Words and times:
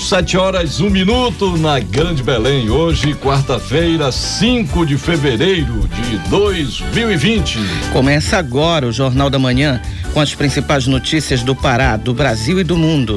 Sete 0.00 0.36
horas, 0.36 0.80
um 0.80 0.88
minuto 0.88 1.58
na 1.58 1.78
Grande 1.78 2.22
Belém. 2.22 2.70
Hoje, 2.70 3.14
quarta-feira, 3.14 4.10
5 4.10 4.86
de 4.86 4.96
fevereiro 4.96 5.86
de 5.88 6.18
2020. 6.30 7.58
Começa 7.92 8.38
agora 8.38 8.86
o 8.86 8.92
Jornal 8.92 9.28
da 9.28 9.38
Manhã 9.38 9.80
com 10.14 10.20
as 10.20 10.34
principais 10.34 10.86
notícias 10.86 11.42
do 11.42 11.54
Pará, 11.54 11.96
do 11.96 12.14
Brasil 12.14 12.58
e 12.58 12.64
do 12.64 12.76
mundo. 12.76 13.14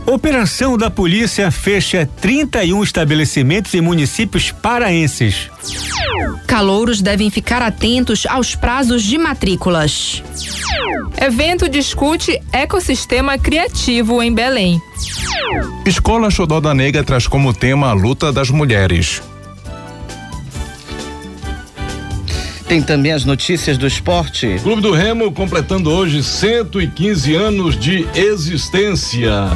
Operação 0.05 0.77
da 0.77 0.91
polícia 0.91 1.49
fecha 1.49 2.07
31 2.21 2.83
estabelecimentos 2.83 3.73
em 3.73 3.81
municípios 3.81 4.51
paraenses. 4.51 5.49
Calouros 6.45 7.01
devem 7.01 7.31
ficar 7.31 7.61
atentos 7.61 8.25
aos 8.27 8.55
prazos 8.55 9.03
de 9.03 9.17
matrículas. 9.17 10.21
Evento 11.17 11.67
discute 11.67 12.39
ecossistema 12.51 13.37
criativo 13.37 13.94
em 14.21 14.33
Belém. 14.33 14.81
Escola 15.85 16.29
Xodó 16.29 16.59
da 16.59 16.73
Negra 16.73 17.03
traz 17.03 17.27
como 17.27 17.53
tema 17.53 17.89
a 17.89 17.93
luta 17.93 18.31
das 18.31 18.49
mulheres. 18.49 19.21
Tem 22.67 22.81
também 22.81 23.11
as 23.11 23.23
notícias 23.25 23.77
do 23.77 23.85
esporte. 23.85 24.59
Clube 24.63 24.81
do 24.81 24.91
Remo 24.91 25.31
completando 25.31 25.91
hoje 25.91 26.23
115 26.23 27.35
anos 27.35 27.79
de 27.79 28.07
existência. 28.15 29.51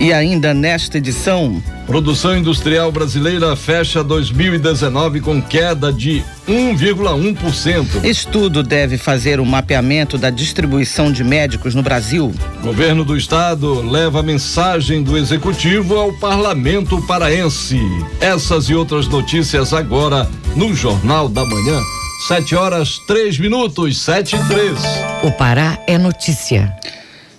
E 0.00 0.12
ainda 0.12 0.52
nesta 0.52 0.98
edição, 0.98 1.62
Produção 1.86 2.36
industrial 2.36 2.90
brasileira 2.90 3.54
fecha 3.54 4.02
2019 4.02 5.20
com 5.20 5.40
queda 5.40 5.92
de 5.92 6.24
1,1%. 6.48 8.04
Estudo 8.04 8.62
deve 8.62 8.96
fazer 8.96 9.38
o 9.38 9.42
um 9.42 9.46
mapeamento 9.46 10.16
da 10.16 10.30
distribuição 10.30 11.12
de 11.12 11.22
médicos 11.22 11.74
no 11.74 11.82
Brasil. 11.82 12.32
Governo 12.62 13.04
do 13.04 13.14
Estado 13.16 13.82
leva 13.82 14.20
a 14.20 14.22
mensagem 14.22 15.02
do 15.02 15.16
Executivo 15.16 15.98
ao 15.98 16.12
Parlamento 16.14 17.00
Paraense. 17.06 17.78
Essas 18.18 18.70
e 18.70 18.74
outras 18.74 19.06
notícias 19.06 19.74
agora 19.74 20.26
no 20.56 20.74
Jornal 20.74 21.28
da 21.28 21.44
Manhã. 21.44 21.78
Sete 22.26 22.54
horas, 22.54 22.98
três 23.06 23.38
minutos, 23.38 24.00
sete 24.00 24.36
e 24.36 24.44
três. 24.48 24.78
O 25.22 25.30
Pará 25.32 25.78
é 25.86 25.98
notícia. 25.98 26.74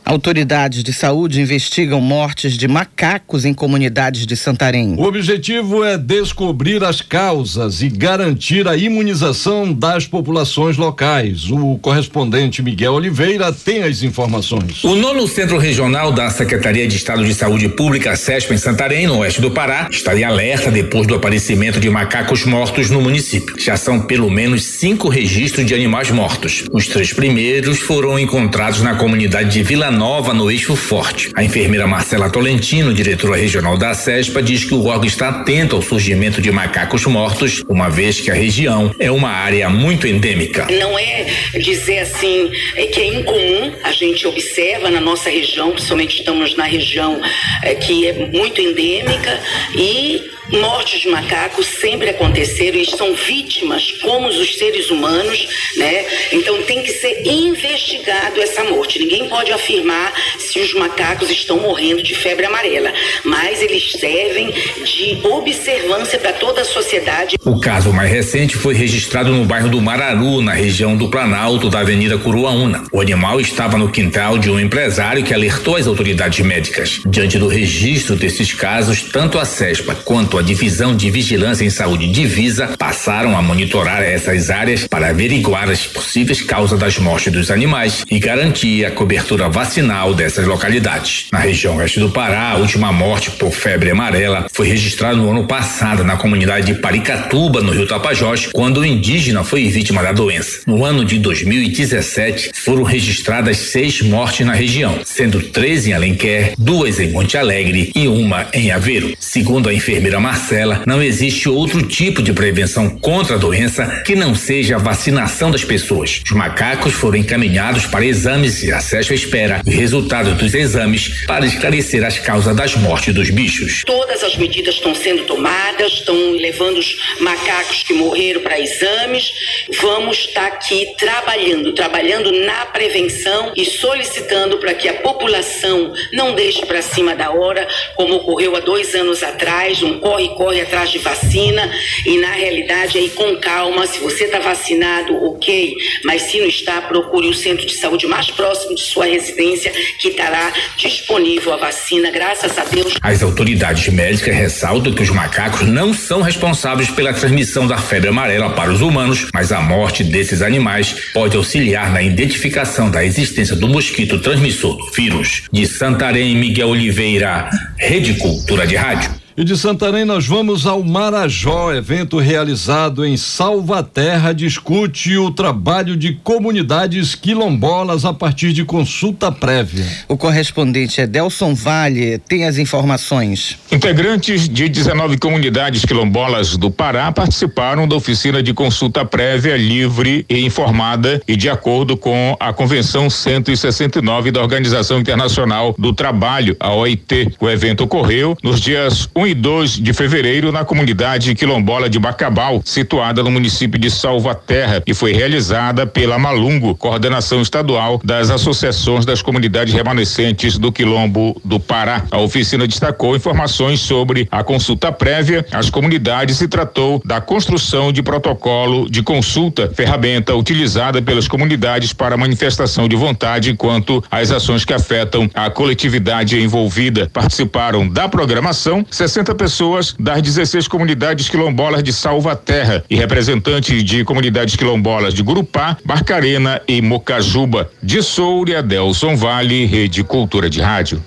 Autoridades 0.05 0.83
de 0.83 0.93
saúde 0.93 1.41
investigam 1.41 1.99
mortes 1.99 2.55
de 2.55 2.67
macacos 2.67 3.43
em 3.43 3.55
comunidades 3.55 4.27
de 4.27 4.38
Santarém. 4.38 4.93
O 4.99 5.03
objetivo 5.03 5.83
é 5.83 5.97
descobrir 5.97 6.83
as 6.83 7.01
causas 7.01 7.81
e 7.81 7.89
garantir 7.89 8.67
a 8.67 8.77
imunização 8.77 9.73
das 9.73 10.05
populações 10.05 10.77
locais. 10.77 11.49
O 11.49 11.79
correspondente 11.79 12.61
Miguel 12.61 12.93
Oliveira 12.93 13.51
tem 13.51 13.81
as 13.81 14.03
informações. 14.03 14.83
O 14.83 14.95
nono 14.95 15.27
Centro 15.27 15.57
Regional 15.57 16.11
da 16.11 16.29
Secretaria 16.29 16.87
de 16.87 16.97
Estado 16.97 17.25
de 17.25 17.33
Saúde 17.33 17.67
Pública, 17.69 18.16
SESP, 18.16 18.53
em 18.53 18.57
Santarém, 18.57 19.07
no 19.07 19.17
oeste 19.17 19.41
do 19.41 19.49
Pará, 19.49 19.87
está 19.89 20.16
em 20.16 20.23
alerta 20.23 20.69
depois 20.69 21.07
do 21.07 21.16
aparecimento 21.16 21.79
de 21.79 21.89
macacos 21.89 22.45
mortos 22.45 22.91
no 22.91 23.01
município. 23.01 23.55
Já 23.57 23.75
são 23.75 23.99
pelo 23.99 24.29
menos 24.29 24.66
cinco 24.66 25.09
registros 25.09 25.66
de 25.66 25.73
animais 25.73 26.11
mortos. 26.11 26.63
Os 26.72 26.85
três 26.87 27.11
primeiros 27.11 27.79
foram 27.79 28.19
encontrados 28.19 28.83
na 28.83 28.93
comunidade 28.93 29.49
de 29.49 29.63
Vila 29.63 29.94
Nova 29.95 30.33
no 30.33 30.51
eixo 30.51 30.75
forte. 30.75 31.31
A 31.35 31.44
enfermeira 31.44 31.88
Marcela 31.88 32.29
Tolentino, 32.29 32.94
diretora 32.94 33.38
regional 33.38 33.78
da 33.78 33.94
CESPA, 33.94 34.44
diz 34.44 34.63
que 34.66 34.73
o 34.73 34.85
órgão 34.85 35.06
está 35.06 35.29
atento 35.29 35.75
ao 35.75 35.81
surgimento 35.81 36.41
de 36.41 36.51
macacos 36.51 37.06
mortos, 37.06 37.63
uma 37.67 37.89
vez 37.89 38.19
que 38.19 38.29
a 38.29 38.34
região 38.34 38.94
é 39.00 39.09
uma 39.09 39.29
área 39.29 39.69
muito 39.69 40.05
endêmica. 40.05 40.67
Não 40.69 41.00
é 41.00 41.25
dizer 41.59 42.00
assim 42.00 42.51
é 42.75 42.88
que 42.88 43.00
é 43.00 43.07
incomum, 43.19 43.73
a 43.84 43.91
gente 43.91 44.28
observa 44.28 44.89
na 44.89 45.00
nossa 45.00 45.29
região, 45.29 45.72
principalmente 45.72 46.19
estamos 46.19 46.55
na 46.55 46.66
região 46.66 47.22
é, 47.63 47.75
que 47.75 48.07
é 48.07 48.13
muito 48.28 48.61
endêmica 48.61 49.39
e 49.75 50.35
mortes 50.50 51.01
de 51.01 51.09
macacos 51.09 51.66
sempre 51.66 52.09
aconteceram 52.09 52.78
e 52.78 52.85
são 52.85 53.13
vítimas 53.13 53.91
como 54.01 54.28
os 54.28 54.57
seres 54.57 54.89
humanos, 54.89 55.47
né? 55.78 56.06
Então 56.31 56.61
tem 56.63 56.83
que 56.83 56.91
ser 56.91 57.25
investigado 57.25 58.41
essa 58.41 58.63
morte. 58.66 59.00
Ninguém 59.00 59.28
pode 59.28 59.51
afirmar 59.51 60.13
se 60.38 60.59
os 60.59 60.73
macacos 60.73 61.29
estão 61.29 61.59
morrendo 61.59 62.03
de 62.03 62.16
febre 62.16 62.45
amarela, 62.45 62.94
mas 63.23 63.61
eles 63.61 63.91
servem 63.91 64.51
de 64.51 65.19
observância 65.23 66.19
para 66.19 66.34
toda 66.34 66.61
a 66.61 66.66
sociedade. 66.66 67.35
O 67.44 67.59
caso 67.59 67.91
mais 67.91 68.11
recente 68.11 68.55
foi 68.55 68.73
registrado 68.73 69.31
no 69.31 69.45
bairro 69.45 69.69
do 69.69 69.81
Mararu, 69.81 70.41
na 70.41 70.53
região 70.53 70.95
do 70.95 71.09
Planalto 71.09 71.69
da 71.69 71.79
Avenida 71.79 72.17
Curuaúna. 72.17 72.84
O 72.91 73.01
animal 73.01 73.39
estava 73.39 73.78
no 73.78 73.91
quintal 73.91 74.38
de 74.38 74.50
um 74.50 74.59
empresário 74.59 75.23
que 75.23 75.34
alertou 75.34 75.75
as 75.75 75.88
autoridades 75.88 76.45
médicas. 76.45 77.01
Diante 77.05 77.38
do 77.38 77.47
registro 77.47 78.16
desses 78.16 78.53
casos, 78.53 79.01
tanto 79.01 79.39
a 79.39 79.45
CESPA 79.45 79.95
quanto 79.95 80.34
a 80.38 80.41
Divisão 80.41 80.96
de 80.96 81.09
Vigilância 81.09 81.63
em 81.63 81.69
Saúde 81.69 82.07
Divisa 82.07 82.75
passaram 82.78 83.38
a 83.38 83.41
monitorar 83.41 84.01
essas 84.01 84.50
áreas 84.50 84.88
para 84.88 85.09
averiguar 85.09 85.69
as 85.69 85.85
possíveis 85.85 86.41
causas 86.41 86.79
das 86.79 86.97
mortes 86.97 87.31
dos 87.31 87.50
animais 87.50 88.06
e 88.09 88.19
garantir 88.19 88.85
a 88.85 88.91
cobertura 88.91 89.47
vacinal 89.50 90.13
dessas 90.13 90.46
localidades. 90.46 91.28
Na 91.31 91.40
região 91.40 91.78
oeste 91.78 92.00
do 92.00 92.09
Pará, 92.09 92.51
a 92.51 92.57
última 92.57 92.91
morte 92.91 93.31
por 93.31 93.51
febre 93.51 93.91
amarela 93.91 94.47
foi 94.51 94.68
registrada 94.68 95.16
no 95.16 95.29
ano 95.29 95.46
passado 95.46 96.03
na 96.03 96.18
comunidade 96.18 96.67
de 96.67 96.75
Paricatuba, 96.75 97.62
no 97.62 97.72
Rio 97.72 97.88
Tapajós, 97.88 98.47
quando 98.52 98.81
o 98.81 98.85
indígena 98.85 99.44
foi 99.44 99.67
vítima 99.69 100.03
da 100.03 100.12
doença. 100.12 100.62
No 100.66 100.84
ano 100.84 101.06
de 101.06 101.19
2017, 101.19 102.52
foram 102.53 102.84
registradas 102.84 103.57
seis 103.57 104.02
mortes 104.02 104.46
na 104.46 104.53
região, 104.53 105.00
sendo 105.06 105.41
três 105.41 105.88
em 105.88 105.94
Alenquer, 105.94 106.53
duas 106.57 107.00
em 107.00 107.12
Monte 107.12 107.38
Alegre 107.38 107.91
e 107.96 108.07
uma 108.07 108.47
em 108.53 108.72
Aveiro. 108.72 109.13
Segundo 109.19 109.69
a 109.69 109.73
enfermeira 109.73 110.19
Marcela, 110.25 110.81
não 110.88 111.03
existe 111.03 111.47
outro 111.47 111.84
tipo 111.84 112.19
de 112.19 112.34
prevenção 112.34 112.90
contra 112.97 113.36
a 113.36 113.38
doença 113.38 114.02
que 114.03 114.16
não 114.16 114.34
seja 114.34 114.75
a 114.75 114.80
vacinação 114.80 115.52
das 115.52 115.63
pessoas. 115.63 116.24
Os 116.25 116.31
macacos 116.31 116.94
foram 116.94 117.18
encaminhados 117.18 117.86
para 117.86 118.03
exames 118.03 118.64
e 118.64 118.72
acesso 118.72 119.12
à 119.12 119.16
espera 119.16 119.62
o 119.64 119.69
resultado 119.69 120.34
dos 120.34 120.56
exames 120.56 121.25
para 121.28 121.46
esclarecer 121.46 122.03
as 122.03 122.18
causas 122.18 122.56
das 122.56 122.75
mortes 122.75 123.14
dos 123.14 123.30
bichos. 123.30 123.84
Todas 123.85 124.24
as 124.24 124.35
medidas 124.35 124.74
estão 124.74 124.96
sendo 124.96 125.25
tomadas, 125.25 125.91
estão 125.94 126.16
levando 126.32 126.79
os 126.79 126.97
macacos 127.20 127.84
que 127.84 127.94
morreram 127.94 128.41
para 128.41 128.59
exames. 128.59 129.32
Vamos 129.79 130.17
estar 130.17 130.47
aqui 130.47 130.88
trabalhando, 130.97 131.72
trabalhando 131.73 132.32
na 132.32 132.66
prevenção 132.66 133.53
e 133.55 133.64
solicitando 133.64 134.58
para 134.58 134.73
que 134.73 134.90
a 134.90 134.96
população 134.96 135.94
não 136.11 136.34
deixe 136.34 136.66
para 136.66 136.82
cima 136.82 137.16
da 137.16 137.29
hora, 137.29 137.67
como 137.96 138.16
ocorreu 138.16 138.55
há 138.55 138.59
dois 138.59 138.96
anos 138.96 139.22
atrás, 139.22 139.84
um 139.84 139.99
corre, 140.16 140.29
corre 140.29 140.62
atrás 140.62 140.90
de 140.91 141.00
vacina 141.00 141.70
e 142.06 142.17
na 142.17 142.32
realidade 142.32 142.97
aí 142.97 143.09
com 143.09 143.35
calma, 143.38 143.85
se 143.85 144.00
você 144.00 144.26
está 144.26 144.40
vacinado, 144.40 145.14
ok, 145.26 145.76
mas 146.03 146.23
se 146.23 146.40
não 146.40 146.47
está, 146.47 146.82
procure 146.82 147.28
o 147.28 147.34
centro 147.34 147.66
de 147.66 147.76
saúde 147.76 148.08
mais 148.08 148.32
próximo 148.32 148.76
de 148.76 148.82
sua 148.82 149.06
residência 149.06 149.72
que 150.00 150.09
estará 150.09 150.53
disponível 150.78 151.53
a 151.53 151.58
vacina, 151.58 152.09
graças 152.12 152.58
a 152.58 152.64
Deus. 152.66 152.96
As 153.02 153.22
autoridades 153.22 153.91
médicas 153.94 154.35
ressaltam 154.35 154.94
que 154.94 155.03
os 155.03 155.09
macacos 155.09 155.67
não 155.67 155.94
são 155.94 156.22
responsáveis 156.22 156.90
pela 156.90 157.14
transmissão 157.14 157.68
da 157.68 157.78
febre 157.78 158.09
amarela 158.09 158.52
para 158.52 158.72
os 158.72 158.82
humanos, 158.82 159.28
mas 159.34 159.52
a 159.52 159.61
morte 159.61 160.03
desses 160.03 160.41
animais 160.41 160.96
pode 161.14 161.35
auxiliar 161.35 161.91
na 161.91 162.02
identificação 162.02 162.90
da 162.90 163.03
existência 163.03 163.56
do 163.56 163.68
mosquito 163.68 164.20
transmissor 164.20 164.78
do 164.78 164.91
vírus. 164.91 165.44
De 165.52 165.66
Santarém, 165.66 166.35
Miguel 166.35 166.70
Oliveira, 166.70 167.50
Rede 167.78 168.16
Cultura 168.16 168.66
de 168.66 168.76
Rádio. 168.76 169.24
E 169.37 169.43
de 169.43 169.58
Santarém 169.58 170.05
nós 170.05 170.26
vamos 170.26 170.66
ao 170.66 170.82
Marajó, 170.82 171.73
evento 171.73 172.20
realizado 172.20 173.03
em 173.03 173.17
Salvaterra 173.17 174.34
discute 174.34 175.17
o 175.17 175.29
trabalho 175.29 175.97
de 175.97 176.14
comunidades 176.14 177.16
quilombolas 177.16 178.05
a 178.05 178.14
partir 178.14 178.53
de 178.53 178.64
consulta 178.64 179.34
prévia. 179.34 179.85
O 180.08 180.16
correspondente 180.16 181.02
Edelson 181.02 181.53
Vale 181.53 182.17
tem 182.20 182.46
as 182.46 182.58
informações. 182.58 183.58
Integrantes 183.70 184.47
de 184.47 184.70
19 184.70 185.17
comunidades 185.17 185.84
quilombolas 185.84 186.55
do 186.55 186.72
Pará 186.72 187.11
participaram 187.11 187.85
da 187.90 187.96
oficina 187.97 188.41
de 188.41 188.53
consulta 188.53 189.03
prévia 189.03 189.58
livre 189.58 190.26
e 190.29 190.46
informada 190.46 191.22
e 191.28 191.35
de 191.35 191.49
acordo 191.49 191.97
com 191.97 192.37
a 192.40 192.53
Convenção 192.53 193.09
169 193.09 194.32
da 194.32 194.41
Organização 194.41 194.97
Internacional 194.97 195.76
do 195.78 195.91
Trabalho, 195.91 196.55
a 196.58 196.73
OIT. 196.73 197.35
O 197.37 197.49
evento 197.49 197.84
ocorreu 197.84 198.37
nos 198.41 198.61
dias 198.61 199.09
1 199.14 199.24
1 199.25 199.27
e 199.27 199.33
2 199.33 199.72
de 199.81 199.91
fevereiro 199.91 200.51
na 200.51 200.63
comunidade 200.63 201.33
quilombola 201.33 201.89
de 201.89 201.97
Bacabal, 201.97 202.61
situada 202.63 203.23
no 203.23 203.31
município 203.31 203.79
de 203.79 203.89
Salvaterra, 203.89 204.83
e 204.85 204.93
foi 204.93 205.13
realizada 205.13 205.87
pela 205.87 206.19
Malungo, 206.19 206.75
coordenação 206.75 207.41
estadual 207.41 207.99
das 208.03 208.29
associações 208.29 209.03
das 209.03 209.23
comunidades 209.23 209.73
remanescentes 209.73 210.59
do 210.59 210.72
Quilombo 210.72 211.41
do 211.43 211.59
Pará. 211.59 212.03
A 212.11 212.19
oficina 212.19 212.67
destacou 212.67 213.16
informações 213.16 213.79
sobre 213.79 214.27
a 214.31 214.43
consulta 214.43 214.91
prévia 214.91 215.43
às 215.51 215.72
comunidades 215.72 216.39
e 216.41 216.47
tratou 216.47 217.01
da 217.03 217.19
construção 217.19 217.91
de 217.91 218.03
protocolo 218.03 218.87
de 218.87 219.01
consulta, 219.01 219.72
ferramenta 219.73 220.35
utilizada 220.35 221.01
pelas 221.01 221.27
comunidades 221.27 221.93
para 221.93 222.16
manifestação 222.16 222.87
de 222.87 222.95
vontade 222.95 223.55
quanto 223.55 224.03
às 224.11 224.29
ações 224.29 224.63
que 224.63 224.73
afetam 224.73 225.27
a 225.33 225.49
coletividade 225.49 226.39
envolvida. 226.39 227.09
Participaram 227.11 227.89
da 227.89 228.07
programação 228.07 228.85
60 228.91 229.15
pessoas 229.23 229.96
das 230.00 230.22
16 230.22 230.67
comunidades 230.67 231.29
quilombolas 231.29 231.84
de 231.84 231.94
Salvaterra 231.94 232.84
e 232.90 232.96
representantes 232.96 233.84
de 233.84 234.03
comunidades 234.03 234.56
quilombolas 234.56 235.14
de 235.14 235.23
Gurupá, 235.23 235.78
Barcarena 235.85 236.62
e 236.67 236.82
Mocajuba. 236.82 237.70
De 237.82 238.02
Soura, 238.02 238.62
Delson 238.62 239.16
Vale, 239.16 239.66
Rede 239.66 240.03
Cultura 240.03 240.50
de 240.50 240.59
Rádio. 240.62 241.02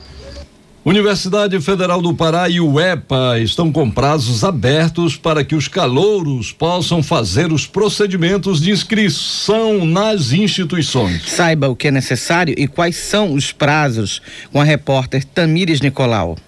Universidade 0.88 1.60
Federal 1.60 2.00
do 2.00 2.14
Pará 2.14 2.48
e 2.48 2.60
o 2.60 2.80
EPA 2.80 3.38
estão 3.40 3.70
com 3.70 3.90
prazos 3.90 4.42
abertos 4.42 5.18
para 5.18 5.44
que 5.44 5.54
os 5.54 5.68
calouros 5.68 6.50
possam 6.50 7.02
fazer 7.02 7.52
os 7.52 7.66
procedimentos 7.66 8.58
de 8.58 8.70
inscrição 8.70 9.84
nas 9.84 10.32
instituições. 10.32 11.28
Saiba 11.28 11.68
o 11.68 11.76
que 11.76 11.88
é 11.88 11.90
necessário 11.90 12.54
e 12.56 12.66
quais 12.66 12.96
são 12.96 13.34
os 13.34 13.52
prazos 13.52 14.22
com 14.50 14.62
a 14.62 14.64
repórter 14.64 15.24
Tamires 15.24 15.82
Nicolau. 15.82 16.38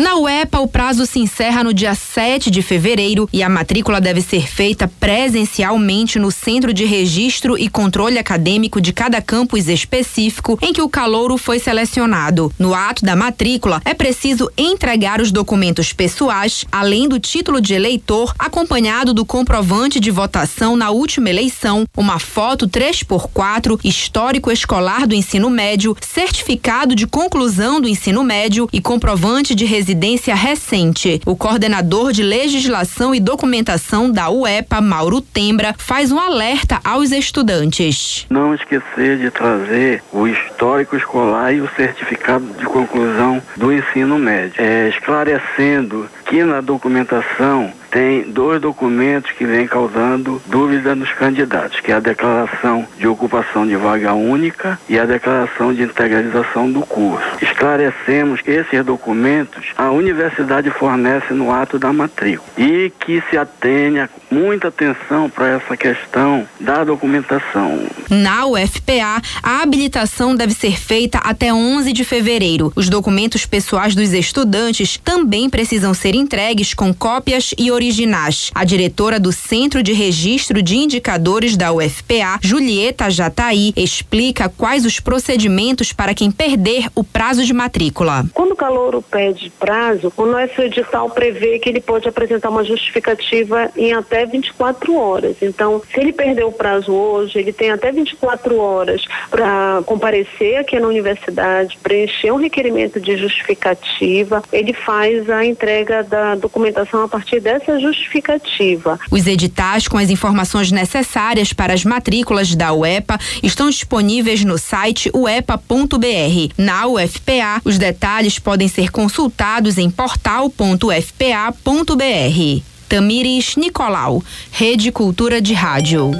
Na 0.00 0.16
UEPA, 0.16 0.60
o 0.60 0.66
prazo 0.66 1.04
se 1.04 1.18
encerra 1.18 1.62
no 1.62 1.74
dia 1.74 1.94
7 1.94 2.50
de 2.50 2.62
fevereiro 2.62 3.28
e 3.30 3.42
a 3.42 3.50
matrícula 3.50 4.00
deve 4.00 4.22
ser 4.22 4.48
feita 4.48 4.90
presencialmente 4.98 6.18
no 6.18 6.30
Centro 6.30 6.72
de 6.72 6.86
Registro 6.86 7.58
e 7.58 7.68
Controle 7.68 8.18
Acadêmico 8.18 8.80
de 8.80 8.94
cada 8.94 9.20
campus 9.20 9.68
específico 9.68 10.58
em 10.62 10.72
que 10.72 10.80
o 10.80 10.88
calouro 10.88 11.36
foi 11.36 11.58
selecionado. 11.58 12.50
No 12.58 12.72
ato 12.72 13.04
da 13.04 13.14
matrícula, 13.14 13.82
é 13.84 13.92
preciso 13.92 14.50
entregar 14.56 15.20
os 15.20 15.30
documentos 15.30 15.92
pessoais, 15.92 16.64
além 16.72 17.06
do 17.06 17.20
título 17.20 17.60
de 17.60 17.74
eleitor, 17.74 18.34
acompanhado 18.38 19.12
do 19.12 19.26
comprovante 19.26 20.00
de 20.00 20.10
votação 20.10 20.76
na 20.76 20.88
última 20.88 21.28
eleição, 21.28 21.84
uma 21.94 22.18
foto 22.18 22.66
3x4, 22.66 23.78
histórico 23.84 24.50
escolar 24.50 25.06
do 25.06 25.14
ensino 25.14 25.50
médio, 25.50 25.94
certificado 26.00 26.94
de 26.94 27.06
conclusão 27.06 27.82
do 27.82 27.86
ensino 27.86 28.24
médio 28.24 28.66
e 28.72 28.80
comprovante 28.80 29.54
de 29.54 29.66
residência 29.66 29.89
residência 29.90 30.34
recente. 30.36 31.20
O 31.26 31.36
coordenador 31.36 32.12
de 32.12 32.22
legislação 32.22 33.12
e 33.12 33.18
documentação 33.18 34.08
da 34.10 34.30
UEPA, 34.30 34.80
Mauro 34.80 35.20
Tembra, 35.20 35.74
faz 35.76 36.12
um 36.12 36.18
alerta 36.18 36.80
aos 36.84 37.10
estudantes. 37.10 38.24
Não 38.30 38.54
esquecer 38.54 39.18
de 39.18 39.30
trazer 39.32 40.02
o 40.12 40.28
histórico 40.28 40.96
escolar 40.96 41.52
e 41.52 41.60
o 41.60 41.68
certificado 41.74 42.44
de 42.56 42.64
conclusão 42.66 43.42
do 43.56 43.72
ensino 43.72 44.16
médio, 44.16 44.62
é, 44.62 44.88
esclarecendo 44.88 46.08
que 46.24 46.44
na 46.44 46.60
documentação 46.60 47.72
tem 47.90 48.22
dois 48.22 48.60
documentos 48.60 49.32
que 49.32 49.44
vêm 49.44 49.66
causando 49.66 50.40
dúvida 50.46 50.94
nos 50.94 51.12
candidatos, 51.12 51.80
que 51.80 51.90
é 51.90 51.94
a 51.94 52.00
declaração 52.00 52.86
de 52.98 53.06
ocupação 53.06 53.66
de 53.66 53.76
vaga 53.76 54.12
única 54.14 54.78
e 54.88 54.98
a 54.98 55.04
declaração 55.04 55.74
de 55.74 55.82
integralização 55.82 56.70
do 56.70 56.82
curso. 56.82 57.26
Esclarecemos 57.42 58.40
esses 58.46 58.84
documentos 58.84 59.72
a 59.76 59.90
universidade 59.90 60.70
fornece 60.70 61.32
no 61.32 61.52
ato 61.52 61.78
da 61.78 61.92
matrícula 61.92 62.48
e 62.56 62.92
que 63.00 63.22
se 63.28 63.36
atenha 63.36 64.08
muita 64.30 64.68
atenção 64.68 65.28
para 65.28 65.48
essa 65.48 65.76
questão 65.76 66.46
da 66.60 66.84
documentação. 66.84 67.80
Na 68.08 68.46
UFPA, 68.46 69.20
a 69.42 69.62
habilitação 69.62 70.34
deve 70.36 70.54
ser 70.54 70.78
feita 70.78 71.18
até 71.18 71.52
11 71.52 71.92
de 71.92 72.04
fevereiro. 72.04 72.72
Os 72.76 72.88
documentos 72.88 73.44
pessoais 73.46 73.94
dos 73.94 74.12
estudantes 74.12 74.96
também 74.96 75.50
precisam 75.50 75.92
ser 75.92 76.14
entregues 76.14 76.74
com 76.74 76.94
cópias 76.94 77.54
e 77.58 77.70
originais. 77.80 78.50
A 78.54 78.62
diretora 78.62 79.18
do 79.18 79.32
Centro 79.32 79.82
de 79.82 79.94
Registro 79.94 80.62
de 80.62 80.76
Indicadores 80.76 81.56
da 81.56 81.72
UFPA, 81.72 82.38
Julieta 82.42 83.08
Jataí, 83.08 83.72
explica 83.74 84.50
quais 84.50 84.84
os 84.84 85.00
procedimentos 85.00 85.92
para 85.92 86.14
quem 86.14 86.30
perder 86.30 86.88
o 86.94 87.02
prazo 87.02 87.42
de 87.42 87.54
matrícula. 87.54 88.24
Quando 88.34 88.52
o 88.52 88.56
calouro 88.56 89.02
pede 89.02 89.50
prazo, 89.58 90.12
o 90.16 90.26
nosso 90.26 90.60
edital 90.60 91.08
prevê 91.10 91.58
que 91.58 91.68
ele 91.68 91.80
pode 91.80 92.06
apresentar 92.06 92.50
uma 92.50 92.64
justificativa 92.64 93.70
em 93.74 93.94
até 93.94 94.26
24 94.26 94.94
horas. 94.94 95.36
Então, 95.40 95.80
se 95.90 95.98
ele 95.98 96.12
perdeu 96.12 96.48
o 96.48 96.52
prazo 96.52 96.92
hoje, 96.92 97.38
ele 97.38 97.52
tem 97.52 97.70
até 97.70 97.90
24 97.90 98.56
horas 98.58 99.02
para 99.30 99.82
comparecer 99.86 100.58
aqui 100.58 100.78
na 100.78 100.88
universidade, 100.88 101.78
preencher 101.82 102.30
um 102.30 102.36
requerimento 102.36 103.00
de 103.00 103.16
justificativa, 103.16 104.42
ele 104.52 104.74
faz 104.74 105.30
a 105.30 105.44
entrega 105.44 106.02
da 106.02 106.34
documentação 106.34 107.02
a 107.02 107.08
partir 107.08 107.40
dessa 107.40 107.69
essa 107.70 107.80
justificativa. 107.80 108.98
Os 109.10 109.26
editais 109.26 109.86
com 109.86 109.96
as 109.96 110.10
informações 110.10 110.72
necessárias 110.72 111.52
para 111.52 111.72
as 111.72 111.84
matrículas 111.84 112.54
da 112.54 112.72
UEPA 112.72 113.18
estão 113.42 113.70
disponíveis 113.70 114.44
no 114.44 114.58
site 114.58 115.10
uepa.br. 115.14 116.54
Na 116.58 116.86
UFPA, 116.86 117.60
os 117.64 117.78
detalhes 117.78 118.38
podem 118.38 118.68
ser 118.68 118.90
consultados 118.90 119.78
em 119.78 119.90
portal.ufpa.br. 119.90 122.62
Tamires 122.88 123.56
Nicolau, 123.56 124.22
Rede 124.50 124.90
Cultura 124.90 125.40
de 125.40 125.54
Rádio. 125.54 126.10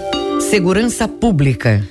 Segurança 0.41 1.09
Pública. 1.09 1.87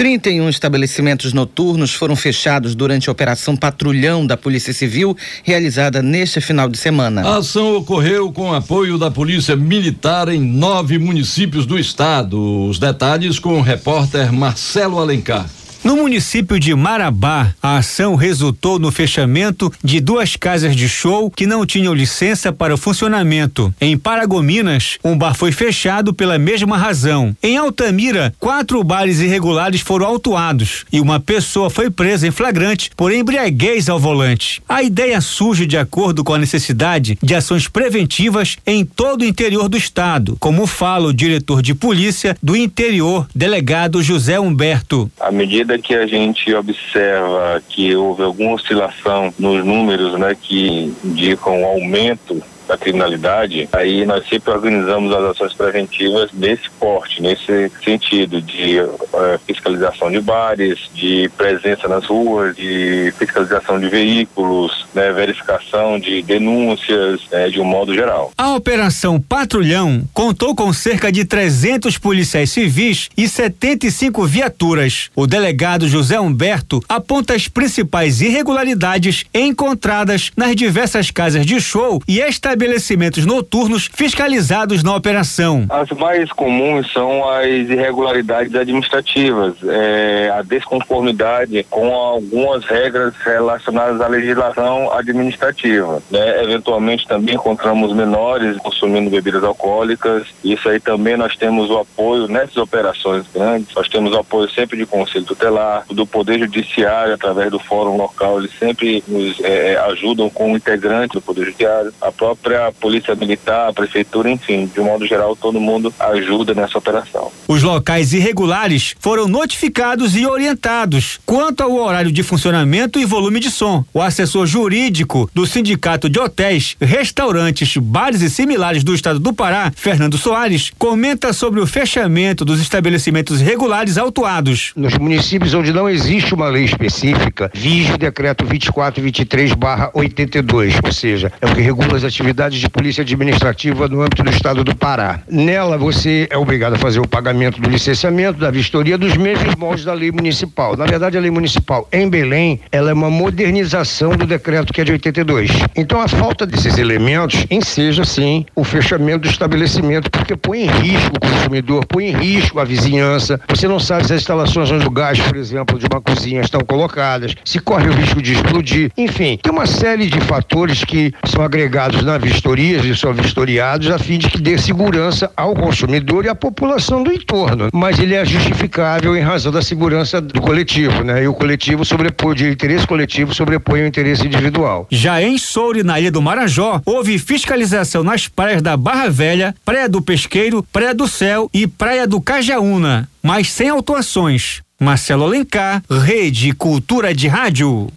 31 0.00 0.48
estabelecimentos 0.48 1.34
noturnos 1.34 1.92
foram 1.92 2.16
fechados 2.16 2.74
durante 2.74 3.10
a 3.10 3.12
Operação 3.12 3.54
Patrulhão 3.54 4.26
da 4.26 4.34
Polícia 4.34 4.72
Civil, 4.72 5.14
realizada 5.44 6.00
neste 6.00 6.40
final 6.40 6.70
de 6.70 6.78
semana. 6.78 7.20
A 7.20 7.36
ação 7.36 7.76
ocorreu 7.76 8.32
com 8.32 8.54
apoio 8.54 8.96
da 8.96 9.10
Polícia 9.10 9.54
Militar 9.54 10.30
em 10.30 10.40
nove 10.40 10.98
municípios 10.98 11.66
do 11.66 11.78
estado. 11.78 12.64
Os 12.66 12.78
detalhes 12.78 13.38
com 13.38 13.58
o 13.58 13.60
repórter 13.60 14.32
Marcelo 14.32 14.98
Alencar. 14.98 15.59
No 15.82 15.96
município 15.96 16.60
de 16.60 16.74
Marabá, 16.74 17.54
a 17.62 17.78
ação 17.78 18.14
resultou 18.14 18.78
no 18.78 18.92
fechamento 18.92 19.72
de 19.82 19.98
duas 19.98 20.36
casas 20.36 20.76
de 20.76 20.86
show 20.86 21.30
que 21.30 21.46
não 21.46 21.64
tinham 21.64 21.94
licença 21.94 22.52
para 22.52 22.74
o 22.74 22.76
funcionamento. 22.76 23.74
Em 23.80 23.96
Paragominas, 23.96 24.98
um 25.02 25.16
bar 25.16 25.34
foi 25.34 25.52
fechado 25.52 26.12
pela 26.12 26.38
mesma 26.38 26.76
razão. 26.76 27.34
Em 27.42 27.56
Altamira, 27.56 28.34
quatro 28.38 28.84
bares 28.84 29.20
irregulares 29.20 29.80
foram 29.80 30.06
autuados 30.06 30.84
e 30.92 31.00
uma 31.00 31.18
pessoa 31.18 31.70
foi 31.70 31.88
presa 31.88 32.28
em 32.28 32.30
flagrante 32.30 32.90
por 32.94 33.10
embriaguez 33.10 33.88
ao 33.88 33.98
volante. 33.98 34.62
A 34.68 34.82
ideia 34.82 35.18
surge 35.22 35.64
de 35.64 35.78
acordo 35.78 36.22
com 36.22 36.34
a 36.34 36.38
necessidade 36.38 37.18
de 37.22 37.34
ações 37.34 37.68
preventivas 37.68 38.58
em 38.66 38.84
todo 38.84 39.22
o 39.22 39.26
interior 39.26 39.66
do 39.66 39.78
estado, 39.78 40.36
como 40.38 40.66
fala 40.66 41.08
o 41.08 41.14
diretor 41.14 41.62
de 41.62 41.74
polícia 41.74 42.36
do 42.42 42.54
interior, 42.54 43.26
delegado 43.34 44.02
José 44.02 44.38
Humberto. 44.38 45.10
A 45.18 45.32
medida 45.32 45.69
medida 45.70 45.78
que 45.78 45.94
a 45.94 46.06
gente 46.06 46.52
observa 46.54 47.62
que 47.68 47.94
houve 47.94 48.22
alguma 48.22 48.54
oscilação 48.54 49.32
nos 49.38 49.64
números 49.64 50.18
né, 50.18 50.36
que 50.40 50.92
indicam 51.04 51.62
o 51.62 51.66
aumento 51.66 52.42
da 52.70 52.78
criminalidade, 52.78 53.68
aí 53.72 54.06
nós 54.06 54.28
sempre 54.28 54.52
organizamos 54.52 55.12
as 55.12 55.24
ações 55.24 55.52
preventivas 55.54 56.30
nesse 56.32 56.70
porte, 56.78 57.20
nesse 57.20 57.68
sentido 57.84 58.40
de 58.40 58.80
uh, 58.80 59.40
fiscalização 59.44 60.08
de 60.08 60.20
bares, 60.20 60.78
de 60.94 61.28
presença 61.36 61.88
nas 61.88 62.06
ruas, 62.06 62.54
de 62.54 63.12
fiscalização 63.18 63.80
de 63.80 63.88
veículos, 63.88 64.86
né, 64.94 65.10
verificação 65.12 65.98
de 65.98 66.22
denúncias, 66.22 67.20
né, 67.32 67.48
de 67.48 67.60
um 67.60 67.64
modo 67.64 67.92
geral. 67.92 68.30
A 68.38 68.54
Operação 68.54 69.20
Patrulhão 69.20 70.04
contou 70.14 70.54
com 70.54 70.72
cerca 70.72 71.10
de 71.10 71.24
300 71.24 71.98
policiais 71.98 72.50
civis 72.50 73.10
e 73.16 73.26
75 73.26 74.24
viaturas. 74.26 75.10
O 75.16 75.26
delegado 75.26 75.88
José 75.88 76.20
Humberto 76.20 76.80
aponta 76.88 77.34
as 77.34 77.48
principais 77.48 78.20
irregularidades 78.20 79.24
encontradas 79.34 80.30
nas 80.36 80.54
diversas 80.54 81.10
casas 81.10 81.44
de 81.44 81.60
show 81.60 82.00
e 82.06 82.20
estabelecimentos 82.60 83.24
noturnos 83.24 83.88
fiscalizados 83.92 84.82
na 84.82 84.94
operação. 84.94 85.64
As 85.70 85.88
mais 85.90 86.30
comuns 86.30 86.92
são 86.92 87.26
as 87.26 87.46
irregularidades 87.46 88.54
administrativas, 88.54 89.54
é, 89.64 90.30
a 90.36 90.42
desconformidade 90.42 91.64
com 91.70 91.94
algumas 91.94 92.64
regras 92.66 93.14
relacionadas 93.24 94.00
à 94.00 94.08
legislação 94.08 94.92
administrativa. 94.92 96.02
Né? 96.10 96.42
Eventualmente 96.42 97.06
também 97.06 97.34
encontramos 97.34 97.94
menores 97.94 98.58
consumindo 98.58 99.08
bebidas 99.08 99.42
alcoólicas. 99.42 100.26
Isso 100.44 100.68
aí 100.68 100.78
também 100.78 101.16
nós 101.16 101.36
temos 101.36 101.70
o 101.70 101.78
apoio 101.78 102.28
nessas 102.28 102.58
operações 102.58 103.24
grandes. 103.32 103.74
Nós 103.74 103.88
temos 103.88 104.12
o 104.12 104.18
apoio 104.18 104.50
sempre 104.50 104.76
de 104.76 104.84
conselho 104.84 105.24
tutelar, 105.24 105.84
do 105.88 106.06
poder 106.06 106.38
judiciário 106.40 107.14
através 107.14 107.50
do 107.50 107.58
fórum 107.58 107.96
local. 107.96 108.38
Eles 108.38 108.52
sempre 108.58 109.02
nos 109.08 109.40
é, 109.40 109.76
ajudam 109.88 110.28
com 110.28 110.54
integrantes 110.54 111.14
do 111.14 111.22
poder 111.22 111.46
judiciário, 111.46 111.92
a 112.02 112.12
própria 112.12 112.49
polícia 112.80 113.14
militar, 113.14 113.68
a 113.68 113.72
prefeitura, 113.72 114.30
enfim, 114.30 114.70
de 114.72 114.80
um 114.80 114.84
modo 114.84 115.06
geral 115.06 115.36
todo 115.36 115.60
mundo 115.60 115.92
ajuda 115.98 116.54
nessa 116.54 116.78
operação. 116.78 117.30
Os 117.46 117.62
locais 117.62 118.12
irregulares 118.12 118.94
foram 118.98 119.28
notificados 119.28 120.16
e 120.16 120.26
orientados 120.26 121.20
quanto 121.26 121.62
ao 121.62 121.72
horário 121.72 122.12
de 122.12 122.22
funcionamento 122.22 122.98
e 122.98 123.04
volume 123.04 123.40
de 123.40 123.50
som. 123.50 123.84
O 123.92 124.00
assessor 124.00 124.46
jurídico 124.46 125.30
do 125.34 125.46
Sindicato 125.46 126.08
de 126.08 126.18
Hotéis, 126.18 126.76
Restaurantes, 126.80 127.76
Bares 127.76 128.22
e 128.22 128.30
Similares 128.30 128.82
do 128.82 128.94
Estado 128.94 129.18
do 129.18 129.32
Pará, 129.32 129.72
Fernando 129.74 130.16
Soares, 130.16 130.72
comenta 130.78 131.32
sobre 131.32 131.60
o 131.60 131.66
fechamento 131.66 132.44
dos 132.44 132.60
estabelecimentos 132.60 133.40
regulares 133.40 133.98
autuados. 133.98 134.72
Nos 134.76 134.96
municípios 134.96 135.54
onde 135.54 135.72
não 135.72 135.88
existe 135.88 136.34
uma 136.34 136.48
lei 136.48 136.64
específica, 136.64 137.50
vige 137.54 137.92
o 137.92 137.98
decreto 137.98 138.44
2423/82, 138.44 140.74
ou 140.84 140.92
seja, 140.92 141.32
é 141.40 141.46
o 141.46 141.54
que 141.54 141.60
regula 141.60 141.96
as 141.96 142.04
atividades 142.04 142.29
de 142.32 142.68
polícia 142.68 143.02
administrativa 143.02 143.88
no 143.88 144.02
âmbito 144.02 144.22
do 144.22 144.30
Estado 144.30 144.62
do 144.62 144.74
Pará. 144.74 145.20
Nela 145.28 145.76
você 145.76 146.28
é 146.30 146.38
obrigado 146.38 146.74
a 146.74 146.78
fazer 146.78 147.00
o 147.00 147.06
pagamento 147.06 147.60
do 147.60 147.68
licenciamento, 147.68 148.38
da 148.38 148.50
vistoria 148.50 148.96
dos 148.96 149.16
mesmos 149.16 149.54
moldes 149.56 149.84
da 149.84 149.92
lei 149.92 150.12
municipal. 150.12 150.76
Na 150.76 150.86
verdade, 150.86 151.18
a 151.18 151.20
lei 151.20 151.30
municipal 151.30 151.88
em 151.92 152.08
Belém, 152.08 152.60
ela 152.70 152.90
é 152.90 152.92
uma 152.94 153.10
modernização 153.10 154.16
do 154.16 154.26
decreto 154.26 154.72
que 154.72 154.80
é 154.80 154.84
de 154.84 154.92
82. 154.92 155.50
Então, 155.76 156.00
a 156.00 156.08
falta 156.08 156.46
desses 156.46 156.78
elementos 156.78 157.44
enseja, 157.50 158.04
sim, 158.04 158.46
o 158.54 158.62
fechamento 158.62 159.20
do 159.20 159.28
estabelecimento, 159.28 160.10
porque 160.10 160.36
põe 160.36 160.62
em 160.62 160.66
risco 160.66 161.16
o 161.16 161.20
consumidor, 161.20 161.84
põe 161.86 162.06
em 162.06 162.12
risco 162.12 162.60
a 162.60 162.64
vizinhança. 162.64 163.40
Você 163.48 163.66
não 163.66 163.80
sabe 163.80 164.06
se 164.06 164.12
as 164.12 164.20
instalações 164.20 164.70
onde 164.70 164.86
o 164.86 164.90
gás, 164.90 165.18
por 165.20 165.36
exemplo, 165.36 165.78
de 165.78 165.86
uma 165.86 166.00
cozinha 166.00 166.40
estão 166.40 166.60
colocadas, 166.60 167.34
se 167.44 167.58
corre 167.58 167.88
o 167.88 167.92
risco 167.92 168.22
de 168.22 168.34
explodir. 168.34 168.92
Enfim, 168.96 169.38
tem 169.42 169.52
uma 169.52 169.66
série 169.66 170.06
de 170.06 170.20
fatores 170.20 170.84
que 170.84 171.12
são 171.24 171.42
agregados 171.42 172.02
na 172.02 172.18
vistoria 172.20 172.78
e 172.78 172.96
são 172.96 173.12
vistoriados 173.12 173.90
a 173.90 173.98
fim 173.98 174.18
de 174.18 174.28
que 174.28 174.40
dê 174.40 174.56
segurança 174.58 175.30
ao 175.36 175.54
consumidor 175.54 176.24
e 176.24 176.28
à 176.28 176.34
população 176.34 177.02
do 177.02 177.12
entorno. 177.12 177.68
Mas 177.72 177.98
ele 177.98 178.14
é 178.14 178.24
justificável 178.24 179.16
em 179.16 179.20
razão 179.20 179.50
da 179.50 179.62
segurança 179.62 180.20
do 180.20 180.40
coletivo, 180.40 181.02
né? 181.02 181.24
E 181.24 181.28
o 181.28 181.34
coletivo 181.34 181.84
sobrepõe, 181.84 182.34
o 182.42 182.52
interesse 182.52 182.86
coletivo 182.86 183.34
sobrepõe 183.34 183.82
o 183.82 183.86
interesse 183.86 184.26
individual. 184.26 184.86
Já 184.90 185.22
em 185.22 185.38
Soure, 185.38 185.82
na 185.82 185.98
Ilha 185.98 186.12
do 186.12 186.22
Marajó, 186.22 186.80
houve 186.84 187.18
fiscalização 187.18 188.04
nas 188.04 188.28
praias 188.28 188.62
da 188.62 188.76
Barra 188.76 189.08
Velha, 189.08 189.54
Praia 189.64 189.88
do 189.88 190.02
Pesqueiro, 190.02 190.64
Praia 190.72 190.94
do 190.94 191.08
Céu 191.08 191.48
e 191.52 191.66
Praia 191.66 192.06
do 192.06 192.20
Cajaúna, 192.20 193.08
mas 193.22 193.50
sem 193.50 193.68
autuações. 193.68 194.62
Marcelo 194.80 195.24
Alencar, 195.24 195.82
Rede 195.90 196.52
Cultura 196.52 197.14
de 197.14 197.28
Rádio. 197.28 197.88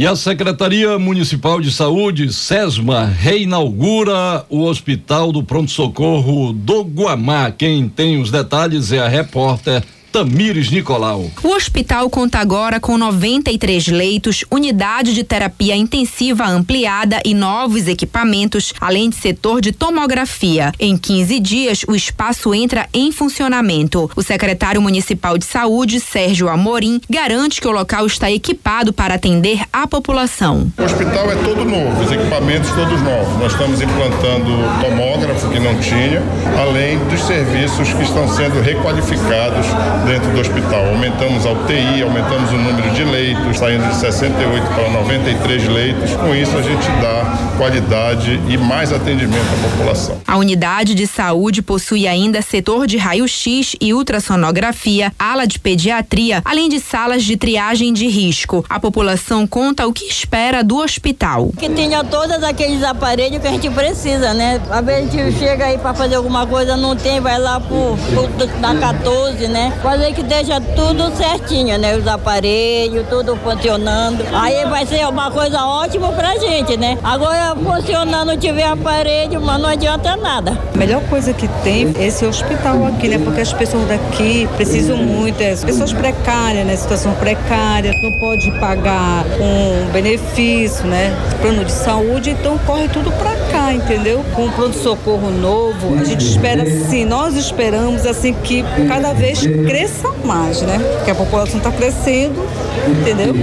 E 0.00 0.06
a 0.06 0.16
Secretaria 0.16 0.98
Municipal 0.98 1.60
de 1.60 1.70
Saúde, 1.70 2.32
SESMA, 2.32 3.04
reinaugura 3.04 4.46
o 4.48 4.62
Hospital 4.62 5.30
do 5.30 5.42
Pronto 5.42 5.70
Socorro 5.70 6.54
do 6.54 6.82
Guamá. 6.82 7.50
Quem 7.50 7.86
tem 7.86 8.18
os 8.18 8.30
detalhes 8.30 8.92
é 8.92 8.98
a 9.00 9.08
repórter 9.08 9.84
Tamires 10.12 10.70
Nicolau. 10.70 11.30
O 11.42 11.48
hospital 11.48 12.10
conta 12.10 12.38
agora 12.38 12.80
com 12.80 12.98
93 12.98 13.86
leitos, 13.88 14.44
unidade 14.50 15.14
de 15.14 15.22
terapia 15.22 15.76
intensiva 15.76 16.44
ampliada 16.46 17.20
e 17.24 17.32
novos 17.32 17.86
equipamentos, 17.86 18.72
além 18.80 19.08
de 19.08 19.16
setor 19.16 19.60
de 19.60 19.70
tomografia. 19.70 20.72
Em 20.80 20.96
15 20.96 21.38
dias, 21.38 21.84
o 21.86 21.94
espaço 21.94 22.52
entra 22.52 22.88
em 22.92 23.12
funcionamento. 23.12 24.10
O 24.16 24.22
secretário 24.22 24.82
municipal 24.82 25.38
de 25.38 25.44
saúde, 25.44 26.00
Sérgio 26.00 26.48
Amorim, 26.48 27.00
garante 27.08 27.60
que 27.60 27.68
o 27.68 27.72
local 27.72 28.04
está 28.04 28.30
equipado 28.30 28.92
para 28.92 29.14
atender 29.14 29.62
a 29.72 29.86
população. 29.86 30.72
O 30.76 30.82
hospital 30.82 31.30
é 31.30 31.36
todo 31.36 31.64
novo, 31.64 32.02
os 32.02 32.10
equipamentos 32.10 32.70
todos 32.72 33.00
novos. 33.02 33.38
Nós 33.38 33.52
estamos 33.52 33.80
implantando 33.80 34.50
tomógrafo 34.80 35.48
que 35.50 35.60
não 35.60 35.78
tinha, 35.78 36.20
além 36.60 36.98
dos 36.98 37.20
serviços 37.22 37.92
que 37.92 38.02
estão 38.02 38.28
sendo 38.28 38.60
requalificados 38.60 39.66
dentro 40.06 40.30
do 40.32 40.40
hospital. 40.40 40.86
Aumentamos 40.86 41.46
a 41.46 41.50
UTI, 41.50 42.02
aumentamos 42.02 42.50
o 42.52 42.56
número 42.56 42.90
de 42.90 43.04
leitos, 43.04 43.58
saindo 43.58 43.86
de 43.88 43.96
68 43.96 44.66
para 44.74 44.90
93 44.90 45.68
leitos. 45.68 46.14
Com 46.16 46.34
isso, 46.34 46.56
a 46.56 46.62
gente 46.62 46.86
dá 47.00 47.49
qualidade 47.60 48.40
e 48.48 48.56
mais 48.56 48.90
atendimento 48.90 49.44
à 49.44 49.68
população. 49.68 50.18
A 50.26 50.38
unidade 50.38 50.94
de 50.94 51.06
saúde 51.06 51.60
possui 51.60 52.08
ainda 52.08 52.40
setor 52.40 52.86
de 52.86 52.96
raio-x 52.96 53.76
e 53.78 53.92
ultrassonografia, 53.92 55.12
ala 55.18 55.46
de 55.46 55.58
pediatria, 55.58 56.40
além 56.42 56.70
de 56.70 56.80
salas 56.80 57.22
de 57.22 57.36
triagem 57.36 57.92
de 57.92 58.08
risco. 58.08 58.64
A 58.66 58.80
população 58.80 59.46
conta 59.46 59.86
o 59.86 59.92
que 59.92 60.06
espera 60.06 60.64
do 60.64 60.78
hospital. 60.78 61.52
Que 61.58 61.68
tenha 61.68 62.02
todos 62.02 62.42
aqueles 62.42 62.82
aparelhos 62.82 63.42
que 63.42 63.46
a 63.46 63.50
gente 63.50 63.68
precisa, 63.68 64.32
né? 64.32 64.58
Às 64.70 64.82
vezes 64.82 65.14
a 65.14 65.18
gente 65.18 65.38
chega 65.38 65.66
aí 65.66 65.76
para 65.76 65.92
fazer 65.92 66.14
alguma 66.14 66.46
coisa, 66.46 66.78
não 66.78 66.96
tem, 66.96 67.20
vai 67.20 67.38
lá 67.38 67.60
pro, 67.60 67.94
pro 68.08 68.58
na 68.58 68.74
14, 68.76 69.48
né? 69.48 69.78
Fazer 69.82 70.14
que 70.14 70.22
deixa 70.22 70.58
tudo 70.62 71.14
certinho, 71.14 71.76
né? 71.76 71.94
Os 71.94 72.06
aparelhos, 72.06 73.06
tudo 73.10 73.36
funcionando. 73.36 74.24
Aí 74.32 74.64
vai 74.64 74.86
ser 74.86 75.06
uma 75.06 75.30
coisa 75.30 75.62
ótima 75.62 76.10
pra 76.12 76.38
gente, 76.38 76.78
né? 76.78 76.96
Agora 77.04 77.49
funcionando, 77.56 78.36
tiver 78.36 78.66
aparelho, 78.66 79.40
mas 79.40 79.60
não 79.60 79.68
adianta 79.68 80.16
nada. 80.16 80.58
A 80.74 80.78
melhor 80.78 81.02
coisa 81.04 81.32
que 81.32 81.48
tem 81.62 81.92
é 81.98 82.06
esse 82.06 82.24
hospital 82.24 82.86
aqui, 82.86 83.08
né? 83.08 83.18
Porque 83.18 83.40
as 83.40 83.52
pessoas 83.52 83.86
daqui 83.88 84.48
precisam 84.56 84.96
muito, 84.96 85.40
é, 85.40 85.54
pessoas 85.56 85.92
precárias, 85.92 86.66
né? 86.66 86.76
Situação 86.76 87.12
precária, 87.14 87.92
não 88.02 88.12
pode 88.18 88.50
pagar 88.58 89.24
um 89.40 89.90
benefício, 89.92 90.86
né? 90.86 91.14
Plano 91.40 91.64
de 91.64 91.72
saúde, 91.72 92.30
então 92.30 92.58
corre 92.58 92.88
tudo 92.88 93.10
pra 93.12 93.34
cá, 93.50 93.72
entendeu? 93.72 94.24
Com 94.34 94.44
um 94.44 94.50
pronto-socorro 94.50 95.30
novo, 95.30 95.98
a 95.98 96.04
gente 96.04 96.24
espera 96.24 96.64
sim, 96.66 97.04
nós 97.04 97.36
esperamos 97.36 98.06
assim 98.06 98.32
que 98.32 98.64
cada 98.88 99.12
vez 99.12 99.40
cresça 99.66 100.08
mais, 100.24 100.62
né? 100.62 100.78
Porque 100.96 101.10
a 101.10 101.14
população 101.14 101.58
está 101.58 101.70
crescendo, 101.70 102.46
entendeu? 102.88 103.34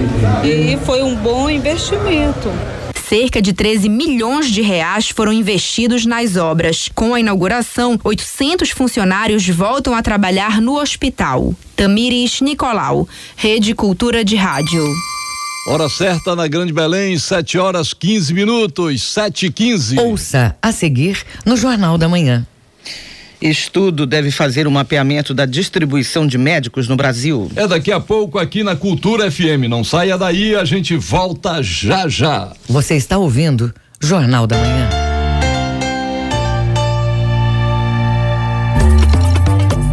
E 0.44 0.78
foi 0.84 1.02
um 1.02 1.14
bom 1.14 1.48
investimento. 1.50 2.50
Cerca 3.08 3.40
de 3.40 3.54
13 3.54 3.88
milhões 3.88 4.50
de 4.50 4.60
reais 4.60 5.08
foram 5.08 5.32
investidos 5.32 6.04
nas 6.04 6.36
obras. 6.36 6.90
Com 6.94 7.14
a 7.14 7.20
inauguração, 7.20 7.98
800 8.04 8.68
funcionários 8.68 9.48
voltam 9.48 9.94
a 9.94 10.02
trabalhar 10.02 10.60
no 10.60 10.78
hospital. 10.78 11.54
Tamires 11.74 12.42
Nicolau, 12.42 13.08
Rede 13.34 13.74
Cultura 13.74 14.22
de 14.22 14.36
Rádio. 14.36 14.84
Hora 15.68 15.88
certa 15.88 16.36
na 16.36 16.46
Grande 16.46 16.72
Belém, 16.72 17.18
7 17.18 17.56
horas 17.56 17.94
15 17.94 18.34
minutos, 18.34 19.02
7 19.02 19.46
e 19.46 19.52
15. 19.52 19.98
Ouça 20.00 20.54
a 20.60 20.70
seguir 20.70 21.24
no 21.46 21.56
Jornal 21.56 21.96
da 21.96 22.10
Manhã. 22.10 22.46
Estudo 23.40 24.04
deve 24.04 24.32
fazer 24.32 24.66
o 24.66 24.70
um 24.70 24.72
mapeamento 24.72 25.32
da 25.32 25.46
distribuição 25.46 26.26
de 26.26 26.36
médicos 26.36 26.88
no 26.88 26.96
Brasil. 26.96 27.50
É 27.54 27.68
daqui 27.68 27.92
a 27.92 28.00
pouco 28.00 28.38
aqui 28.38 28.64
na 28.64 28.74
Cultura 28.74 29.30
FM. 29.30 29.68
Não 29.68 29.84
saia 29.84 30.18
daí, 30.18 30.56
a 30.56 30.64
gente 30.64 30.96
volta 30.96 31.62
já 31.62 32.08
já. 32.08 32.52
Você 32.68 32.96
está 32.96 33.16
ouvindo 33.16 33.72
Jornal 34.00 34.46
da 34.46 34.56
Manhã. 34.56 34.88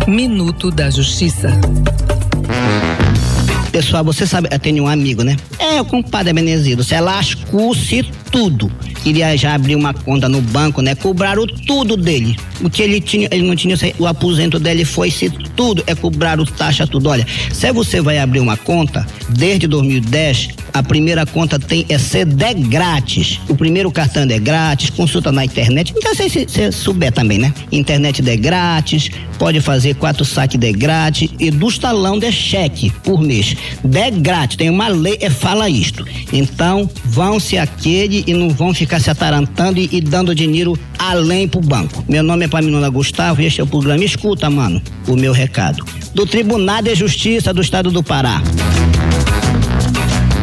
Minuto 0.07 0.71
da 0.71 0.89
Justiça. 0.89 1.49
Pessoal, 3.71 4.03
você 4.03 4.25
sabe, 4.25 4.47
eu 4.51 4.57
tenho 4.57 4.85
um 4.85 4.87
amigo, 4.87 5.21
né? 5.21 5.35
É 5.59 5.81
o 5.81 5.85
compadre 5.85 6.31
Benezito, 6.31 6.83
você 6.83 6.99
lascou-se 6.99 8.03
tudo. 8.31 8.71
Iria 9.05 9.38
já 9.38 9.53
abrir 9.53 9.75
uma 9.75 9.93
conta 9.93 10.27
no 10.27 10.41
banco, 10.41 10.81
né? 10.81 10.95
Cobraram 10.95 11.45
tudo 11.45 11.95
dele. 11.95 12.35
O 12.62 12.69
que 12.69 12.81
ele 12.81 13.00
tinha, 13.00 13.27
ele 13.31 13.43
não 13.43 13.55
tinha, 13.55 13.77
o 14.00 14.07
aposento 14.07 14.59
dele 14.59 14.83
foi 14.83 15.12
se 15.12 15.29
tudo, 15.55 15.83
é 15.88 15.93
cobraram 15.93 16.43
taxa 16.45 16.88
tudo. 16.88 17.09
Olha, 17.09 17.25
se 17.51 17.71
você 17.71 18.01
vai 18.01 18.17
abrir 18.17 18.39
uma 18.39 18.57
conta, 18.57 19.05
desde 19.29 19.67
2010, 19.67 20.50
a 20.74 20.83
primeira 20.83 21.25
conta 21.25 21.57
tem 21.59 21.85
é 21.88 21.97
CD 21.97 22.53
grátis. 22.53 23.39
O 23.47 23.55
primeiro 23.55 23.91
cartão 23.91 24.24
é 24.24 24.39
grátis, 24.39 24.89
consulta 24.89 25.31
na 25.31 25.45
internet. 25.45 25.93
Então, 25.95 26.13
se 26.13 26.29
você 26.29 26.71
souber 26.71 27.12
também, 27.12 27.38
né? 27.38 27.53
Internet 27.71 28.21
de 28.21 28.35
grátis, 28.35 29.09
pode 29.38 29.62
fazer 29.62 29.95
quatro 29.95 30.25
saques 30.25 30.59
de 30.59 30.71
grátis 30.71 31.29
e 31.39 31.51
do 31.51 31.71
talão 31.79 32.19
de 32.19 32.31
cheque 32.31 32.91
por 33.03 33.21
mês. 33.21 33.55
De 33.83 34.12
grátis, 34.12 34.57
tem 34.57 34.69
uma 34.69 34.88
lei 34.88 35.17
que 35.17 35.29
fala 35.29 35.69
isto. 35.69 36.05
Então, 36.33 36.89
vão 37.05 37.39
se 37.39 37.57
aquele 37.57 38.24
e 38.27 38.33
não 38.33 38.50
vão 38.50 38.74
ficar 38.74 38.94
se 38.99 39.09
atarantando 39.09 39.79
e, 39.79 39.89
e 39.91 40.01
dando 40.01 40.33
dinheiro 40.35 40.77
além 40.97 41.47
pro 41.47 41.61
banco. 41.61 42.03
Meu 42.07 42.23
nome 42.23 42.45
é 42.45 42.47
Paminona 42.47 42.89
Gustavo 42.89 43.41
e 43.41 43.45
este 43.45 43.61
é 43.61 43.63
o 43.63 43.67
programa 43.67 44.03
Escuta, 44.03 44.49
mano, 44.49 44.81
o 45.07 45.15
meu 45.15 45.33
recado. 45.33 45.85
Do 46.13 46.25
Tribunal 46.25 46.81
de 46.81 46.95
Justiça 46.95 47.53
do 47.53 47.61
Estado 47.61 47.91
do 47.91 48.03
Pará. 48.03 48.41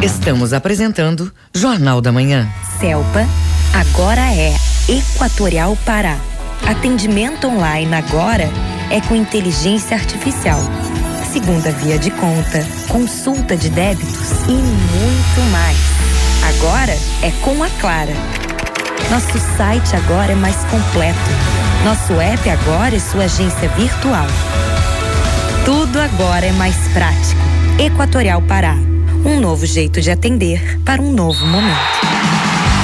Estamos 0.01 0.53
apresentando 0.53 1.31
Jornal 1.55 2.01
da 2.01 2.11
Manhã. 2.11 2.47
Celpa 2.79 3.25
agora 3.73 4.21
é 4.21 4.53
Equatorial 4.89 5.77
Pará. 5.85 6.17
Atendimento 6.67 7.47
online 7.47 7.93
agora 7.93 8.49
é 8.89 9.01
com 9.01 9.15
inteligência 9.15 9.95
artificial. 9.95 10.59
Segunda 11.31 11.71
via 11.71 11.97
de 11.97 12.11
conta, 12.11 12.65
consulta 12.87 13.57
de 13.57 13.69
débitos 13.69 14.31
e 14.47 14.51
muito 14.51 15.51
mais. 15.51 15.77
Agora 16.57 16.91
é 17.21 17.31
com 17.41 17.63
a 17.63 17.69
Clara. 17.81 18.13
Nosso 19.09 19.37
site 19.57 19.95
agora 19.95 20.31
é 20.31 20.35
mais 20.35 20.55
completo. 20.65 21.19
Nosso 21.83 22.19
app 22.19 22.49
agora 22.49 22.95
é 22.95 22.99
sua 22.99 23.25
agência 23.25 23.69
virtual. 23.69 24.25
Tudo 25.65 25.99
agora 25.99 26.45
é 26.45 26.51
mais 26.51 26.75
prático. 26.89 27.41
Equatorial 27.79 28.41
Pará. 28.41 28.75
Um 29.25 29.39
novo 29.39 29.65
jeito 29.65 30.01
de 30.01 30.11
atender 30.11 30.79
para 30.83 31.01
um 31.01 31.11
novo 31.11 31.45
momento. 31.45 32.42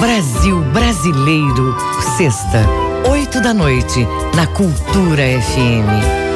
Brasil 0.00 0.62
Brasileiro, 0.72 1.76
sexta, 2.16 2.66
oito 3.10 3.38
da 3.42 3.52
noite, 3.52 4.06
na 4.34 4.46
Cultura 4.46 5.22
FM. 5.22 6.30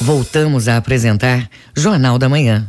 Voltamos 0.00 0.66
a 0.66 0.78
apresentar 0.78 1.48
Jornal 1.76 2.18
da 2.18 2.28
Manhã. 2.28 2.68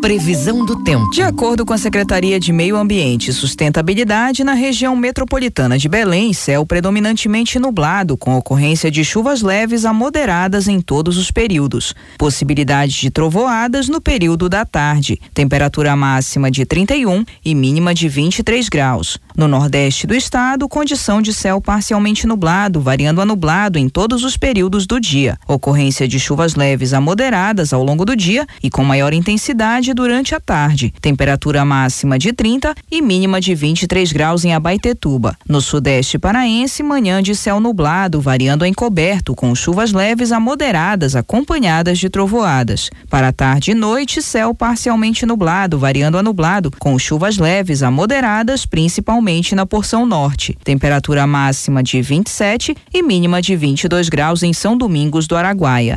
Previsão 0.00 0.64
do 0.64 0.76
tempo. 0.84 1.10
De 1.10 1.22
acordo 1.22 1.66
com 1.66 1.72
a 1.72 1.78
Secretaria 1.78 2.38
de 2.38 2.52
Meio 2.52 2.76
Ambiente 2.76 3.30
e 3.30 3.32
Sustentabilidade, 3.32 4.44
na 4.44 4.54
região 4.54 4.94
metropolitana 4.94 5.76
de 5.76 5.88
Belém, 5.88 6.32
céu 6.32 6.64
predominantemente 6.64 7.58
nublado, 7.58 8.16
com 8.16 8.36
ocorrência 8.36 8.92
de 8.92 9.04
chuvas 9.04 9.42
leves 9.42 9.84
a 9.84 9.92
moderadas 9.92 10.68
em 10.68 10.80
todos 10.80 11.18
os 11.18 11.32
períodos. 11.32 11.94
Possibilidade 12.16 12.92
de 13.00 13.10
trovoadas 13.10 13.88
no 13.88 14.00
período 14.00 14.48
da 14.48 14.64
tarde. 14.64 15.20
Temperatura 15.34 15.96
máxima 15.96 16.48
de 16.48 16.64
31 16.64 17.24
e 17.44 17.54
mínima 17.54 17.92
de 17.92 18.08
23 18.08 18.68
graus. 18.68 19.18
No 19.36 19.48
nordeste 19.48 20.06
do 20.06 20.14
estado, 20.14 20.68
condição 20.68 21.20
de 21.20 21.32
céu 21.32 21.60
parcialmente 21.60 22.26
nublado, 22.26 22.80
variando 22.80 23.20
a 23.20 23.24
nublado 23.24 23.78
em 23.78 23.88
todos 23.88 24.22
os 24.22 24.36
períodos 24.36 24.86
do 24.86 25.00
dia. 25.00 25.38
Ocorrência 25.46 26.06
de 26.06 26.20
chuvas 26.20 26.54
leves 26.54 26.92
a 26.92 27.00
moderadas 27.00 27.72
ao 27.72 27.82
longo 27.82 28.04
do 28.04 28.16
dia 28.16 28.46
e 28.62 28.70
com 28.70 28.84
maior 28.84 29.12
intensidade 29.12 29.87
durante 29.94 30.34
a 30.34 30.40
tarde. 30.40 30.92
Temperatura 31.00 31.64
máxima 31.64 32.18
de 32.18 32.32
30 32.32 32.74
e 32.90 33.02
mínima 33.02 33.40
de 33.40 33.54
23 33.54 34.12
graus 34.12 34.44
em 34.44 34.54
Abaetetuba. 34.54 35.36
No 35.48 35.60
sudeste 35.60 36.18
paraense, 36.18 36.82
manhã 36.82 37.22
de 37.22 37.34
céu 37.34 37.60
nublado, 37.60 38.20
variando 38.20 38.64
a 38.64 38.68
encoberto, 38.68 39.34
com 39.34 39.54
chuvas 39.54 39.92
leves 39.92 40.32
a 40.32 40.40
moderadas, 40.40 41.16
acompanhadas 41.16 41.98
de 41.98 42.08
trovoadas. 42.08 42.90
Para 43.08 43.32
tarde 43.32 43.70
e 43.70 43.74
noite, 43.74 44.22
céu 44.22 44.54
parcialmente 44.54 45.26
nublado, 45.26 45.78
variando 45.78 46.18
a 46.18 46.22
nublado, 46.22 46.70
com 46.78 46.98
chuvas 46.98 47.38
leves 47.38 47.82
a 47.82 47.90
moderadas, 47.90 48.66
principalmente 48.66 49.54
na 49.54 49.66
porção 49.66 50.06
norte. 50.06 50.56
Temperatura 50.64 51.26
máxima 51.26 51.82
de 51.82 52.00
27 52.02 52.76
e 52.92 53.02
mínima 53.02 53.40
de 53.40 53.56
22 53.56 54.08
graus 54.08 54.42
em 54.42 54.52
São 54.52 54.76
Domingos 54.76 55.26
do 55.26 55.36
Araguaia. 55.36 55.96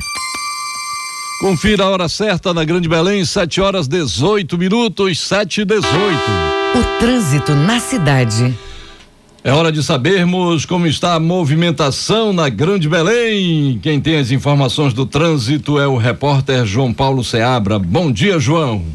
Confira 1.42 1.86
a 1.86 1.90
hora 1.90 2.08
certa 2.08 2.54
na 2.54 2.64
Grande 2.64 2.88
Belém, 2.88 3.26
7 3.26 3.62
horas 3.62 3.88
18 3.88 4.60
minutos, 4.60 5.20
7 5.28 5.62
e 5.62 5.66
18. 5.66 5.90
O 6.76 7.00
trânsito 7.00 7.56
na 7.56 7.80
cidade. 7.80 8.56
É 9.44 9.52
hora 9.52 9.72
de 9.72 9.82
sabermos 9.82 10.68
como 10.68 10.86
está 10.86 11.16
a 11.16 11.20
movimentação 11.20 12.32
na 12.32 12.48
Grande 12.48 12.88
Belém. 12.88 13.80
Quem 13.82 14.00
tem 14.00 14.20
as 14.20 14.30
informações 14.30 14.94
do 14.94 15.04
trânsito 15.04 15.80
é 15.80 15.88
o 15.88 15.98
repórter 15.98 16.64
João 16.64 16.94
Paulo 16.94 17.24
Seabra. 17.24 17.80
Bom 17.80 18.12
dia, 18.12 18.38
João. 18.38 18.86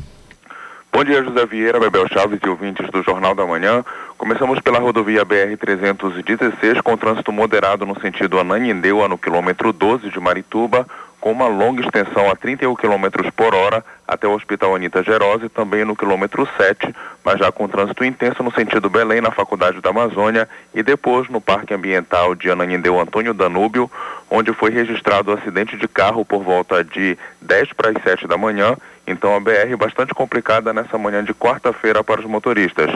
Bom 0.93 1.05
dia, 1.05 1.23
José 1.25 1.45
Vieira, 1.45 1.81
Bebel 1.81 2.07
Chaves 2.09 2.39
e 2.43 2.49
ouvintes 2.49 2.89
do 2.91 3.03
Jornal 3.03 3.35
da 3.35 3.45
Manhã. 3.45 3.85
Começamos 4.17 4.61
pela 4.61 4.79
rodovia 4.79 5.27
BR-316, 5.27 6.81
com 6.81 6.97
trânsito 6.97 7.31
moderado 7.31 7.85
no 7.85 8.01
sentido 8.01 8.39
Ananindeua, 8.39 9.07
no 9.09 9.19
quilômetro 9.19 9.75
12 9.75 10.09
de 10.09 10.19
Marituba, 10.19 10.87
com 11.27 11.33
uma 11.33 11.49
longa 11.49 11.83
extensão 11.83 12.31
a 12.31 12.37
31 12.37 12.73
km 12.77 13.09
por 13.35 13.53
hora 13.53 13.85
até 14.07 14.29
o 14.29 14.33
Hospital 14.33 14.77
Anita 14.77 15.03
Gerose, 15.03 15.49
também 15.49 15.85
no 15.85 15.97
quilômetro 15.97 16.49
7, 16.57 16.95
mas 17.25 17.41
já 17.41 17.51
com 17.51 17.67
trânsito 17.67 18.05
intenso 18.05 18.45
no 18.45 18.53
sentido 18.53 18.89
Belém, 18.89 19.21
na 19.21 19.33
Faculdade 19.33 19.81
da 19.81 19.91
Amazônia, 19.91 20.49
e 20.73 20.85
depois 20.85 21.29
no 21.29 21.41
Parque 21.41 21.75
Ambiental 21.75 22.37
de 22.37 22.49
Ananindeu 22.49 23.01
Antônio 23.01 23.35
Danúbio, 23.35 23.91
onde 24.31 24.53
foi 24.53 24.71
registrado 24.71 25.33
o 25.33 25.35
um 25.35 25.37
acidente 25.37 25.77
de 25.77 25.89
carro 25.89 26.25
por 26.25 26.45
volta 26.45 26.85
de 26.85 27.19
10 27.43 27.73
para 27.73 27.91
as 27.91 28.01
7 28.05 28.29
da 28.29 28.39
manhã 28.39 28.77
então 29.07 29.37
a 29.37 29.41
BR 29.41 29.77
bastante 29.79 30.13
complicada 30.13 30.73
nessa 30.73 30.99
manhã 30.99 31.23
de 31.23 31.33
quarta-feira 31.33 32.03
para 32.03 32.21
os 32.21 32.27
motoristas. 32.27 32.91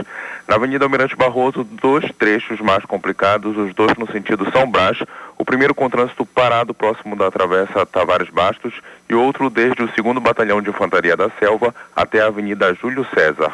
Na 0.48 0.56
Avenida 0.56 0.84
Almirante 0.84 1.16
Barroso, 1.16 1.62
dois 1.64 2.10
trechos 2.18 2.60
mais 2.60 2.84
complicados, 2.84 3.56
os 3.56 3.74
dois 3.74 3.94
no 3.96 4.10
sentido 4.10 4.50
São 4.50 4.70
Brás. 4.70 4.98
O 5.38 5.44
primeiro 5.44 5.74
com 5.74 5.88
trânsito 5.88 6.26
parado 6.26 6.74
próximo 6.74 7.16
da 7.16 7.30
Travessa 7.30 7.86
Tavares 7.86 8.28
Bastos 8.28 8.74
e 9.08 9.14
outro 9.14 9.48
desde 9.48 9.82
o 9.82 9.92
segundo 9.94 10.20
Batalhão 10.20 10.60
de 10.60 10.70
Infantaria 10.70 11.16
da 11.16 11.30
Selva 11.38 11.74
até 11.94 12.20
a 12.20 12.26
Avenida 12.26 12.74
Júlio 12.74 13.06
César. 13.14 13.52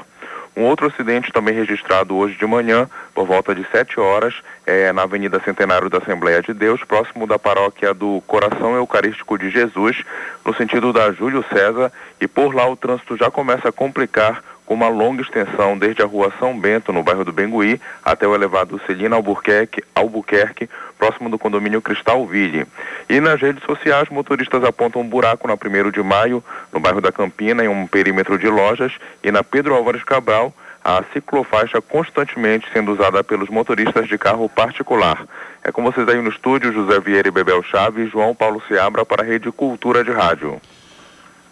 Um 0.56 0.64
outro 0.64 0.86
acidente 0.86 1.30
também 1.30 1.54
registrado 1.54 2.16
hoje 2.16 2.34
de 2.38 2.46
manhã, 2.46 2.88
por 3.14 3.26
volta 3.26 3.54
de 3.54 3.62
7 3.70 4.00
horas, 4.00 4.34
é, 4.64 4.90
na 4.90 5.02
Avenida 5.02 5.38
Centenário 5.40 5.90
da 5.90 5.98
Assembleia 5.98 6.40
de 6.40 6.54
Deus, 6.54 6.82
próximo 6.82 7.26
da 7.26 7.38
paróquia 7.38 7.92
do 7.92 8.22
Coração 8.26 8.74
Eucarístico 8.74 9.36
de 9.36 9.50
Jesus, 9.50 10.02
no 10.42 10.54
sentido 10.54 10.94
da 10.94 11.12
Júlio 11.12 11.44
César, 11.52 11.92
e 12.18 12.26
por 12.26 12.54
lá 12.54 12.66
o 12.66 12.74
trânsito 12.74 13.18
já 13.18 13.30
começa 13.30 13.68
a 13.68 13.72
complicar 13.72 14.42
com 14.66 14.74
uma 14.74 14.88
longa 14.88 15.22
extensão 15.22 15.78
desde 15.78 16.02
a 16.02 16.06
rua 16.06 16.32
São 16.38 16.58
Bento, 16.58 16.92
no 16.92 17.02
bairro 17.02 17.24
do 17.24 17.32
Bengui, 17.32 17.80
até 18.04 18.26
o 18.26 18.34
elevado 18.34 18.80
Celina 18.84 19.16
Albuquerque, 19.16 19.82
Albuquerque 19.94 20.68
próximo 20.98 21.30
do 21.30 21.38
condomínio 21.38 21.80
Cristalville. 21.80 22.66
E 23.08 23.20
nas 23.20 23.40
redes 23.40 23.62
sociais, 23.62 24.08
motoristas 24.08 24.64
apontam 24.64 25.02
um 25.02 25.08
buraco 25.08 25.46
na 25.46 25.54
1 25.54 25.90
de 25.90 26.02
maio, 26.02 26.42
no 26.72 26.80
bairro 26.80 27.00
da 27.00 27.12
Campina, 27.12 27.64
em 27.64 27.68
um 27.68 27.86
perímetro 27.86 28.38
de 28.38 28.48
lojas, 28.48 28.92
e 29.22 29.30
na 29.30 29.44
Pedro 29.44 29.74
Álvares 29.74 30.02
Cabral, 30.02 30.52
a 30.84 31.02
ciclofaixa 31.12 31.80
constantemente 31.80 32.68
sendo 32.72 32.92
usada 32.92 33.22
pelos 33.22 33.48
motoristas 33.48 34.06
de 34.06 34.16
carro 34.16 34.48
particular. 34.48 35.26
É 35.64 35.72
com 35.72 35.82
vocês 35.82 36.08
aí 36.08 36.20
no 36.20 36.30
estúdio, 36.30 36.72
José 36.72 37.00
Vieira 37.00 37.28
e 37.28 37.32
Bebel 37.32 37.62
Chaves, 37.62 38.10
João 38.10 38.34
Paulo 38.34 38.62
Seabra 38.68 39.04
para 39.04 39.22
a 39.22 39.26
Rede 39.26 39.50
Cultura 39.50 40.04
de 40.04 40.12
Rádio. 40.12 40.60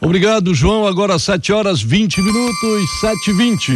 Obrigado, 0.05 0.55
João. 0.55 0.87
Agora 0.87 1.19
7 1.19 1.51
horas 1.51 1.81
20 1.81 2.21
minutos, 2.21 3.01
7 3.01 3.31
e 3.31 3.33
20. 3.33 3.73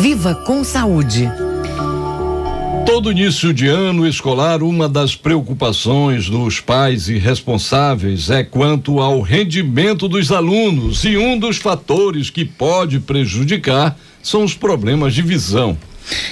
Viva 0.00 0.34
com 0.34 0.64
saúde. 0.64 1.30
Todo 2.86 3.12
início 3.12 3.52
de 3.52 3.68
ano 3.68 4.06
escolar, 4.06 4.62
uma 4.62 4.88
das 4.88 5.14
preocupações 5.14 6.30
dos 6.30 6.58
pais 6.58 7.10
e 7.10 7.18
responsáveis 7.18 8.30
é 8.30 8.42
quanto 8.42 8.98
ao 8.98 9.20
rendimento 9.20 10.08
dos 10.08 10.32
alunos 10.32 11.04
e 11.04 11.18
um 11.18 11.38
dos 11.38 11.58
fatores 11.58 12.30
que 12.30 12.46
pode 12.46 12.98
prejudicar 12.98 13.94
são 14.22 14.42
os 14.42 14.54
problemas 14.54 15.14
de 15.14 15.20
visão. 15.20 15.76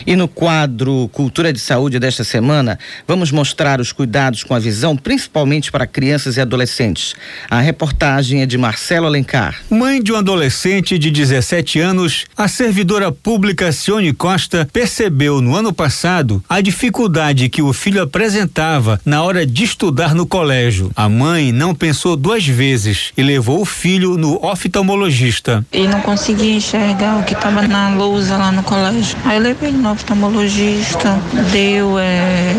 E 0.06 0.16
no 0.16 0.28
quadro 0.28 1.08
Cultura 1.12 1.52
de 1.52 1.58
Saúde 1.58 1.98
desta 1.98 2.24
semana, 2.24 2.78
vamos 3.06 3.30
mostrar 3.30 3.80
os 3.80 3.92
cuidados 3.92 4.42
com 4.42 4.54
a 4.54 4.58
visão, 4.58 4.96
principalmente 4.96 5.70
para 5.70 5.86
crianças 5.86 6.36
e 6.36 6.40
adolescentes. 6.40 7.14
A 7.50 7.60
reportagem 7.60 8.42
é 8.42 8.46
de 8.46 8.58
Marcelo 8.58 9.06
Alencar. 9.06 9.56
Mãe 9.70 10.02
de 10.02 10.12
um 10.12 10.16
adolescente 10.16 10.98
de 10.98 11.10
17 11.10 11.80
anos, 11.80 12.26
a 12.36 12.48
servidora 12.48 13.12
pública 13.12 13.72
Cione 13.72 14.12
Costa 14.12 14.68
percebeu 14.72 15.40
no 15.40 15.54
ano 15.54 15.72
passado 15.72 16.42
a 16.48 16.60
dificuldade 16.60 17.48
que 17.48 17.62
o 17.62 17.72
filho 17.72 18.02
apresentava 18.02 19.00
na 19.04 19.22
hora 19.22 19.46
de 19.46 19.64
estudar 19.64 20.14
no 20.14 20.26
colégio. 20.26 20.90
A 20.96 21.08
mãe 21.08 21.52
não 21.52 21.74
pensou 21.74 22.16
duas 22.16 22.46
vezes 22.46 23.12
e 23.16 23.22
levou 23.22 23.60
o 23.60 23.64
filho 23.64 24.16
no 24.16 24.44
oftalmologista. 24.44 25.64
E 25.72 25.86
não 25.86 26.00
conseguia 26.00 26.54
enxergar 26.54 27.18
o 27.18 27.24
que 27.24 27.34
estava 27.34 27.62
na 27.62 27.94
lousa 27.94 28.36
lá 28.36 28.52
no 28.52 28.62
colégio. 28.62 29.16
Aí 29.24 29.36
eu 29.36 29.42
levei 29.68 29.72
no 29.72 29.92
oftalmologista, 29.92 31.18
deu 31.52 31.98
é, 31.98 32.54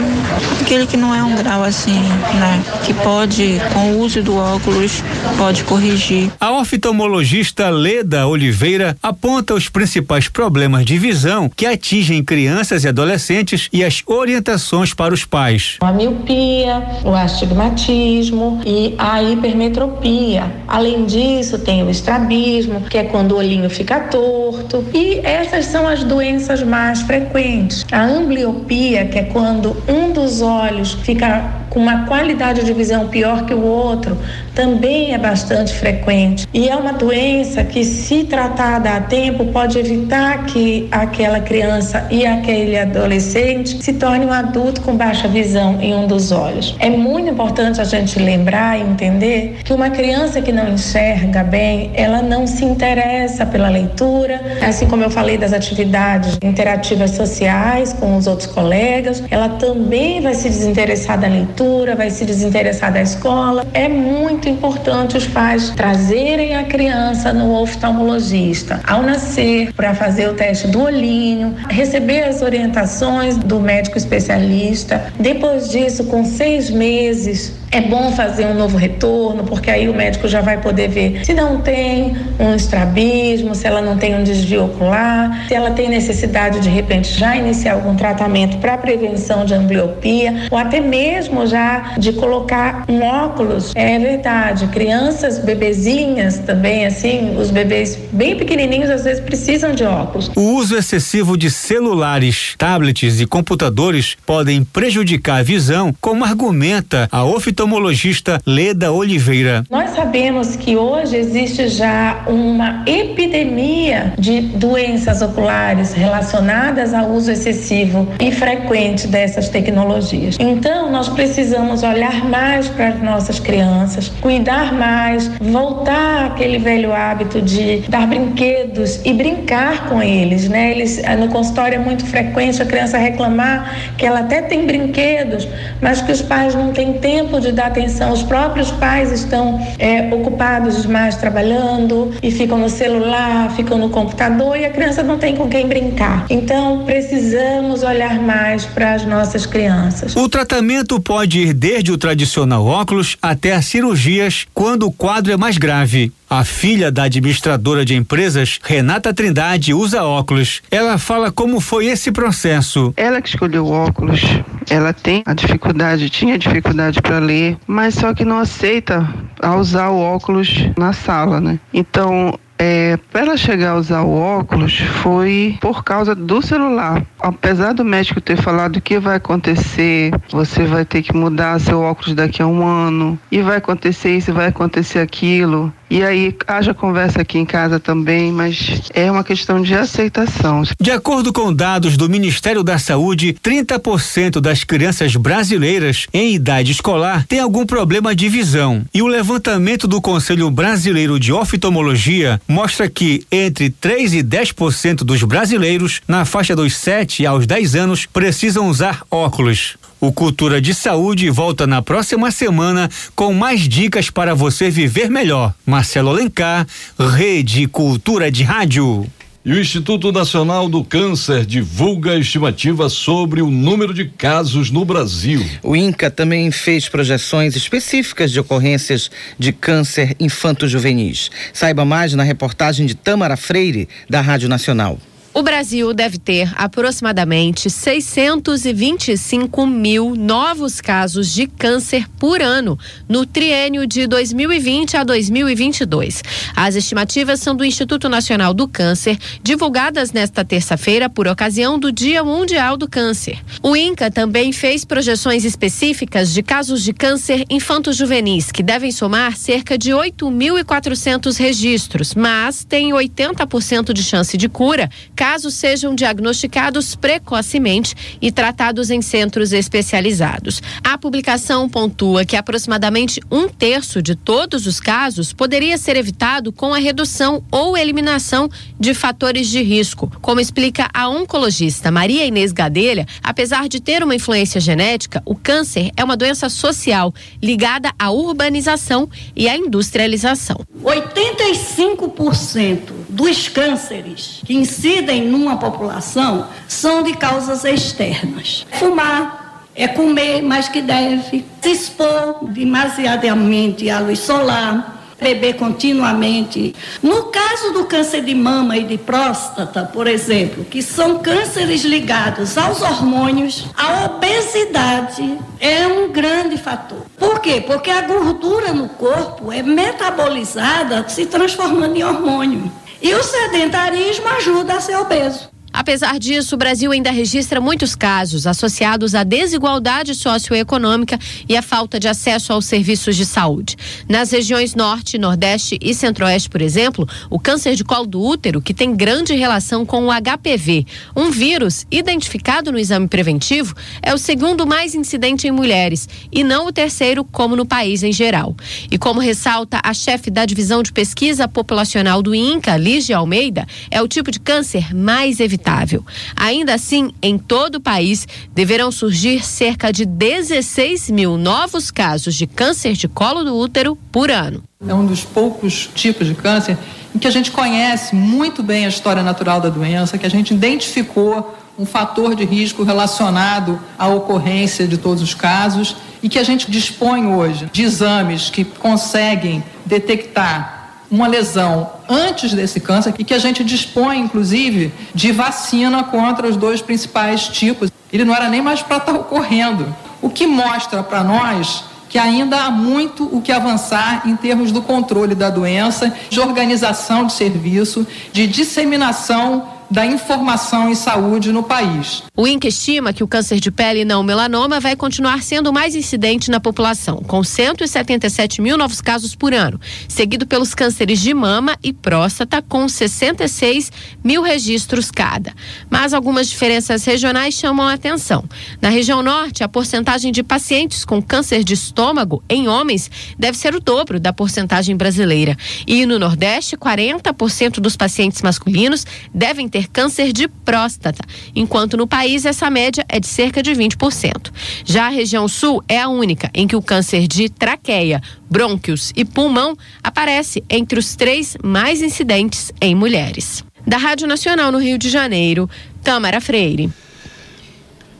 aquele 0.61 0.85
que 0.85 0.95
não 0.95 1.13
é 1.13 1.23
um 1.23 1.35
grau 1.35 1.63
assim, 1.63 2.01
né? 2.39 2.63
Que 2.85 2.93
pode, 2.93 3.59
com 3.73 3.91
o 3.91 3.99
uso 3.99 4.21
do 4.21 4.35
óculos, 4.35 5.03
pode 5.37 5.63
corrigir. 5.63 6.31
A 6.39 6.51
oftalmologista 6.51 7.69
Leda 7.69 8.27
Oliveira 8.27 8.95
aponta 9.01 9.53
os 9.53 9.69
principais 9.69 10.27
problemas 10.27 10.85
de 10.85 10.97
visão 10.97 11.49
que 11.49 11.65
atingem 11.65 12.23
crianças 12.23 12.83
e 12.83 12.87
adolescentes 12.87 13.67
e 13.73 13.83
as 13.83 14.01
orientações 14.05 14.93
para 14.93 15.13
os 15.13 15.25
pais. 15.25 15.77
A 15.81 15.91
miopia, 15.91 16.83
o 17.03 17.13
astigmatismo 17.13 18.61
e 18.65 18.95
a 18.97 19.21
hipermetropia. 19.21 20.51
Além 20.67 21.05
disso, 21.05 21.59
tem 21.59 21.83
o 21.83 21.89
estrabismo, 21.89 22.81
que 22.81 22.97
é 22.97 23.03
quando 23.03 23.33
o 23.33 23.37
olhinho 23.37 23.69
fica 23.69 23.99
torto. 23.99 24.85
E 24.93 25.19
essas 25.23 25.65
são 25.65 25.87
as 25.87 26.03
doenças 26.03 26.61
mais 26.63 26.98
mais 26.99 27.01
frequentes. 27.01 27.85
A 27.91 28.01
ambliopia, 28.01 29.05
que 29.05 29.19
é 29.19 29.23
quando 29.23 29.75
um 29.87 30.11
dos 30.11 30.41
olhos 30.41 30.93
fica 30.93 31.58
com 31.69 31.79
uma 31.79 32.05
qualidade 32.05 32.63
de 32.63 32.73
visão 32.73 33.07
pior 33.07 33.45
que 33.45 33.53
o 33.53 33.63
outro, 33.63 34.17
também 34.55 35.13
é 35.13 35.17
bastante 35.17 35.73
frequente. 35.73 36.47
E 36.53 36.67
é 36.67 36.75
uma 36.75 36.91
doença 36.91 37.63
que, 37.63 37.83
se 37.83 38.25
tratada 38.25 38.89
a 38.91 38.99
tempo, 39.01 39.45
pode 39.45 39.77
evitar 39.77 40.45
que 40.45 40.87
aquela 40.91 41.39
criança 41.39 42.05
e 42.09 42.25
aquele 42.25 42.77
adolescente 42.77 43.81
se 43.81 43.93
torne 43.93 44.25
um 44.25 44.33
adulto 44.33 44.81
com 44.81 44.95
baixa 44.95 45.27
visão 45.27 45.79
em 45.81 45.93
um 45.93 46.07
dos 46.07 46.31
olhos. 46.31 46.75
É 46.79 46.89
muito 46.89 47.29
importante 47.29 47.79
a 47.79 47.83
gente 47.83 48.19
lembrar 48.19 48.77
e 48.77 48.81
entender 48.81 49.59
que 49.63 49.71
uma 49.71 49.89
criança 49.89 50.41
que 50.41 50.51
não 50.51 50.67
enxerga 50.73 51.43
bem, 51.43 51.91
ela 51.93 52.21
não 52.21 52.45
se 52.47 52.65
interessa 52.65 53.45
pela 53.45 53.69
leitura, 53.69 54.41
assim 54.61 54.87
como 54.87 55.03
eu 55.03 55.09
falei 55.09 55.37
das 55.37 55.53
atividades 55.53 56.37
interativas 56.43 57.11
sociais 57.11 57.93
com 57.93 58.17
os 58.17 58.27
outros 58.27 58.47
colegas, 58.47 59.23
ela 59.29 59.49
também 59.49 60.21
vai 60.21 60.33
se 60.33 60.49
desinteressar 60.49 61.19
da 61.19 61.27
leitura 61.27 61.58
vai 61.95 62.09
se 62.09 62.23
desinteressar 62.23 62.93
da 62.93 63.01
escola. 63.01 63.65
É 63.73 63.89
muito 63.89 64.47
importante 64.47 65.17
os 65.17 65.27
pais 65.27 65.69
trazerem 65.71 66.55
a 66.55 66.63
criança 66.63 67.33
no 67.33 67.53
oftalmologista 67.53 68.79
ao 68.87 69.01
nascer 69.01 69.73
para 69.73 69.93
fazer 69.93 70.29
o 70.29 70.33
teste 70.33 70.67
do 70.67 70.81
olhinho, 70.81 71.55
receber 71.69 72.23
as 72.23 72.41
orientações 72.41 73.35
do 73.37 73.59
médico 73.59 73.97
especialista. 73.97 75.11
Depois 75.19 75.69
disso, 75.69 76.05
com 76.05 76.23
seis 76.23 76.69
meses, 76.69 77.58
é 77.71 77.81
bom 77.81 78.11
fazer 78.11 78.45
um 78.45 78.53
novo 78.53 78.77
retorno, 78.77 79.43
porque 79.43 79.69
aí 79.69 79.87
o 79.87 79.93
médico 79.93 80.27
já 80.27 80.41
vai 80.41 80.59
poder 80.59 80.89
ver 80.89 81.23
se 81.23 81.33
não 81.33 81.59
tem 81.61 82.15
um 82.39 82.55
estrabismo, 82.55 83.53
se 83.53 83.67
ela 83.67 83.81
não 83.81 83.97
tem 83.97 84.15
um 84.15 84.23
desvio 84.23 84.65
ocular, 84.65 85.47
se 85.47 85.53
ela 85.53 85.71
tem 85.71 85.89
necessidade 85.89 86.59
de 86.59 86.69
repente 86.69 87.17
já 87.17 87.35
iniciar 87.35 87.73
algum 87.73 87.95
tratamento 87.95 88.57
para 88.57 88.77
prevenção 88.77 89.45
de 89.45 89.53
ambliopia, 89.53 90.47
ou 90.49 90.57
até 90.57 90.79
mesmo 90.79 91.45
já 91.45 91.95
de 91.97 92.13
colocar 92.13 92.85
um 92.87 93.03
óculos. 93.03 93.71
É 93.75 93.99
verdade, 93.99 94.67
crianças, 94.67 95.39
bebezinhas 95.39 96.39
também, 96.39 96.85
assim, 96.85 97.37
os 97.37 97.51
bebês 97.51 97.97
bem 98.11 98.35
pequenininhos 98.35 98.89
às 98.89 99.03
vezes 99.03 99.19
precisam 99.19 99.73
de 99.73 99.83
óculos. 99.83 100.31
O 100.35 100.55
uso 100.55 100.75
excessivo 100.75 101.37
de 101.37 101.51
celulares, 101.51 102.55
tablets 102.57 103.19
e 103.19 103.25
computadores 103.25 104.17
podem 104.25 104.63
prejudicar 104.63 105.39
a 105.39 105.43
visão, 105.43 105.93
como 106.01 106.25
argumenta 106.25 107.07
a 107.11 107.23
oftalmologista 107.23 107.58
oftalmologista 107.59 108.39
Leda 108.45 108.91
Oliveira. 108.93 109.65
Nós 109.69 109.89
sabemos 109.89 110.55
que 110.55 110.77
hoje 110.77 111.17
existe 111.17 111.67
já 111.67 112.23
uma 112.25 112.83
epidemia 112.87 114.13
de 114.17 114.39
doenças 114.39 115.21
oculares 115.21 115.91
relacionadas 115.91 116.93
ao 116.93 117.09
uso 117.09 117.31
excessivo 117.31 118.07
e 118.17 118.31
frequente 118.31 119.07
dessas 119.07 119.49
tecnologias. 119.49 120.37
Então, 120.39 120.89
nós 120.89 121.09
precisamos 121.09 121.83
olhar 121.83 122.23
mais 122.29 122.69
para 122.69 122.89
as 122.89 123.01
nossas 123.01 123.39
crianças, 123.41 124.07
cuidar 124.21 124.71
mais, 124.73 125.27
voltar 125.41 126.27
àquele 126.27 126.59
velho 126.59 126.93
hábito 126.93 127.41
de 127.41 127.79
dar 127.89 128.07
brinquedos 128.07 129.01
e 129.03 129.13
brincar 129.13 129.89
com 129.89 130.01
eles, 130.01 130.47
né? 130.47 130.71
Eles 130.71 131.01
no 131.19 131.27
consultório 131.27 131.75
é 131.75 131.79
muito 131.79 132.05
frequente 132.05 132.61
a 132.61 132.65
criança 132.65 132.97
reclamar 132.97 133.93
que 133.97 134.05
ela 134.05 134.21
até 134.21 134.41
tem 134.41 134.65
brinquedos, 134.65 135.45
mas 135.81 136.01
que 136.01 136.11
os 136.13 136.21
pais 136.21 136.55
não 136.55 136.71
têm 136.71 136.93
tempo 136.93 137.41
de 137.41 137.48
de 137.49 137.55
dar 137.55 137.67
atenção. 137.67 138.13
Os 138.13 138.23
próprios 138.23 138.71
pais 138.71 139.11
estão 139.11 139.59
é, 139.77 140.13
ocupados 140.13 140.81
demais 140.81 141.15
trabalhando 141.15 142.11
e 142.21 142.31
ficam 142.31 142.57
no 142.57 142.69
celular, 142.69 143.51
ficam 143.55 143.77
no 143.77 143.89
computador 143.89 144.57
e 144.57 144.65
a 144.65 144.69
criança 144.69 145.03
não 145.03 145.17
tem 145.17 145.35
com 145.35 145.49
quem 145.49 145.67
brincar. 145.67 146.25
Então, 146.29 146.83
precisamos 146.85 147.83
olhar 147.83 148.19
mais 148.19 148.65
para 148.65 148.93
as 148.93 149.05
nossas 149.05 149.45
crianças. 149.45 150.15
O 150.15 150.29
tratamento 150.29 150.99
pode 150.99 151.39
ir 151.39 151.53
desde 151.53 151.91
o 151.91 151.97
tradicional 151.97 152.65
óculos 152.65 153.17
até 153.21 153.53
as 153.53 153.65
cirurgias 153.65 154.45
quando 154.53 154.83
o 154.83 154.91
quadro 154.91 155.31
é 155.33 155.37
mais 155.37 155.57
grave. 155.57 156.11
A 156.29 156.43
filha 156.43 156.91
da 156.91 157.03
administradora 157.03 157.83
de 157.83 157.95
empresas, 157.95 158.59
Renata 158.63 159.11
Trindade, 159.11 159.73
usa 159.73 160.03
óculos. 160.03 160.61
Ela 160.69 160.99
fala 160.99 161.31
como 161.31 161.59
foi 161.59 161.87
esse 161.87 162.11
processo. 162.11 162.93
Ela 162.95 163.19
que 163.19 163.29
escolheu 163.29 163.65
o 163.65 163.71
óculos. 163.71 164.21
Ela 164.69 164.93
tem 164.93 165.23
a 165.25 165.33
dificuldade, 165.33 166.07
tinha 166.11 166.37
dificuldade 166.37 167.01
para 167.01 167.17
ler, 167.17 167.38
mas 167.67 167.95
só 167.95 168.13
que 168.13 168.25
não 168.25 168.39
aceita 168.39 169.07
a 169.41 169.55
usar 169.55 169.89
o 169.89 169.99
óculos 169.99 170.69
na 170.77 170.93
sala, 170.93 171.39
né? 171.39 171.59
Então, 171.73 172.37
é, 172.61 172.97
para 173.09 173.21
ela 173.21 173.37
chegar 173.37 173.71
a 173.71 173.75
usar 173.77 174.01
o 174.01 174.13
óculos 174.13 174.77
foi 175.01 175.57
por 175.61 175.81
causa 175.81 176.13
do 176.13 176.41
celular. 176.41 177.05
Apesar 177.17 177.73
do 177.73 177.85
médico 177.85 178.19
ter 178.19 178.35
falado 178.35 178.81
que 178.81 178.99
vai 178.99 179.15
acontecer, 179.15 180.11
você 180.29 180.65
vai 180.65 180.83
ter 180.83 181.01
que 181.01 181.15
mudar 181.15 181.57
seu 181.61 181.79
óculos 181.79 182.13
daqui 182.13 182.41
a 182.41 182.47
um 182.47 182.67
ano, 182.67 183.17
e 183.31 183.41
vai 183.41 183.57
acontecer 183.57 184.17
isso, 184.17 184.33
vai 184.33 184.47
acontecer 184.47 184.99
aquilo. 184.99 185.73
E 185.89 186.03
aí 186.03 186.35
haja 186.47 186.73
conversa 186.73 187.21
aqui 187.21 187.39
em 187.39 187.45
casa 187.45 187.79
também, 187.79 188.31
mas 188.31 188.81
é 188.93 189.11
uma 189.11 189.23
questão 189.23 189.61
de 189.61 189.73
aceitação. 189.73 190.63
De 190.79 190.91
acordo 190.91 191.33
com 191.33 191.53
dados 191.53 191.97
do 191.97 192.07
Ministério 192.07 192.63
da 192.63 192.77
Saúde, 192.77 193.35
30% 193.43 194.39
das 194.39 194.63
crianças 194.63 195.15
brasileiras 195.15 196.05
em 196.13 196.33
idade 196.33 196.71
escolar 196.71 197.25
têm 197.27 197.39
algum 197.39 197.65
problema 197.65 198.15
de 198.15 198.29
visão. 198.29 198.83
E 198.93 199.01
o 199.01 199.07
levantamento 199.07 199.87
do 199.87 199.99
Conselho 199.99 200.51
Brasileiro 200.51 201.19
de 201.19 201.33
Oftalmologia 201.33 202.39
mostra 202.47 202.87
que 202.87 203.25
entre 203.31 203.69
3 203.69 204.13
e 204.13 204.23
10% 204.23 204.97
dos 204.97 205.23
brasileiros 205.23 206.01
na 206.07 206.23
faixa 206.23 206.55
dos 206.55 206.75
7 206.75 207.25
aos 207.25 207.47
10 207.47 207.75
anos 207.75 208.05
precisam 208.05 208.67
usar 208.67 209.01
óculos. 209.09 209.78
O 210.01 210.13
Cultura 210.13 210.61
de 210.61 210.73
Saúde 210.73 211.29
volta 211.29 211.67
na 211.67 211.81
próxima 211.81 212.31
semana 212.31 212.89
com 213.13 213.33
mais 213.33 213.67
dicas 213.67 214.09
para 214.09 214.33
você 214.33 214.69
viver 214.69 215.09
melhor. 215.09 215.53
Marcelo 215.65 216.09
Alencar, 216.09 216.65
Rede 216.97 217.67
Cultura 217.67 218.31
de 218.31 218.43
Rádio. 218.43 219.05
E 219.43 219.51
o 219.51 219.59
Instituto 219.59 220.09
Nacional 220.09 220.69
do 220.69 220.85
Câncer 220.85 221.45
divulga 221.45 222.11
a 222.11 222.17
estimativa 222.17 222.87
sobre 222.87 223.41
o 223.41 223.51
número 223.51 223.93
de 223.93 224.05
casos 224.05 224.71
no 224.71 224.85
Brasil. 224.85 225.45
O 225.61 225.75
INCA 225.75 226.09
também 226.09 226.49
fez 226.49 226.87
projeções 226.87 227.57
específicas 227.57 228.31
de 228.31 228.39
ocorrências 228.39 229.11
de 229.37 229.51
câncer 229.51 230.15
infanto-juvenis. 230.17 231.29
Saiba 231.51 231.83
mais 231.83 232.13
na 232.13 232.23
reportagem 232.23 232.85
de 232.85 232.95
Tamara 232.95 233.35
Freire, 233.35 233.89
da 234.09 234.21
Rádio 234.21 234.47
Nacional. 234.47 234.97
O 235.39 235.41
Brasil 235.41 235.93
deve 235.93 236.17
ter 236.17 236.51
aproximadamente 236.57 237.69
625 237.69 239.65
mil 239.65 240.13
novos 240.13 240.81
casos 240.81 241.33
de 241.33 241.47
câncer 241.47 242.09
por 242.19 242.41
ano 242.41 242.77
no 243.07 243.25
triênio 243.25 243.87
de 243.87 244.05
2020 244.05 244.97
a 244.97 245.05
2022. 245.05 246.21
As 246.53 246.75
estimativas 246.75 247.39
são 247.39 247.55
do 247.55 247.63
Instituto 247.63 248.09
Nacional 248.09 248.53
do 248.53 248.67
Câncer, 248.67 249.17
divulgadas 249.41 250.11
nesta 250.11 250.43
terça-feira 250.43 251.09
por 251.09 251.25
ocasião 251.25 251.79
do 251.79 251.89
Dia 251.89 252.21
Mundial 252.21 252.75
do 252.75 252.89
Câncer. 252.89 253.39
O 253.63 253.77
INCA 253.77 254.11
também 254.11 254.51
fez 254.51 254.83
projeções 254.83 255.45
específicas 255.45 256.33
de 256.33 256.43
casos 256.43 256.83
de 256.83 256.91
câncer 256.91 257.45
infanto-juvenis, 257.49 258.51
que 258.51 258.61
devem 258.61 258.91
somar 258.91 259.37
cerca 259.37 259.77
de 259.77 259.91
8.400 259.91 261.37
registros, 261.37 262.13
mas 262.13 262.65
tem 262.65 262.91
80% 262.91 263.93
de 263.93 264.03
chance 264.03 264.35
de 264.35 264.49
cura 264.49 264.89
caso 265.29 265.51
sejam 265.51 265.93
diagnosticados 265.93 266.95
precocemente 266.95 267.95
e 268.19 268.31
tratados 268.31 268.89
em 268.89 268.99
centros 268.99 269.53
especializados. 269.53 270.59
A 270.83 270.97
publicação 270.97 271.69
pontua 271.69 272.25
que 272.25 272.35
aproximadamente 272.35 273.21
um 273.29 273.47
terço 273.47 274.01
de 274.01 274.15
todos 274.15 274.65
os 274.65 274.79
casos 274.79 275.31
poderia 275.31 275.77
ser 275.77 275.95
evitado 275.97 276.51
com 276.51 276.73
a 276.73 276.79
redução 276.79 277.43
ou 277.51 277.77
eliminação 277.77 278.49
de 278.79 278.95
fatores 278.95 279.47
de 279.49 279.61
risco. 279.61 280.11
Como 280.19 280.39
explica 280.39 280.89
a 280.91 281.07
oncologista 281.07 281.91
Maria 281.91 282.25
Inês 282.25 282.51
Gadelha, 282.51 283.05
apesar 283.21 283.69
de 283.69 283.79
ter 283.79 284.01
uma 284.01 284.15
influência 284.15 284.59
genética, 284.59 285.21
o 285.27 285.35
câncer 285.35 285.91
é 285.95 286.03
uma 286.03 286.17
doença 286.17 286.49
social 286.49 287.13
ligada 287.39 287.91
à 287.99 288.09
urbanização 288.09 289.07
e 289.35 289.47
à 289.47 289.55
industrialização. 289.55 290.65
85% 290.83 292.97
dos 293.09 293.47
cânceres 293.47 294.41
que 294.45 294.53
incidem 294.53 295.08
numa 295.15 295.57
população 295.57 296.47
são 296.67 297.03
de 297.03 297.13
causas 297.13 297.63
externas. 297.65 298.65
Fumar, 298.73 299.65
é 299.75 299.87
comer 299.87 300.41
mais 300.41 300.67
que 300.67 300.81
deve, 300.81 301.45
se 301.61 301.71
expor 301.71 302.39
demasiadamente 302.41 303.89
à 303.89 303.99
luz 303.99 304.19
solar, 304.19 304.99
beber 305.19 305.55
continuamente. 305.55 306.75
No 307.01 307.23
caso 307.25 307.71
do 307.71 307.85
câncer 307.85 308.21
de 308.21 308.33
mama 308.33 308.77
e 308.77 308.83
de 308.83 308.97
próstata, 308.97 309.83
por 309.83 310.07
exemplo, 310.07 310.65
que 310.65 310.81
são 310.81 311.19
cânceres 311.19 311.83
ligados 311.83 312.57
aos 312.57 312.81
hormônios, 312.81 313.67
a 313.75 314.05
obesidade 314.05 315.37
é 315.59 315.85
um 315.87 316.11
grande 316.11 316.57
fator. 316.57 317.05
Por 317.17 317.39
quê? 317.39 317.63
Porque 317.65 317.89
a 317.89 318.01
gordura 318.01 318.73
no 318.73 318.89
corpo 318.89 319.51
é 319.51 319.61
metabolizada 319.61 321.07
se 321.07 321.25
transformando 321.25 321.95
em 321.95 322.03
hormônio. 322.03 322.71
E 323.01 323.13
o 323.13 323.23
sedentarismo 323.23 324.27
ajuda 324.27 324.73
a 324.73 324.81
ser 324.81 324.97
obeso. 324.97 325.49
Apesar 325.79 326.19
disso, 326.19 326.55
o 326.55 326.57
Brasil 326.57 326.91
ainda 326.91 327.09
registra 327.09 327.61
muitos 327.61 327.95
casos 327.95 328.45
associados 328.45 329.15
à 329.15 329.23
desigualdade 329.23 330.13
socioeconômica 330.13 331.17
e 331.47 331.55
à 331.55 331.61
falta 331.61 331.97
de 331.97 332.05
acesso 332.05 332.51
aos 332.51 332.65
serviços 332.65 333.15
de 333.15 333.25
saúde. 333.25 333.77
Nas 334.05 334.29
regiões 334.29 334.75
Norte, 334.75 335.17
Nordeste 335.17 335.79
e 335.81 335.93
Centro-Oeste, 335.93 336.49
por 336.49 336.61
exemplo, 336.61 337.07
o 337.29 337.39
câncer 337.39 337.75
de 337.75 337.85
colo 337.85 338.05
do 338.05 338.21
útero, 338.21 338.61
que 338.61 338.73
tem 338.73 338.93
grande 338.93 339.33
relação 339.33 339.85
com 339.85 340.05
o 340.05 340.09
HPV, 340.11 340.85
um 341.15 341.31
vírus 341.31 341.87
identificado 341.89 342.73
no 342.73 342.77
exame 342.77 343.07
preventivo, 343.07 343.73
é 344.01 344.13
o 344.13 344.17
segundo 344.17 344.67
mais 344.67 344.93
incidente 344.93 345.47
em 345.47 345.51
mulheres 345.51 346.09
e 346.29 346.43
não 346.43 346.67
o 346.67 346.73
terceiro, 346.73 347.23
como 347.23 347.55
no 347.55 347.65
país 347.65 348.03
em 348.03 348.11
geral. 348.11 348.53
E 348.91 348.97
como 348.97 349.21
ressalta 349.21 349.79
a 349.81 349.93
chefe 349.93 350.29
da 350.29 350.45
divisão 350.45 350.83
de 350.83 350.91
pesquisa 350.91 351.47
populacional 351.47 352.21
do 352.21 352.35
INCA, 352.35 352.75
Lígia 352.75 353.15
Almeida, 353.15 353.65
é 353.89 354.01
o 354.01 354.09
tipo 354.09 354.29
de 354.29 354.41
câncer 354.41 354.93
mais 354.93 355.39
evitável 355.39 355.68
inevitável. 355.69 356.03
Ainda 356.35 356.73
assim, 356.73 357.11
em 357.21 357.37
todo 357.37 357.75
o 357.75 357.81
país, 357.81 358.27
deverão 358.53 358.91
surgir 358.91 359.45
cerca 359.45 359.91
de 359.91 360.05
16 360.05 361.09
mil 361.11 361.37
novos 361.37 361.91
casos 361.91 362.35
de 362.35 362.47
câncer 362.47 362.93
de 362.93 363.07
colo 363.07 363.43
do 363.43 363.55
útero 363.55 363.95
por 364.11 364.31
ano. 364.31 364.63
É 364.85 364.93
um 364.93 365.05
dos 365.05 365.23
poucos 365.23 365.89
tipos 365.93 366.27
de 366.27 366.33
câncer 366.33 366.77
em 367.13 367.19
que 367.19 367.27
a 367.27 367.31
gente 367.31 367.51
conhece 367.51 368.15
muito 368.15 368.63
bem 368.63 368.85
a 368.85 368.89
história 368.89 369.23
natural 369.23 369.59
da 369.59 369.69
doença, 369.69 370.17
que 370.17 370.25
a 370.25 370.29
gente 370.29 370.53
identificou 370.53 371.55
um 371.77 371.85
fator 371.85 372.35
de 372.35 372.43
risco 372.43 372.83
relacionado 372.83 373.79
à 373.97 374.07
ocorrência 374.07 374.87
de 374.87 374.97
todos 374.97 375.23
os 375.23 375.33
casos 375.33 375.95
e 376.21 376.27
que 376.27 376.37
a 376.37 376.43
gente 376.43 376.69
dispõe 376.69 377.25
hoje 377.27 377.69
de 377.71 377.83
exames 377.83 378.49
que 378.49 378.65
conseguem 378.65 379.63
detectar 379.85 380.78
uma 381.11 381.27
lesão 381.27 381.91
antes 382.07 382.53
desse 382.53 382.79
câncer 382.79 383.13
e 383.17 383.23
que 383.23 383.33
a 383.33 383.39
gente 383.39 383.63
dispõe, 383.63 384.19
inclusive, 384.19 384.93
de 385.13 385.31
vacina 385.31 386.03
contra 386.03 386.47
os 386.47 386.55
dois 386.55 386.81
principais 386.81 387.47
tipos. 387.47 387.91
Ele 388.11 388.25
não 388.25 388.35
era 388.35 388.49
nem 388.49 388.61
mais 388.61 388.81
para 388.81 388.97
estar 388.97 389.13
tá 389.13 389.19
ocorrendo. 389.19 389.93
O 390.21 390.29
que 390.29 390.45
mostra 390.45 391.01
para 391.01 391.23
nós 391.23 391.83
que 392.09 392.17
ainda 392.17 392.63
há 392.63 392.71
muito 392.71 393.23
o 393.25 393.39
que 393.39 393.51
avançar 393.51 394.23
em 394.25 394.35
termos 394.35 394.71
do 394.71 394.81
controle 394.81 395.35
da 395.35 395.51
doença, 395.51 396.11
de 396.27 396.39
organização 396.39 397.27
de 397.27 397.33
serviço, 397.33 398.05
de 398.33 398.47
disseminação 398.47 399.78
da 399.89 400.05
informação 400.05 400.89
em 400.89 400.95
saúde 400.95 401.51
no 401.51 401.63
país. 401.63 402.23
O 402.35 402.47
INCA 402.47 402.67
estima 402.67 403.11
que 403.11 403.23
o 403.23 403.27
câncer 403.27 403.59
de 403.59 403.71
pele 403.71 404.05
não 404.05 404.21
melanoma 404.21 404.79
vai 404.79 404.95
continuar 404.95 405.41
sendo 405.41 405.73
mais 405.73 405.95
incidente 405.95 406.51
na 406.51 406.59
população, 406.59 407.17
com 407.17 407.43
177 407.43 408.61
mil 408.61 408.77
novos 408.77 409.01
casos 409.01 409.33
por 409.33 409.53
ano, 409.53 409.79
seguido 410.07 410.45
pelos 410.45 410.75
cânceres 410.75 411.19
de 411.19 411.33
mama 411.33 411.77
e 411.83 411.91
próstata, 411.91 412.61
com 412.61 412.87
66 412.87 413.91
mil 414.23 414.41
registros 414.43 415.09
cada. 415.09 415.53
Mas 415.89 416.13
algumas 416.13 416.47
diferenças 416.47 417.03
regionais 417.03 417.55
chamam 417.55 417.87
a 417.87 417.93
atenção. 417.93 418.43
Na 418.79 418.89
região 418.89 419.23
norte, 419.23 419.63
a 419.63 419.67
porcentagem 419.67 420.31
de 420.31 420.43
pacientes 420.43 421.03
com 421.03 421.21
câncer 421.21 421.63
de 421.63 421.73
estômago 421.73 422.43
em 422.47 422.67
homens 422.67 423.09
deve 423.37 423.57
ser 423.57 423.73
o 423.73 423.79
dobro 423.79 424.19
da 424.19 424.31
porcentagem 424.31 424.95
brasileira. 424.95 425.57
E 425.87 426.05
no 426.05 426.19
nordeste, 426.19 426.77
40% 426.77 427.79
dos 427.79 427.97
pacientes 427.97 428.41
masculinos 428.41 429.05
devem 429.33 429.67
ter 429.67 429.78
ter 429.79 429.87
câncer 429.87 430.33
de 430.33 430.47
próstata, 430.47 431.23
enquanto 431.55 431.95
no 431.95 432.05
país 432.05 432.45
essa 432.45 432.69
média 432.69 433.05
é 433.07 433.19
de 433.19 433.27
cerca 433.27 433.63
de 433.63 433.71
20%. 433.71 434.51
Já 434.83 435.05
a 435.05 435.09
região 435.09 435.47
sul 435.47 435.81
é 435.87 435.99
a 435.99 436.09
única 436.09 436.49
em 436.53 436.67
que 436.67 436.75
o 436.75 436.81
câncer 436.81 437.27
de 437.27 437.49
traqueia, 437.49 438.21
brônquios 438.49 439.13
e 439.15 439.23
pulmão 439.23 439.77
aparece 440.03 440.63
entre 440.69 440.99
os 440.99 441.15
três 441.15 441.55
mais 441.63 442.01
incidentes 442.01 442.73
em 442.81 442.93
mulheres. 442.93 443.63
Da 443.87 443.97
Rádio 443.97 444.27
Nacional 444.27 444.71
no 444.71 444.79
Rio 444.79 444.97
de 444.97 445.09
Janeiro, 445.09 445.69
Tamara 446.03 446.41
Freire. 446.41 446.91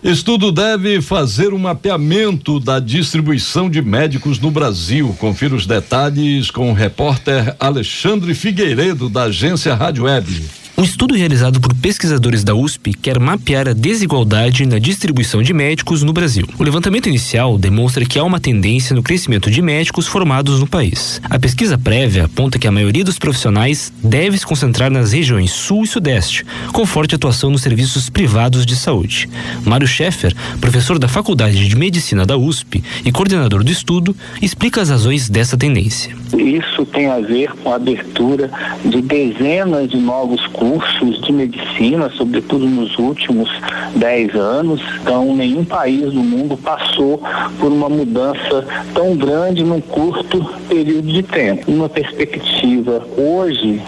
Estudo 0.02 0.50
deve 0.50 1.02
fazer 1.02 1.54
um 1.54 1.58
mapeamento 1.58 2.58
da 2.58 2.80
distribuição 2.80 3.70
de 3.70 3.82
médicos 3.82 4.40
no 4.40 4.50
Brasil. 4.50 5.14
Confira 5.20 5.54
os 5.54 5.66
detalhes 5.66 6.50
com 6.50 6.72
o 6.72 6.74
repórter 6.74 7.54
Alexandre 7.60 8.34
Figueiredo, 8.34 9.10
da 9.10 9.24
agência 9.24 9.76
Rádio 9.76 10.06
Web. 10.06 10.42
Um 10.80 10.84
estudo 10.84 11.14
realizado 11.14 11.60
por 11.60 11.76
pesquisadores 11.76 12.42
da 12.42 12.56
USP 12.56 12.94
quer 12.94 13.20
mapear 13.20 13.68
a 13.68 13.74
desigualdade 13.74 14.66
na 14.66 14.80
distribuição 14.80 15.44
de 15.44 15.54
médicos 15.54 16.04
no 16.04 16.14
Brasil. 16.14 16.48
O 16.58 16.64
levantamento 16.64 17.10
inicial 17.10 17.58
demonstra 17.58 18.06
que 18.06 18.18
há 18.18 18.24
uma 18.24 18.40
tendência 18.40 18.96
no 18.96 19.04
crescimento 19.04 19.52
de 19.52 19.62
médicos 19.62 20.08
formados 20.08 20.58
no 20.58 20.66
país. 20.66 21.22
A 21.30 21.38
pesquisa 21.38 21.78
prévia 21.78 22.24
aponta 22.24 22.58
que 22.58 22.66
a 22.66 22.72
maioria 22.72 23.04
dos 23.04 23.20
profissionais 23.20 23.92
deve 24.02 24.38
se 24.38 24.46
concentrar 24.46 24.90
nas 24.90 25.12
regiões 25.12 25.52
Sul 25.52 25.84
e 25.84 25.88
Sudeste, 25.88 26.46
com 26.72 26.86
forte 26.86 27.14
atuação 27.14 27.50
nos 27.50 27.62
serviços 27.62 28.10
privados 28.10 28.66
de 28.66 28.78
saúde. 28.78 29.30
Mário 29.66 29.86
Schaeffer, 29.86 30.34
professor 30.62 30.98
da 30.98 31.10
Faculdade 31.10 31.68
de 31.68 31.76
Medicina 31.76 32.26
da 32.26 32.38
USP 32.38 32.82
e 33.04 33.12
coordenador 33.12 33.66
do 33.66 33.72
estudo, 33.72 34.16
explica 34.42 34.80
as 34.80 34.90
razões 34.90 35.30
dessa 35.30 35.58
tendência. 35.58 36.16
Isso 36.38 36.86
tem 36.86 37.08
a 37.08 37.20
ver 37.20 37.52
com 37.56 37.72
a 37.74 37.76
abertura 37.76 38.50
de 38.86 39.02
dezenas 39.02 39.90
de 39.90 39.98
novos 39.98 40.46
cursos 40.70 41.20
de 41.22 41.32
medicina, 41.32 42.12
sobretudo 42.12 42.68
nos 42.68 42.96
últimos 43.00 43.50
10 43.96 44.36
anos. 44.36 44.80
Então, 45.02 45.36
nenhum 45.36 45.66
país 45.66 46.14
do 46.14 46.22
mundo 46.22 46.56
passou 46.58 47.24
por 47.60 47.72
uma 47.72 47.90
mudança 47.90 48.66
tão 48.94 49.16
grande 49.16 49.64
num 49.64 49.82
curto 49.82 50.46
período 50.68 51.08
de 51.08 51.24
tempo. 51.24 51.72
Uma 51.72 51.90
perspectiva 51.90 53.04
hoje, 53.18 53.82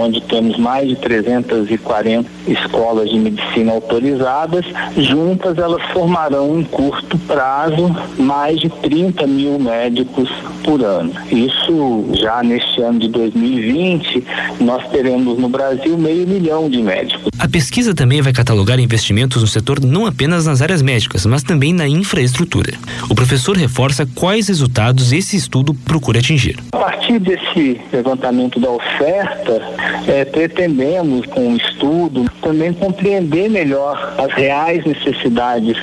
onde 0.00 0.22
temos 0.22 0.56
mais 0.56 0.88
de 0.88 0.96
340 0.96 2.26
escolas 2.46 3.10
de 3.10 3.18
medicina 3.18 3.72
autorizadas, 3.72 4.64
juntas 4.96 5.58
elas 5.58 5.82
formarão 5.92 6.58
em 6.58 6.64
curto 6.64 7.18
prazo 7.18 7.94
mais 8.18 8.58
de 8.60 8.70
30 8.70 9.26
mil 9.26 9.58
médicos 9.58 10.30
por 10.62 10.82
ano. 10.82 11.12
Isso 11.30 12.06
já 12.14 12.42
neste 12.42 12.80
ano 12.80 12.98
de 12.98 13.08
2020, 13.08 14.24
nós 14.60 14.86
teremos 14.88 15.38
no 15.38 15.48
Brasil 15.48 15.98
meio 15.98 16.13
meio 16.14 16.26
milhão 16.28 16.70
de 16.70 16.80
médicos. 16.80 17.28
A 17.38 17.48
pesquisa 17.48 17.94
também 17.94 18.22
vai 18.22 18.32
catalogar 18.32 18.78
investimentos 18.78 19.42
no 19.42 19.48
setor 19.48 19.80
não 19.80 20.06
apenas 20.06 20.46
nas 20.46 20.62
áreas 20.62 20.80
médicas, 20.80 21.26
mas 21.26 21.42
também 21.42 21.72
na 21.72 21.88
infraestrutura. 21.88 22.72
O 23.10 23.14
professor 23.14 23.56
reforça 23.56 24.06
quais 24.14 24.48
resultados 24.48 25.12
esse 25.12 25.36
estudo 25.36 25.74
procura 25.74 26.20
atingir. 26.20 26.58
A 26.72 26.76
partir 26.76 27.18
desse 27.18 27.80
levantamento 27.92 28.60
da 28.60 28.70
oferta, 28.70 29.60
é, 30.06 30.24
pretendemos, 30.24 31.26
com 31.26 31.52
o 31.52 31.56
estudo, 31.56 32.24
também 32.40 32.72
compreender 32.72 33.50
melhor 33.50 34.14
as 34.18 34.32
reais 34.34 34.84
necessidades 34.84 35.76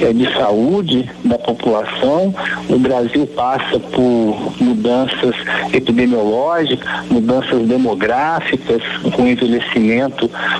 é, 0.00 0.12
de 0.12 0.32
saúde 0.34 1.08
da 1.24 1.38
população. 1.38 2.34
O 2.68 2.78
Brasil 2.78 3.26
passa 3.28 3.78
por 3.78 4.52
mudanças 4.60 5.34
epidemiológicas, 5.72 7.06
mudanças 7.10 7.66
demográficas, 7.66 8.82
com 9.14 9.26
envelhecimento 9.26 9.75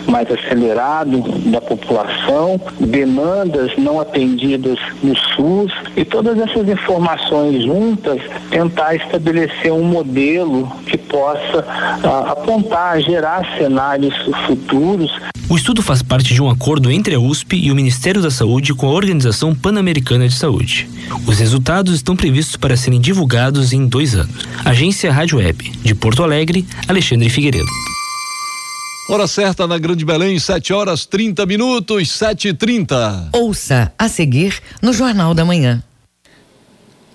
mais 0.07 0.31
acelerado 0.31 1.23
da 1.51 1.61
população, 1.61 2.61
demandas 2.81 3.73
não 3.77 4.01
atendidas 4.01 4.79
no 5.03 5.17
SUS 5.17 5.73
e 5.97 6.05
todas 6.05 6.39
essas 6.39 6.69
informações 6.69 7.65
juntas 7.65 8.21
tentar 8.51 8.95
estabelecer 8.95 9.73
um 9.73 9.85
modelo 9.85 10.71
que 10.87 10.99
possa 10.99 11.65
ah, 11.69 12.33
apontar, 12.33 13.01
gerar 13.01 13.57
cenários 13.59 14.15
futuros. 14.47 15.11
O 15.49 15.57
estudo 15.57 15.81
faz 15.81 16.03
parte 16.03 16.35
de 16.35 16.43
um 16.43 16.51
acordo 16.51 16.91
entre 16.91 17.15
a 17.15 17.21
USP 17.21 17.57
e 17.57 17.71
o 17.71 17.75
Ministério 17.75 18.21
da 18.21 18.31
Saúde 18.31 18.75
com 18.75 18.89
a 18.89 18.93
Organização 18.93 19.55
Pan-Americana 19.55 20.27
de 20.29 20.35
Saúde. 20.35 20.89
Os 21.27 21.39
resultados 21.39 21.95
estão 21.95 22.17
previstos 22.17 22.57
para 22.57 22.77
serem 22.77 23.01
divulgados 23.01 23.73
em 23.73 23.87
dois 23.87 24.15
anos. 24.15 24.45
Agência 24.65 25.13
Rádio 25.13 25.39
Web, 25.39 25.73
de 25.83 25.95
Porto 25.95 26.25
Alegre, 26.25 26.67
Alexandre 26.89 27.29
Figueiredo. 27.29 27.96
Hora 29.09 29.29
certa 29.29 29.69
na 29.69 29.79
Grande 29.79 30.05
Belém, 30.05 30.37
7 30.37 30.73
horas 30.73 31.07
30 31.07 31.47
minutos, 31.47 32.11
7 32.11 32.49
e 32.49 32.53
30 32.53 33.29
Ouça 33.33 33.93
a 33.97 34.09
seguir 34.09 34.61
no 34.83 34.93
Jornal 34.93 35.33
da 35.33 35.45
Manhã. 35.45 35.81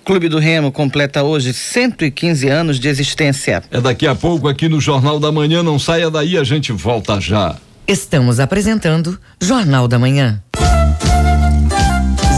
Clube 0.02 0.28
do 0.28 0.38
Remo 0.38 0.72
completa 0.72 1.22
hoje 1.22 1.52
115 1.52 2.48
anos 2.48 2.80
de 2.80 2.88
existência. 2.88 3.62
É 3.70 3.78
daqui 3.78 4.06
a 4.06 4.14
pouco 4.14 4.48
aqui 4.48 4.70
no 4.70 4.80
Jornal 4.80 5.20
da 5.20 5.30
Manhã, 5.30 5.62
não 5.62 5.78
saia 5.78 6.10
daí, 6.10 6.38
a 6.38 6.42
gente 6.42 6.72
volta 6.72 7.20
já. 7.20 7.56
Estamos 7.86 8.40
apresentando 8.40 9.18
Jornal 9.40 9.86
da 9.86 9.98
Manhã. 9.98 10.42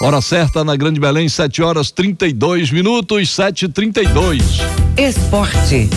Hora 0.00 0.20
certa 0.20 0.62
na 0.62 0.76
Grande 0.76 1.00
Belém, 1.00 1.28
7 1.28 1.60
horas 1.60 1.90
32 1.90 2.70
minutos, 2.70 3.30
7 3.30 3.64
e 3.64 3.68
32 3.68 4.42
Esporte. 4.96 5.90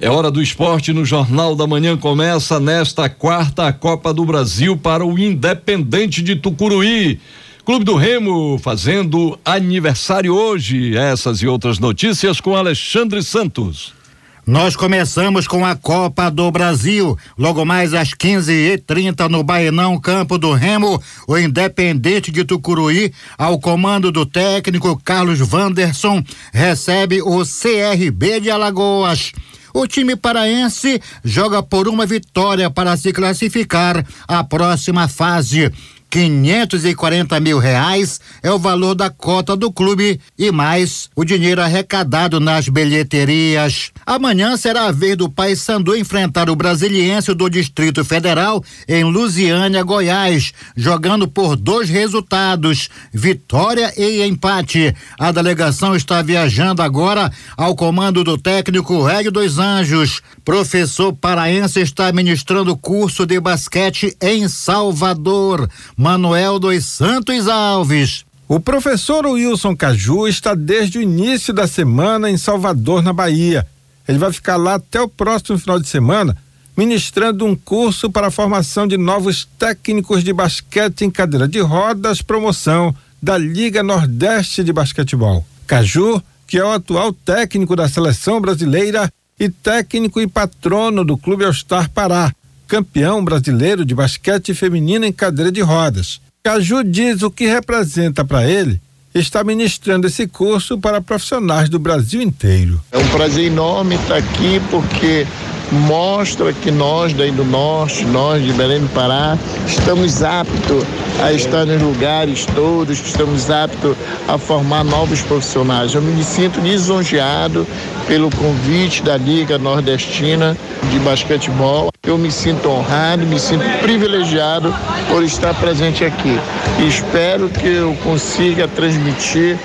É 0.00 0.10
hora 0.10 0.32
do 0.32 0.42
esporte 0.42 0.92
no 0.92 1.04
Jornal 1.04 1.54
da 1.54 1.64
Manhã. 1.64 1.96
Começa 1.96 2.58
nesta 2.58 3.08
quarta 3.08 3.68
a 3.68 3.72
Copa 3.72 4.12
do 4.12 4.24
Brasil 4.24 4.76
para 4.76 5.06
o 5.06 5.16
Independente 5.16 6.20
de 6.22 6.34
Tucuruí. 6.34 7.20
Clube 7.64 7.84
do 7.84 7.94
Remo 7.94 8.58
fazendo 8.58 9.38
aniversário 9.44 10.34
hoje. 10.34 10.96
Essas 10.96 11.38
e 11.38 11.46
outras 11.46 11.78
notícias 11.78 12.40
com 12.40 12.56
Alexandre 12.56 13.22
Santos. 13.22 13.94
Nós 14.44 14.74
começamos 14.74 15.46
com 15.46 15.64
a 15.64 15.76
Copa 15.76 16.28
do 16.28 16.50
Brasil. 16.50 17.16
Logo 17.38 17.64
mais 17.64 17.94
às 17.94 18.08
15h30 18.10 19.28
no 19.28 19.44
Baenão, 19.44 20.00
Campo 20.00 20.36
do 20.36 20.52
Remo, 20.52 21.00
o 21.28 21.38
Independente 21.38 22.32
de 22.32 22.44
Tucuruí, 22.44 23.12
ao 23.38 23.60
comando 23.60 24.10
do 24.10 24.26
técnico 24.26 25.00
Carlos 25.04 25.38
Vanderson, 25.38 26.24
recebe 26.52 27.22
o 27.22 27.44
CRB 27.44 28.40
de 28.40 28.50
Alagoas. 28.50 29.30
O 29.72 29.86
time 29.86 30.16
paraense 30.16 31.00
joga 31.24 31.62
por 31.62 31.86
uma 31.86 32.04
vitória 32.04 32.68
para 32.68 32.96
se 32.96 33.12
classificar 33.12 34.04
à 34.26 34.42
próxima 34.42 35.06
fase. 35.06 35.72
540 36.12 37.40
mil 37.40 37.58
reais 37.58 38.20
é 38.42 38.52
o 38.52 38.58
valor 38.58 38.94
da 38.94 39.08
cota 39.08 39.56
do 39.56 39.72
clube 39.72 40.20
e 40.38 40.52
mais 40.52 41.08
o 41.16 41.24
dinheiro 41.24 41.62
arrecadado 41.62 42.38
nas 42.38 42.68
bilheterias. 42.68 43.90
Amanhã 44.04 44.54
será 44.58 44.88
a 44.88 44.92
vez 44.92 45.16
do 45.16 45.30
Paysandu 45.30 45.96
enfrentar 45.96 46.50
o 46.50 46.54
Brasiliense 46.54 47.32
do 47.32 47.48
Distrito 47.48 48.04
Federal 48.04 48.62
em 48.86 49.04
Lusiânia, 49.04 49.82
Goiás, 49.82 50.52
jogando 50.76 51.26
por 51.26 51.56
dois 51.56 51.88
resultados: 51.88 52.90
vitória 53.10 53.90
e 53.96 54.22
empate. 54.22 54.94
A 55.18 55.32
delegação 55.32 55.96
está 55.96 56.20
viajando 56.20 56.82
agora 56.82 57.32
ao 57.56 57.74
comando 57.74 58.22
do 58.22 58.36
técnico 58.36 59.02
Reg 59.02 59.30
dos 59.30 59.58
Anjos. 59.58 60.20
Professor 60.44 61.14
paraense 61.14 61.80
está 61.80 62.12
ministrando 62.12 62.76
curso 62.76 63.24
de 63.24 63.40
basquete 63.40 64.14
em 64.20 64.46
Salvador. 64.46 65.70
Manuel 66.02 66.58
dos 66.58 66.84
Santos 66.84 67.46
Alves. 67.46 68.24
O 68.48 68.58
professor 68.58 69.24
Wilson 69.24 69.76
Caju 69.76 70.26
está 70.26 70.52
desde 70.52 70.98
o 70.98 71.00
início 71.00 71.54
da 71.54 71.68
semana 71.68 72.28
em 72.28 72.36
Salvador, 72.36 73.04
na 73.04 73.12
Bahia. 73.12 73.64
Ele 74.08 74.18
vai 74.18 74.32
ficar 74.32 74.56
lá 74.56 74.74
até 74.74 75.00
o 75.00 75.06
próximo 75.06 75.56
final 75.60 75.78
de 75.78 75.86
semana, 75.86 76.36
ministrando 76.76 77.46
um 77.46 77.54
curso 77.54 78.10
para 78.10 78.26
a 78.26 78.30
formação 78.32 78.84
de 78.84 78.98
novos 78.98 79.48
técnicos 79.56 80.24
de 80.24 80.32
basquete 80.32 81.02
em 81.02 81.10
cadeira 81.10 81.46
de 81.46 81.60
rodas, 81.60 82.20
promoção 82.20 82.92
da 83.22 83.38
Liga 83.38 83.80
Nordeste 83.80 84.64
de 84.64 84.72
Basquetebol. 84.72 85.46
Caju, 85.68 86.20
que 86.48 86.58
é 86.58 86.64
o 86.64 86.72
atual 86.72 87.12
técnico 87.12 87.76
da 87.76 87.88
seleção 87.88 88.40
brasileira 88.40 89.08
e 89.38 89.48
técnico 89.48 90.20
e 90.20 90.26
patrono 90.26 91.04
do 91.04 91.16
Clube 91.16 91.44
All-Star 91.44 91.88
Pará, 91.88 92.32
campeão 92.72 93.22
brasileiro 93.22 93.84
de 93.84 93.94
basquete 93.94 94.54
feminino 94.54 95.04
em 95.04 95.12
cadeira 95.12 95.52
de 95.52 95.60
rodas. 95.60 96.22
Caju 96.42 96.82
diz 96.82 97.20
o 97.20 97.30
que 97.30 97.46
representa 97.46 98.24
para 98.24 98.48
ele 98.48 98.80
estar 99.14 99.44
ministrando 99.44 100.06
esse 100.06 100.26
curso 100.26 100.78
para 100.78 100.98
profissionais 100.98 101.68
do 101.68 101.78
Brasil 101.78 102.22
inteiro. 102.22 102.80
É 102.90 102.96
um 102.96 103.08
prazer 103.08 103.44
enorme 103.44 103.96
estar 103.96 104.16
aqui 104.16 104.58
porque 104.70 105.26
mostra 105.72 106.52
que 106.52 106.70
nós 106.70 107.12
daí 107.12 107.30
do 107.30 107.44
norte, 107.44 108.04
nós 108.04 108.42
de 108.44 108.52
Belém 108.52 108.80
do 108.80 108.88
Pará, 108.90 109.38
estamos 109.66 110.22
aptos 110.22 110.84
a 111.22 111.32
estar 111.32 111.64
nos 111.64 111.80
lugares 111.80 112.46
todos, 112.54 113.00
estamos 113.00 113.50
aptos 113.50 113.96
a 114.28 114.36
formar 114.36 114.84
novos 114.84 115.22
profissionais. 115.22 115.94
Eu 115.94 116.02
me 116.02 116.22
sinto 116.22 116.60
lisonjeado 116.60 117.66
pelo 118.06 118.30
convite 118.30 119.02
da 119.02 119.16
Liga 119.16 119.58
Nordestina 119.58 120.56
de 120.90 120.98
Basquetebol. 120.98 121.90
Eu 122.02 122.18
me 122.18 122.30
sinto 122.30 122.68
honrado, 122.68 123.24
me 123.24 123.38
sinto 123.38 123.64
privilegiado 123.80 124.74
por 125.08 125.22
estar 125.22 125.54
presente 125.54 126.04
aqui. 126.04 126.38
Espero 126.86 127.48
que 127.48 127.66
eu 127.66 127.96
consiga 128.02 128.68
transmitir 128.68 129.58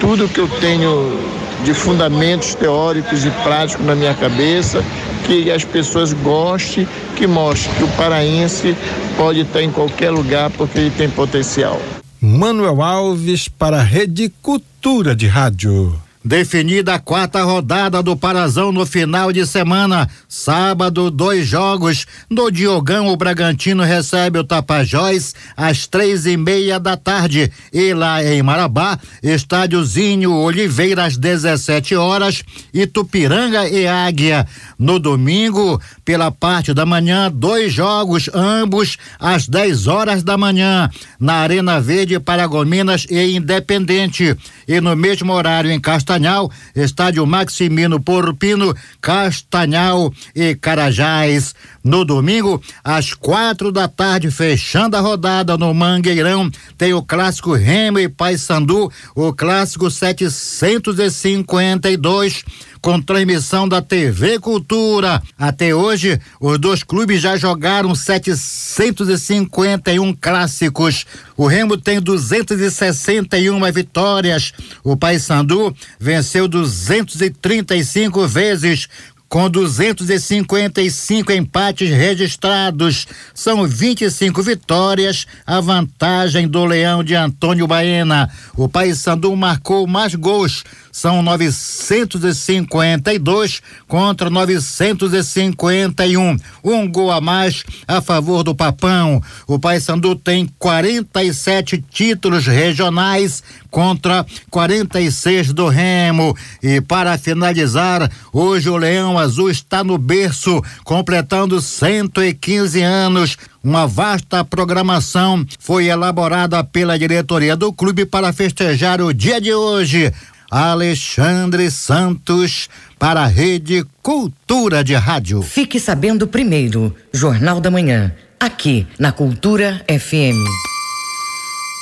tudo 0.00 0.28
que 0.28 0.40
eu 0.40 0.48
tenho 0.60 1.18
de 1.64 1.72
fundamentos 1.72 2.54
teóricos 2.54 3.24
e 3.24 3.30
práticos 3.42 3.86
na 3.86 3.94
minha 3.94 4.12
cabeça, 4.14 4.84
que 5.24 5.50
as 5.50 5.64
pessoas 5.64 6.12
gostem, 6.12 6.86
que 7.16 7.26
mostre 7.26 7.72
que 7.76 7.84
o 7.84 7.88
paraense 7.88 8.76
pode 9.16 9.40
estar 9.40 9.62
em 9.62 9.70
qualquer 9.70 10.10
lugar 10.10 10.50
porque 10.50 10.78
ele 10.78 10.90
tem 10.90 11.08
potencial. 11.08 11.80
Manuel 12.20 12.80
Alves 12.82 13.48
para 13.48 13.78
a 13.78 13.82
Rede 13.82 14.32
Cultura 14.40 15.14
de 15.14 15.26
Rádio. 15.26 16.03
Definida 16.26 16.94
a 16.94 16.98
quarta 16.98 17.42
rodada 17.42 18.02
do 18.02 18.16
Parazão 18.16 18.72
no 18.72 18.86
final 18.86 19.30
de 19.30 19.46
semana. 19.46 20.08
Sábado, 20.26 21.10
dois 21.10 21.46
jogos. 21.46 22.06
No 22.30 22.50
Diogão, 22.50 23.08
o 23.08 23.16
Bragantino 23.16 23.82
recebe 23.82 24.38
o 24.38 24.44
Tapajós 24.44 25.34
às 25.54 25.86
três 25.86 26.24
e 26.24 26.34
meia 26.34 26.80
da 26.80 26.96
tarde. 26.96 27.52
E 27.70 27.92
lá 27.92 28.24
em 28.24 28.42
Marabá, 28.42 28.98
Estádiozinho 29.22 30.32
Oliveira 30.32 31.04
às 31.04 31.18
17 31.18 31.94
horas. 31.94 32.42
E 32.72 32.86
Tupiranga 32.86 33.68
e 33.68 33.86
Águia. 33.86 34.46
No 34.78 34.98
domingo, 34.98 35.78
pela 36.06 36.30
parte 36.32 36.72
da 36.72 36.86
manhã, 36.86 37.30
dois 37.30 37.70
jogos, 37.70 38.30
ambos 38.32 38.96
às 39.20 39.46
10 39.46 39.88
horas 39.88 40.22
da 40.22 40.38
manhã. 40.38 40.88
Na 41.20 41.34
Arena 41.34 41.82
Verde, 41.82 42.18
Paragominas 42.18 43.06
e 43.10 43.36
Independente. 43.36 44.34
E 44.66 44.80
no 44.80 44.96
mesmo 44.96 45.30
horário 45.30 45.70
em 45.70 45.78
Casta 45.78 46.13
Castanhal, 46.14 46.50
estádio 46.76 47.26
Maximino 47.26 47.98
Porpino, 48.00 48.72
Castanhal 49.00 50.12
e 50.34 50.54
Carajás. 50.54 51.54
No 51.82 52.04
domingo, 52.04 52.62
às 52.82 53.14
quatro 53.14 53.72
da 53.72 53.88
tarde, 53.88 54.30
fechando 54.30 54.96
a 54.96 55.00
rodada 55.00 55.58
no 55.58 55.74
Mangueirão, 55.74 56.48
tem 56.78 56.94
o 56.94 57.02
clássico 57.02 57.52
Remo 57.54 57.98
e 57.98 58.08
Paysandu, 58.08 58.90
o 59.14 59.32
clássico 59.32 59.90
752 59.90 62.44
com 62.84 63.00
transmissão 63.00 63.66
da 63.66 63.80
TV 63.80 64.38
Cultura. 64.38 65.22
Até 65.38 65.74
hoje, 65.74 66.20
os 66.38 66.58
dois 66.58 66.82
clubes 66.82 67.18
já 67.18 67.34
jogaram 67.34 67.94
751 67.94 70.12
clássicos. 70.12 71.06
O 71.34 71.46
Remo 71.46 71.78
tem 71.78 71.98
261 71.98 73.72
vitórias. 73.72 74.52
O 74.84 74.98
Paysandu 74.98 75.74
venceu 75.98 76.46
235 76.46 78.28
vezes 78.28 78.86
com 79.34 79.50
255 79.50 81.32
empates 81.32 81.90
registrados. 81.90 83.04
São 83.34 83.66
25 83.66 84.40
vitórias, 84.40 85.26
a 85.44 85.60
vantagem 85.60 86.46
do 86.46 86.64
Leão 86.64 87.02
de 87.02 87.16
Antônio 87.16 87.66
Baena. 87.66 88.30
O 88.56 88.68
Paysandu 88.68 89.34
marcou 89.34 89.88
mais 89.88 90.14
gols, 90.14 90.62
são 90.92 91.20
952 91.20 93.60
contra 93.88 94.30
951. 94.30 96.36
Um 96.62 96.88
gol 96.88 97.10
a 97.10 97.20
mais 97.20 97.64
a 97.88 98.00
favor 98.00 98.44
do 98.44 98.54
Papão. 98.54 99.20
O 99.48 99.58
Paysandu 99.58 100.14
tem 100.14 100.48
47 100.60 101.84
títulos 101.90 102.46
regionais 102.46 103.42
contra 103.74 104.24
46 104.50 105.52
do 105.52 105.66
Remo. 105.66 106.36
E 106.62 106.80
para 106.80 107.18
finalizar, 107.18 108.08
hoje 108.32 108.70
o 108.70 108.76
Leão 108.76 109.18
Azul 109.18 109.50
está 109.50 109.82
no 109.82 109.98
berço, 109.98 110.62
completando 110.84 111.60
115 111.60 112.80
anos. 112.80 113.36
Uma 113.64 113.84
vasta 113.84 114.44
programação 114.44 115.44
foi 115.58 115.86
elaborada 115.86 116.62
pela 116.62 116.96
diretoria 116.96 117.56
do 117.56 117.72
clube 117.72 118.06
para 118.06 118.32
festejar 118.32 119.00
o 119.00 119.12
dia 119.12 119.40
de 119.40 119.52
hoje. 119.52 120.12
Alexandre 120.48 121.68
Santos 121.68 122.68
para 122.96 123.22
a 123.22 123.26
Rede 123.26 123.84
Cultura 124.00 124.84
de 124.84 124.94
Rádio. 124.94 125.42
Fique 125.42 125.80
sabendo 125.80 126.28
primeiro, 126.28 126.94
Jornal 127.12 127.60
da 127.60 127.72
Manhã, 127.72 128.14
aqui 128.38 128.86
na 129.00 129.10
Cultura 129.10 129.84
FM. 129.88 130.73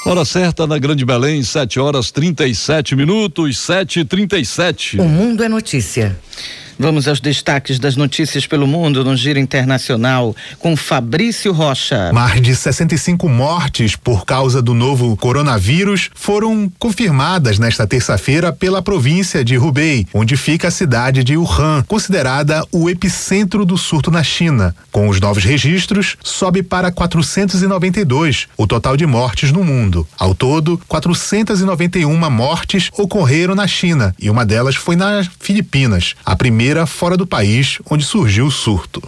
Hora 0.05 0.25
certa 0.25 0.67
na 0.67 0.79
Grande 0.79 1.05
Belém, 1.05 1.45
7 1.45 1.79
horas 1.79 2.11
37 2.11 2.97
minutos, 2.97 3.57
7 3.59 4.01
e 4.01 4.05
37 4.05 5.01
O 5.01 5.05
mundo 5.05 5.45
é 5.45 5.49
notícia. 5.49 6.19
Vamos 6.79 7.07
aos 7.07 7.21
destaques 7.21 7.79
das 7.79 7.97
notícias 7.97 8.47
pelo 8.47 8.67
mundo 8.67 9.05
no 9.05 9.17
Giro 9.17 9.39
Internacional 9.39 10.35
com 10.59 10.77
Fabrício 10.77 11.53
Rocha. 11.53 12.11
Mais 12.13 12.41
de 12.41 12.57
65 12.57 13.29
mortes 13.29 13.95
por 13.95 14.25
causa 14.25 14.63
do 14.63 14.75
novo 14.75 15.17
coronavírus 15.17 16.11
foram 16.15 16.71
confirmadas 16.79 17.59
nesta 17.59 17.87
terça-feira 17.87 18.53
pela 18.53 18.83
província 18.83 19.45
de 19.45 19.59
Hubei, 19.59 20.07
onde 20.15 20.37
fica 20.37 20.69
a 20.69 20.71
cidade 20.71 21.23
de 21.23 21.37
Wuhan, 21.37 21.85
considerada 21.87 22.65
o 22.73 22.89
epicentro 22.89 23.65
do 23.65 23.77
surto 23.77 24.11
na 24.11 24.23
China. 24.23 24.75
Com 24.91 25.09
os 25.09 25.21
novos 25.21 25.45
registros, 25.45 26.17
sobe 26.23 26.63
para 26.63 26.91
492 26.91 28.49
o 28.57 28.67
total 28.67 28.97
de 28.97 29.07
mortes 29.07 29.53
no 29.53 29.63
mundo. 29.63 30.07
Ao 30.19 30.35
todo, 30.35 30.81
491 30.89 32.31
mortes 32.31 32.91
ocorreram 32.97 33.55
na 33.55 33.67
China 33.67 34.15
e 34.19 34.31
uma 34.31 34.45
delas 34.47 34.75
foi 34.75 34.97
nas 34.97 35.29
Filipinas. 35.39 36.15
A 36.25 36.35
primeira 36.35 36.62
primeira 36.63 36.87
fora 36.87 37.17
do 37.17 37.27
país 37.27 37.81
onde 37.91 38.05
surgiu 38.05 38.47
o 38.47 38.51
surto. 38.51 39.03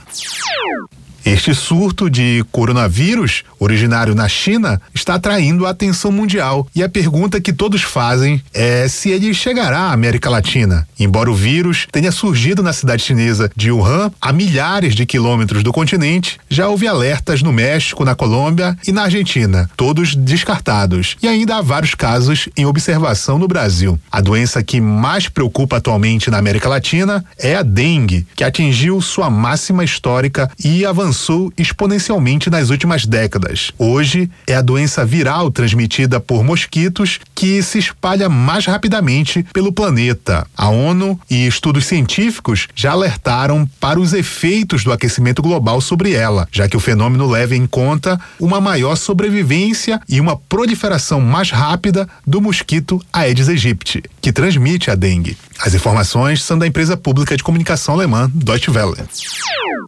Este 1.24 1.54
surto 1.54 2.10
de 2.10 2.44
coronavírus, 2.52 3.44
originário 3.58 4.14
na 4.14 4.28
China, 4.28 4.78
está 4.92 5.14
atraindo 5.14 5.64
a 5.64 5.70
atenção 5.70 6.12
mundial. 6.12 6.68
E 6.76 6.82
a 6.82 6.88
pergunta 6.88 7.40
que 7.40 7.50
todos 7.50 7.80
fazem 7.80 8.42
é 8.52 8.86
se 8.88 9.08
ele 9.08 9.32
chegará 9.32 9.78
à 9.78 9.92
América 9.92 10.28
Latina. 10.28 10.86
Embora 11.00 11.30
o 11.30 11.34
vírus 11.34 11.86
tenha 11.90 12.12
surgido 12.12 12.62
na 12.62 12.74
cidade 12.74 13.04
chinesa 13.04 13.50
de 13.56 13.70
Wuhan, 13.70 14.12
a 14.20 14.34
milhares 14.34 14.94
de 14.94 15.06
quilômetros 15.06 15.62
do 15.62 15.72
continente, 15.72 16.38
já 16.46 16.68
houve 16.68 16.86
alertas 16.86 17.40
no 17.40 17.54
México, 17.54 18.04
na 18.04 18.14
Colômbia 18.14 18.76
e 18.86 18.92
na 18.92 19.04
Argentina, 19.04 19.70
todos 19.78 20.14
descartados. 20.14 21.16
E 21.22 21.26
ainda 21.26 21.56
há 21.56 21.62
vários 21.62 21.94
casos 21.94 22.50
em 22.54 22.66
observação 22.66 23.38
no 23.38 23.48
Brasil. 23.48 23.98
A 24.12 24.20
doença 24.20 24.62
que 24.62 24.78
mais 24.78 25.26
preocupa 25.26 25.78
atualmente 25.78 26.30
na 26.30 26.36
América 26.36 26.68
Latina 26.68 27.24
é 27.38 27.56
a 27.56 27.62
dengue, 27.62 28.26
que 28.36 28.44
atingiu 28.44 29.00
sua 29.00 29.30
máxima 29.30 29.82
histórica 29.82 30.50
e 30.62 30.84
avançou 30.84 31.13
avançou 31.14 31.52
exponencialmente 31.56 32.50
nas 32.50 32.70
últimas 32.70 33.06
décadas. 33.06 33.70
Hoje, 33.78 34.28
é 34.48 34.56
a 34.56 34.60
doença 34.60 35.04
viral 35.04 35.48
transmitida 35.48 36.18
por 36.18 36.42
mosquitos 36.42 37.20
que 37.34 37.62
se 37.62 37.78
espalha 37.78 38.28
mais 38.28 38.66
rapidamente 38.66 39.46
pelo 39.52 39.72
planeta. 39.72 40.44
A 40.56 40.68
ONU 40.68 41.18
e 41.30 41.46
estudos 41.46 41.86
científicos 41.86 42.66
já 42.74 42.90
alertaram 42.90 43.68
para 43.78 44.00
os 44.00 44.12
efeitos 44.12 44.82
do 44.82 44.92
aquecimento 44.92 45.40
global 45.40 45.80
sobre 45.80 46.12
ela, 46.12 46.48
já 46.50 46.68
que 46.68 46.76
o 46.76 46.80
fenômeno 46.80 47.30
leva 47.30 47.54
em 47.54 47.66
conta 47.66 48.20
uma 48.40 48.60
maior 48.60 48.96
sobrevivência 48.96 50.00
e 50.08 50.20
uma 50.20 50.36
proliferação 50.36 51.20
mais 51.20 51.50
rápida 51.50 52.08
do 52.26 52.40
mosquito 52.40 53.00
Aedes 53.12 53.48
aegypti, 53.48 54.02
que 54.20 54.32
transmite 54.32 54.90
a 54.90 54.96
dengue. 54.96 55.36
As 55.58 55.74
informações 55.74 56.42
são 56.42 56.58
da 56.58 56.66
empresa 56.66 56.96
pública 56.96 57.36
de 57.36 57.42
comunicação 57.42 57.94
alemã 57.94 58.30
Deutsche 58.34 58.70
Welle. 58.70 58.94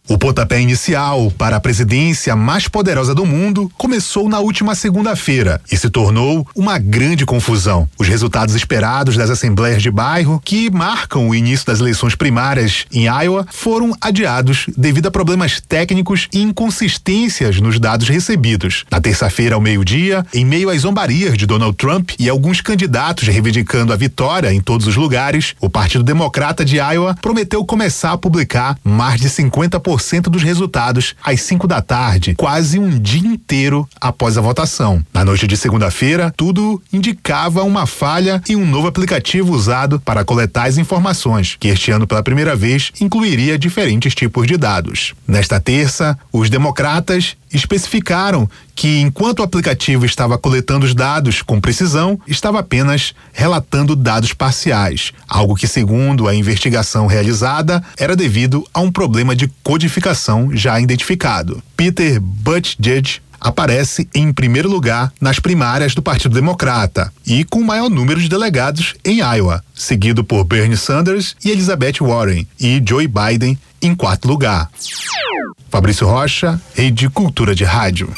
O 0.09 0.17
pontapé 0.17 0.61
inicial 0.61 1.29
para 1.37 1.57
a 1.57 1.59
presidência 1.59 2.33
mais 2.33 2.67
poderosa 2.69 3.13
do 3.13 3.25
mundo 3.25 3.69
começou 3.77 4.29
na 4.29 4.39
última 4.39 4.73
segunda-feira 4.73 5.61
e 5.69 5.75
se 5.75 5.89
tornou 5.89 6.47
uma 6.55 6.77
grande 6.77 7.25
confusão. 7.25 7.89
Os 7.99 8.07
resultados 8.07 8.55
esperados 8.55 9.17
das 9.17 9.29
assembleias 9.29 9.83
de 9.83 9.91
bairro, 9.91 10.41
que 10.43 10.71
marcam 10.71 11.27
o 11.27 11.35
início 11.35 11.65
das 11.65 11.81
eleições 11.81 12.15
primárias 12.15 12.85
em 12.91 13.05
Iowa, 13.05 13.45
foram 13.51 13.93
adiados 13.99 14.67
devido 14.77 15.07
a 15.07 15.11
problemas 15.11 15.59
técnicos 15.59 16.29
e 16.31 16.41
inconsistências 16.41 17.59
nos 17.59 17.77
dados 17.77 18.07
recebidos. 18.07 18.85
Na 18.89 19.01
terça-feira, 19.01 19.55
ao 19.55 19.61
meio-dia, 19.61 20.25
em 20.33 20.45
meio 20.45 20.69
às 20.69 20.81
zombarias 20.81 21.37
de 21.37 21.45
Donald 21.45 21.75
Trump 21.75 22.11
e 22.17 22.29
alguns 22.29 22.61
candidatos 22.61 23.27
reivindicando 23.27 23.91
a 23.91 23.97
vitória 23.97 24.53
em 24.53 24.61
todos 24.61 24.87
os 24.87 24.95
lugares, 24.95 25.53
O 25.59 25.69
Partido 25.69 26.03
Democrata 26.03 26.63
de 26.63 26.77
Iowa 26.77 27.15
prometeu 27.21 27.65
começar 27.65 28.11
a 28.11 28.17
publicar 28.17 28.77
mais 28.83 29.19
de 29.19 29.29
50% 29.29 30.23
dos 30.23 30.43
resultados 30.43 31.15
às 31.23 31.41
5 31.41 31.67
da 31.67 31.81
tarde, 31.81 32.35
quase 32.35 32.79
um 32.79 32.99
dia 32.99 33.27
inteiro 33.27 33.87
após 33.99 34.37
a 34.37 34.41
votação. 34.41 35.03
Na 35.13 35.25
noite 35.25 35.47
de 35.47 35.57
segunda-feira, 35.57 36.33
tudo 36.35 36.81
indicava 36.93 37.63
uma 37.63 37.85
falha 37.85 38.41
em 38.47 38.55
um 38.55 38.65
novo 38.65 38.87
aplicativo 38.87 39.53
usado 39.53 39.99
para 39.99 40.23
coletar 40.23 40.67
as 40.67 40.77
informações, 40.77 41.55
que 41.59 41.69
este 41.69 41.91
ano 41.91 42.07
pela 42.07 42.23
primeira 42.23 42.55
vez 42.55 42.91
incluiria 43.01 43.57
diferentes 43.57 44.13
tipos 44.13 44.45
de 44.47 44.57
dados. 44.57 45.13
Nesta 45.27 45.59
terça, 45.59 46.17
os 46.31 46.49
democratas 46.49 47.35
especificaram 47.51 48.49
que, 48.75 48.99
enquanto 48.99 49.39
o 49.39 49.43
aplicativo 49.43 50.05
estava 50.05 50.37
coletando 50.37 50.85
os 50.85 50.93
dados 50.93 51.41
com 51.41 51.59
precisão, 51.59 52.19
estava 52.27 52.59
apenas 52.59 53.13
relatando 53.33 53.95
dados 53.95 54.33
parciais, 54.33 55.11
algo 55.27 55.55
que, 55.55 55.67
segundo 55.67 56.27
a 56.27 56.35
investigação 56.35 57.07
realizada, 57.07 57.83
era 57.97 58.15
devido 58.15 58.65
a 58.73 58.81
um 58.81 58.91
problema 58.91 59.35
de 59.35 59.49
codificação 59.63 60.55
já 60.55 60.79
identificado. 60.79 61.61
Peter 61.75 62.19
Buttigieg 62.19 63.21
aparece 63.39 64.07
em 64.13 64.31
primeiro 64.31 64.69
lugar 64.69 65.11
nas 65.19 65.39
primárias 65.39 65.93
do 65.95 66.01
Partido 66.01 66.35
Democrata 66.35 67.11
e 67.25 67.43
com 67.43 67.59
o 67.59 67.65
maior 67.65 67.89
número 67.89 68.19
de 68.19 68.29
delegados 68.29 68.95
em 69.03 69.19
Iowa, 69.19 69.63
seguido 69.73 70.23
por 70.23 70.43
Bernie 70.43 70.77
Sanders 70.77 71.35
e 71.43 71.49
Elizabeth 71.49 72.01
Warren, 72.01 72.47
e 72.59 72.81
Joe 72.87 73.07
Biden 73.07 73.57
em 73.81 73.95
quarto 73.95 74.27
lugar. 74.27 74.69
Fabrício 75.69 76.07
Rocha, 76.07 76.59
Rede 76.73 77.09
Cultura 77.09 77.53
de 77.53 77.63
Rádio. 77.63 78.11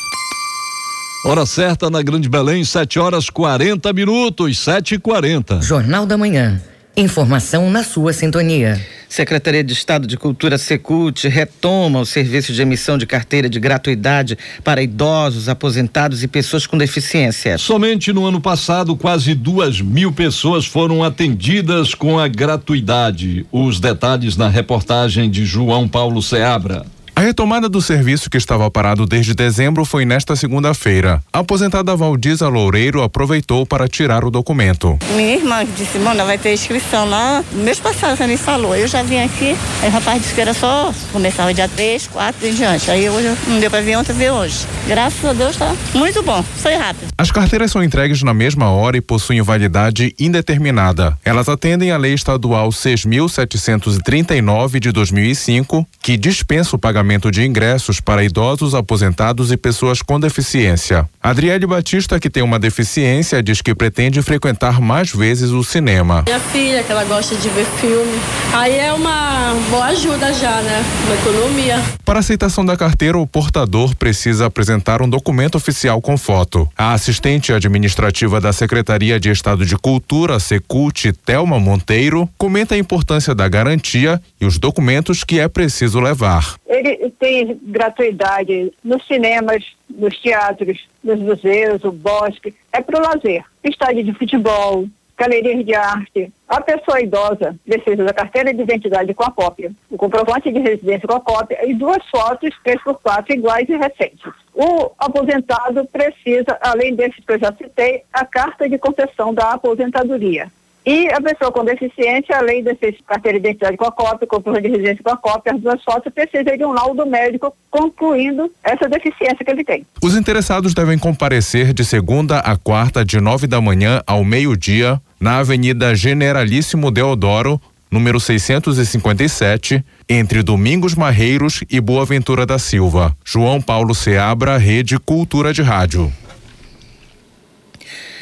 Hora 1.26 1.46
certa 1.46 1.90
na 1.90 2.02
Grande 2.02 2.30
Belém, 2.30 2.64
7 2.64 2.98
horas 2.98 3.30
40 3.30 3.92
minutos, 3.92 4.58
7 4.60 4.96
e 4.96 5.00
40 5.00 5.62
Jornal 5.62 6.06
da 6.06 6.18
Manhã. 6.18 6.62
Informação 6.98 7.70
na 7.70 7.84
sua 7.84 8.12
sintonia. 8.12 8.80
Secretaria 9.08 9.64
de 9.64 9.74
Estado 9.74 10.06
de 10.06 10.18
Cultura 10.18 10.58
Secult 10.58 11.28
retoma 11.28 12.00
o 12.00 12.06
serviço 12.06 12.54
de 12.54 12.62
emissão 12.62 12.98
de 12.98 13.06
carteira 13.06 13.50
de 13.50 13.60
gratuidade 13.60 14.38
para 14.64 14.84
idosos, 14.84 15.50
aposentados 15.50 16.24
e 16.24 16.28
pessoas 16.28 16.68
com 16.68 16.78
deficiência. 16.78 17.58
Somente 17.58 18.14
no 18.14 18.26
ano 18.26 18.40
passado, 18.42 18.96
quase 18.96 19.34
duas 19.34 19.82
mil 19.82 20.12
pessoas 20.12 20.66
foram 20.66 21.04
atendidas 21.04 21.96
com 21.96 22.20
a 22.20 22.28
gratuidade. 22.28 23.46
Os 23.52 23.80
detalhes 23.80 24.38
na 24.38 24.48
reportagem 24.48 25.30
de 25.30 25.46
João 25.46 25.88
Paulo 25.88 26.22
Seabra. 26.22 26.86
A 27.20 27.22
retomada 27.22 27.68
do 27.68 27.82
serviço 27.82 28.30
que 28.30 28.38
estava 28.38 28.72
parado 28.72 29.06
desde 29.06 29.34
dezembro 29.34 29.84
foi 29.84 30.06
nesta 30.06 30.38
segunda-feira. 30.38 31.22
A 31.34 31.40
aposentada 31.40 31.94
Valdiza 31.94 32.48
Loureiro 32.48 33.04
aproveitou 33.04 33.66
para 33.66 33.90
tirar 33.90 34.24
o 34.24 34.32
documento. 34.32 34.98
Minha 35.18 35.36
irmã 35.36 35.66
disse, 35.66 36.00
Mona, 36.00 36.24
vai 36.24 36.38
ter 36.38 36.54
inscrição 36.54 37.10
lá. 37.10 37.44
Mês 37.52 37.78
passado 37.78 38.16
você 38.16 38.26
me 38.26 38.38
falou. 38.38 38.74
Eu 38.74 38.88
já 38.88 39.04
vim 39.04 39.20
aqui, 39.20 39.54
aí 39.82 39.90
o 39.90 39.92
rapaz 39.92 40.22
disse 40.22 40.34
que 40.34 40.40
era 40.40 40.54
só 40.54 40.94
começava 41.12 41.54
dia 41.54 41.68
3, 41.68 42.08
4 42.08 42.48
e 42.48 42.54
diante. 42.54 42.90
Aí 42.90 43.10
hoje 43.10 43.36
não 43.50 43.60
deu 43.60 43.70
para 43.70 43.82
vir 43.82 43.98
ontem, 43.98 44.14
veio 44.14 44.36
hoje. 44.36 44.66
Graças 44.88 45.26
a 45.26 45.34
Deus 45.34 45.58
tá 45.58 45.76
muito 45.94 46.24
bom, 46.24 46.42
foi 46.42 46.76
rápido. 46.76 47.10
As 47.18 47.32
carteiras 47.32 47.70
são 47.70 47.84
entregues 47.84 48.24
na 48.24 48.34
mesma 48.34 48.70
hora 48.70 48.96
e 48.96 49.02
possuem 49.02 49.42
validade 49.42 50.16
indeterminada. 50.18 51.18
Elas 51.26 51.50
atendem 51.50 51.92
à 51.92 51.98
Lei 51.98 52.14
Estadual 52.14 52.70
6.739 52.70 54.80
de 54.80 54.94
2005, 54.94 55.86
que 56.02 56.16
dispensa 56.16 56.78
o 56.78 56.80
pagamento 56.80 57.09
de 57.10 57.44
ingressos 57.44 58.00
para 58.00 58.24
idosos, 58.24 58.76
aposentados 58.76 59.52
e 59.52 59.58
pessoas 59.58 60.00
com 60.00 60.20
deficiência. 60.20 61.10
Adriele 61.22 61.66
Batista, 61.66 62.20
que 62.20 62.30
tem 62.30 62.44
uma 62.44 62.60
deficiência, 62.60 63.42
diz 63.42 63.64
que 63.64 63.74
pretende 63.74 64.22
frequentar 64.22 64.80
mais 64.80 65.12
vezes 65.12 65.50
o 65.50 65.64
cinema. 65.64 66.24
Minha 66.28 66.40
filha, 66.40 66.84
que 66.84 66.92
ela 66.92 67.04
gosta 67.06 67.36
de 67.36 67.50
ver 67.50 67.66
filme. 67.66 68.20
Aí 68.54 68.78
é 68.78 68.94
uma 68.94 69.56
boa 69.72 69.86
ajuda 69.86 70.32
já, 70.34 70.62
né? 70.62 70.86
Uma 71.08 71.16
economia. 71.16 71.84
Para 72.06 72.20
aceitação 72.20 72.64
da 72.64 72.78
carteira, 72.78 73.18
o 73.18 73.26
portador 73.26 73.96
precisa 73.96 74.46
apresentar 74.46 75.02
um 75.02 75.10
documento 75.10 75.56
oficial 75.56 76.00
com 76.00 76.16
foto. 76.16 76.70
A 76.78 76.94
assistente 76.94 77.52
administrativa 77.52 78.40
da 78.40 78.54
Secretaria 78.54 79.20
de 79.20 79.32
Estado 79.32 79.66
de 79.66 79.76
Cultura, 79.76 80.40
Secult, 80.40 81.12
Telma 81.26 81.60
Monteiro, 81.60 82.30
comenta 82.38 82.76
a 82.76 82.78
importância 82.78 83.34
da 83.34 83.48
garantia 83.48 84.22
e 84.40 84.46
os 84.46 84.60
documentos 84.60 85.24
que 85.24 85.40
é 85.40 85.48
preciso 85.48 86.00
levar. 86.00 86.56
Ele 86.68 86.99
tem 87.20 87.60
gratuidade 87.64 88.74
nos 88.84 89.06
cinemas, 89.08 89.64
nos 89.90 90.18
teatros, 90.20 90.88
nos 91.04 91.20
museus, 91.20 91.84
o 91.84 91.92
bosque. 91.92 92.54
É 92.74 92.82
para 92.82 93.00
o 93.00 93.02
lazer. 93.02 93.44
Estádio 93.64 94.04
de 94.04 94.14
futebol, 94.14 94.86
galerias 95.20 95.66
de 95.66 95.76
arte. 95.76 96.32
A 96.48 96.62
pessoa 96.62 97.02
idosa 97.02 97.56
precisa 97.66 98.06
da 98.06 98.14
carteira 98.14 98.54
de 98.54 98.62
identidade 98.62 99.14
com 99.14 99.24
a 99.24 99.32
cópia, 99.32 99.72
o 99.92 99.98
comprovante 99.98 100.52
de 100.52 100.60
residência 100.60 101.08
com 101.08 101.16
a 101.16 101.22
cópia 101.22 101.60
e 101.68 101.74
duas 101.74 102.04
fotos, 102.10 102.56
três 102.64 102.82
por 102.82 103.00
quatro, 103.02 103.34
iguais 103.34 103.68
e 103.68 103.76
recentes. 103.76 104.34
O 104.54 104.92
aposentado 104.98 105.86
precisa, 105.86 106.58
além 106.62 106.96
desses 106.96 107.24
que 107.24 107.34
eu 107.34 107.40
já 107.40 107.54
citei, 107.54 108.04
a 108.14 108.26
carta 108.26 108.68
de 108.68 108.78
concessão 108.78 109.34
da 109.34 109.52
aposentadoria. 109.52 110.50
E 110.86 111.08
a 111.10 111.22
pessoa 111.22 111.52
com 111.52 111.64
deficiência, 111.64 112.38
além 112.38 112.64
desse 112.64 112.98
carteira 113.06 113.40
de 113.40 113.48
identidade 113.48 113.78
com 113.78 113.86
a 113.86 113.92
cópia, 113.92 114.28
comprovante 114.28 114.68
de 114.68 114.70
residência 114.70 115.04
com 115.04 115.12
a 115.12 115.18
cópia, 115.18 115.54
as 115.54 115.62
duas 115.62 115.84
fotos, 115.84 116.12
precisa 116.14 116.58
de 116.58 116.66
um 116.66 116.72
laudo 116.72 117.06
médico 117.06 117.54
concluindo 117.70 118.52
essa 118.64 118.88
deficiência 118.88 119.44
que 119.44 119.52
ele 119.52 119.64
tem. 119.64 119.86
Os 120.02 120.16
interessados 120.16 120.74
devem 120.74 120.98
comparecer 120.98 121.74
de 121.74 121.84
segunda 121.84 122.40
a 122.40 122.56
quarta, 122.58 123.04
de 123.04 123.20
nove 123.20 123.46
da 123.46 123.62
manhã 123.62 124.02
ao 124.08 124.24
meio-dia, 124.24 125.00
na 125.20 125.40
Avenida 125.40 125.94
Generalíssimo 125.94 126.90
Deodoro, 126.90 127.62
número 127.92 128.20
657, 128.20 129.84
entre 130.08 130.42
Domingos 130.44 130.96
Marreiros 130.96 131.64
e 131.70 131.82
Boa 131.82 132.06
Ventura 132.06 132.46
da 132.46 132.58
Silva. 132.58 133.16
João 133.26 133.62
Paulo 133.62 133.94
Seabra, 133.94 134.58
Rede 134.58 134.98
Cultura 134.98 135.54
de 135.54 135.62
Rádio. 135.62 136.12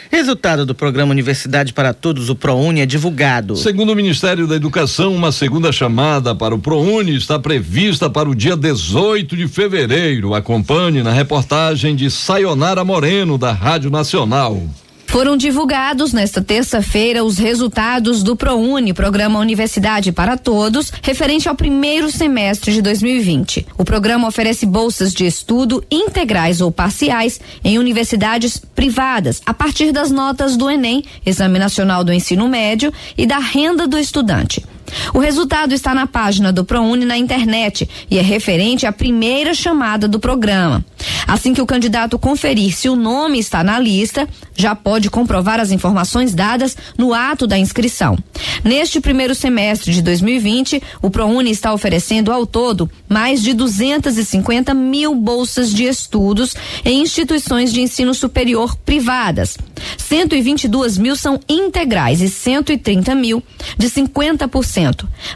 Resultado 0.09 0.65
do 0.65 0.73
programa 0.73 1.11
Universidade 1.11 1.73
para 1.73 1.93
Todos, 1.93 2.29
o 2.29 2.35
ProUni, 2.35 2.81
é 2.81 2.85
divulgado. 2.85 3.55
Segundo 3.55 3.91
o 3.91 3.95
Ministério 3.95 4.47
da 4.47 4.55
Educação, 4.55 5.13
uma 5.13 5.31
segunda 5.31 5.71
chamada 5.71 6.33
para 6.33 6.55
o 6.55 6.59
ProUni 6.59 7.15
está 7.15 7.37
prevista 7.37 8.09
para 8.09 8.29
o 8.29 8.35
dia 8.35 8.55
18 8.55 9.35
de 9.35 9.47
fevereiro. 9.47 10.33
Acompanhe 10.33 11.03
na 11.03 11.11
reportagem 11.11 11.95
de 11.95 12.09
Sayonara 12.09 12.83
Moreno, 12.83 13.37
da 13.37 13.51
Rádio 13.51 13.89
Nacional. 13.89 14.61
Foram 15.07 15.37
divulgados 15.37 16.11
nesta 16.11 16.41
terça-feira 16.41 17.23
os 17.23 17.37
resultados 17.37 18.21
do 18.21 18.35
ProUni, 18.35 18.93
Programa 18.93 19.39
Universidade 19.39 20.11
para 20.11 20.37
Todos, 20.37 20.91
referente 21.01 21.47
ao 21.47 21.55
primeiro 21.55 22.11
semestre 22.11 22.73
de 22.73 22.81
2020. 22.81 23.65
O 23.77 23.85
programa 23.85 24.27
oferece 24.27 24.65
bolsas 24.65 25.13
de 25.13 25.25
estudo 25.25 25.83
integrais 25.89 26.59
ou 26.59 26.71
parciais 26.71 27.39
em 27.63 27.79
universidades 27.79 28.57
privadas, 28.57 29.41
a 29.45 29.53
partir 29.53 29.91
das 29.91 30.11
notas 30.11 30.57
do 30.57 30.69
Enem, 30.69 31.03
Exame 31.25 31.57
Nacional 31.57 32.03
do 32.03 32.13
Ensino 32.13 32.47
Médio, 32.47 32.93
e 33.17 33.25
da 33.25 33.39
renda 33.39 33.87
do 33.87 33.97
estudante. 33.97 34.63
O 35.13 35.19
resultado 35.19 35.73
está 35.73 35.93
na 35.93 36.07
página 36.07 36.51
do 36.51 36.63
ProUni 36.63 37.05
na 37.05 37.17
internet 37.17 37.89
e 38.09 38.17
é 38.17 38.21
referente 38.21 38.85
à 38.85 38.91
primeira 38.91 39.53
chamada 39.53 40.07
do 40.07 40.19
programa. 40.19 40.85
Assim 41.27 41.53
que 41.53 41.61
o 41.61 41.65
candidato 41.65 42.17
conferir 42.17 42.73
se 42.73 42.87
o 42.87 42.95
nome 42.95 43.39
está 43.39 43.63
na 43.63 43.79
lista, 43.79 44.27
já 44.55 44.75
pode 44.75 45.09
comprovar 45.09 45.59
as 45.59 45.71
informações 45.71 46.33
dadas 46.33 46.77
no 46.97 47.13
ato 47.13 47.45
da 47.45 47.57
inscrição. 47.57 48.17
Neste 48.63 48.99
primeiro 48.99 49.35
semestre 49.35 49.93
de 49.93 50.01
2020, 50.01 50.81
o 51.01 51.09
ProUni 51.09 51.51
está 51.51 51.73
oferecendo 51.73 52.31
ao 52.31 52.45
todo 52.45 52.89
mais 53.09 53.41
de 53.41 53.53
250 53.53 54.73
mil 54.73 55.13
bolsas 55.15 55.73
de 55.73 55.83
estudos 55.83 56.55
em 56.83 57.01
instituições 57.01 57.73
de 57.73 57.81
ensino 57.81 58.13
superior 58.13 58.75
privadas. 58.77 59.57
122 59.97 60.97
mil 60.97 61.15
são 61.15 61.39
integrais 61.47 62.21
e 62.21 62.29
130 62.29 63.13
mil 63.15 63.43
de 63.77 63.89
50%. 63.89 64.76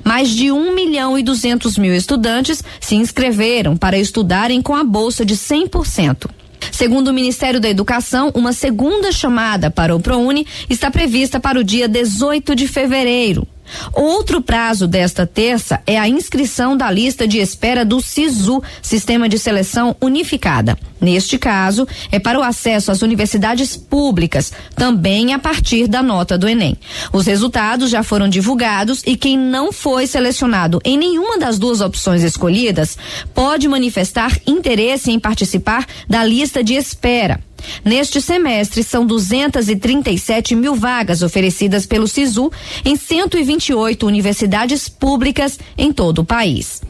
Mais 0.03 0.29
de 0.29 0.51
1 0.51 0.75
milhão 0.75 1.17
e 1.17 1.23
200 1.23 1.77
mil 1.77 1.93
estudantes 1.93 2.63
se 2.79 2.95
inscreveram 2.95 3.75
para 3.75 3.97
estudarem 3.97 4.61
com 4.61 4.75
a 4.75 4.83
bolsa 4.83 5.25
de 5.25 5.35
100%. 5.35 6.29
Segundo 6.71 7.07
o 7.07 7.13
Ministério 7.13 7.59
da 7.59 7.69
Educação, 7.69 8.31
uma 8.35 8.53
segunda 8.53 9.11
chamada 9.11 9.71
para 9.71 9.95
o 9.95 9.99
ProUni 9.99 10.45
está 10.69 10.91
prevista 10.91 11.39
para 11.39 11.59
o 11.59 11.63
dia 11.63 11.87
18 11.87 12.55
de 12.55 12.67
fevereiro. 12.67 13.47
Outro 13.93 14.41
prazo 14.41 14.88
desta 14.88 15.26
terça 15.26 15.82
é 15.86 15.97
a 15.97 16.07
inscrição 16.07 16.76
da 16.76 16.89
lista 16.89 17.28
de 17.28 17.39
espera 17.39 17.86
do 17.86 18.01
SISU, 18.01 18.61
Sistema 18.82 19.28
de 19.28 19.38
Seleção 19.38 19.95
Unificada. 20.01 20.78
Neste 20.99 21.38
caso, 21.38 21.88
é 22.11 22.19
para 22.19 22.39
o 22.39 22.43
acesso 22.43 22.91
às 22.91 23.01
universidades 23.01 23.76
públicas, 23.76 24.53
também 24.76 25.34
a 25.34 25.39
partir 25.39 25.88
da 25.88 26.03
nota 26.03 26.38
do 26.38 26.47
Enem. 26.47 26.78
Os 27.11 27.26
resultados 27.26 27.89
já 27.89 28.03
foram 28.03 28.30
divulgados 28.30 29.01
e 29.05 29.17
quem 29.17 29.38
não 29.38 29.72
foi 29.72 30.05
selecionado 30.05 30.80
em 30.86 30.97
nenhuma 30.97 31.39
das 31.39 31.57
duas 31.57 31.82
opções 31.82 32.24
escolhidas 32.24 32.97
pode 33.34 33.67
manifestar 33.67 34.38
interesse 34.45 35.11
em 35.11 35.19
participar 35.19 35.88
da 36.07 36.24
lista 36.24 36.63
de 36.63 36.76
espera. 36.76 37.39
Neste 37.84 38.22
semestre, 38.22 38.84
são 38.84 39.05
237 39.05 40.55
mil 40.55 40.76
vagas 40.76 41.22
oferecidas 41.22 41.86
pelo 41.86 42.07
SISU 42.07 42.51
em 42.86 42.95
128 42.95 44.05
universidades 44.05 44.88
públicas 44.88 45.59
em 45.78 45.91
todo 45.91 46.20
o 46.20 46.26
país. 46.26 46.82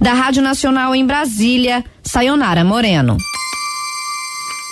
Da 0.00 0.12
Rádio 0.12 0.42
Nacional 0.42 0.94
em 0.94 1.06
Brasília, 1.06 1.84
Sayonara 2.02 2.64
Moreno. 2.64 3.16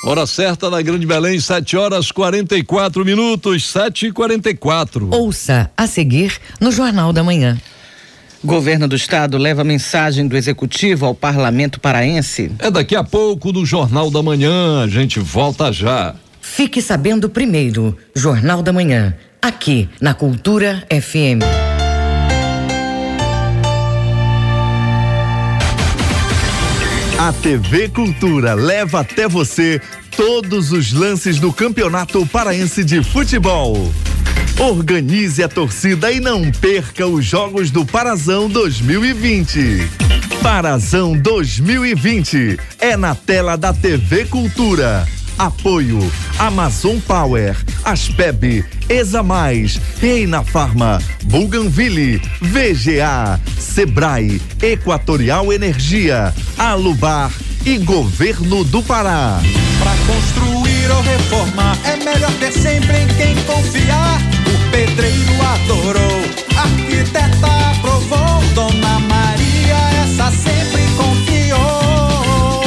Hora 0.05 0.27
certa 0.27 0.71
na 0.71 0.81
Grande 0.81 1.07
Belém, 1.07 1.41
7 1.41 1.77
horas 1.77 2.13
44 2.13 3.05
minutos, 3.05 3.67
7 3.69 4.07
e 4.07 4.13
44 4.13 5.09
Ouça 5.11 5.71
a 5.77 5.87
seguir 5.89 6.39
no 6.61 6.71
Jornal 6.71 7.13
da 7.13 7.25
Manhã. 7.25 7.59
Governo 8.45 8.87
do 8.87 8.95
Estado 8.95 9.37
leva 9.37 9.65
mensagem 9.65 10.29
do 10.29 10.37
Executivo 10.37 11.07
ao 11.07 11.15
Parlamento 11.15 11.81
Paraense. 11.81 12.53
É 12.59 12.71
daqui 12.71 12.95
a 12.95 13.03
pouco 13.03 13.53
no 13.53 13.67
Jornal 13.67 14.11
da 14.11 14.23
Manhã, 14.23 14.83
a 14.83 14.87
gente 14.87 15.19
volta 15.19 15.73
já. 15.73 16.15
Fique 16.41 16.81
sabendo 16.81 17.29
primeiro, 17.29 17.97
Jornal 18.15 18.63
da 18.63 18.73
Manhã, 18.73 19.15
aqui 19.43 19.89
na 20.01 20.15
Cultura 20.15 20.87
FM. 20.89 21.43
A 27.19 27.33
TV 27.33 27.89
Cultura 27.89 28.55
leva 28.55 29.01
até 29.01 29.29
você 29.29 29.81
todos 30.17 30.71
os 30.71 30.93
lances 30.93 31.41
do 31.41 31.53
Campeonato 31.53 32.25
Paraense 32.27 32.85
de 32.85 33.03
Futebol. 33.03 33.93
Organize 34.59 35.41
a 35.41 35.49
torcida 35.49 36.11
e 36.11 36.19
não 36.19 36.51
perca 36.51 37.07
os 37.07 37.25
Jogos 37.25 37.71
do 37.71 37.87
Parazão 37.87 38.49
2020. 38.49 39.89
Parazão 40.43 41.17
2020 41.17 42.59
é 42.81 42.97
na 42.97 43.15
tela 43.15 43.57
da 43.57 43.73
TV 43.73 44.25
Cultura. 44.25 45.07
Apoio 45.39 46.01
Amazon 46.41 46.99
Power, 46.99 47.57
Aspeb, 47.85 48.65
Exa 48.89 49.23
Mais, 49.23 49.81
Reina 50.01 50.43
Farma, 50.43 51.01
Buganville, 51.23 52.21
VGA, 52.41 53.41
Sebrae, 53.61 54.43
Equatorial 54.61 55.53
Energia, 55.53 56.35
Alubar 56.59 57.31
e 57.65 57.79
Governo 57.79 58.65
do 58.65 58.83
Pará. 58.83 59.41
Para 59.79 59.95
construir 60.13 60.91
ou 60.91 61.03
reformar 61.03 61.79
é 61.85 61.97
melhor 61.97 62.33
ter 62.41 62.53
sempre 62.53 62.97
em 62.97 63.07
quem 63.07 63.37
confiar. 63.45 64.38
Pedreiro 64.99 65.41
adorou, 65.43 66.23
arquiteta 66.57 67.47
aprovou, 67.71 68.43
Dona 68.53 68.99
Maria 68.99 69.77
essa 70.03 70.29
sempre 70.33 70.83
confiou. 70.97 72.65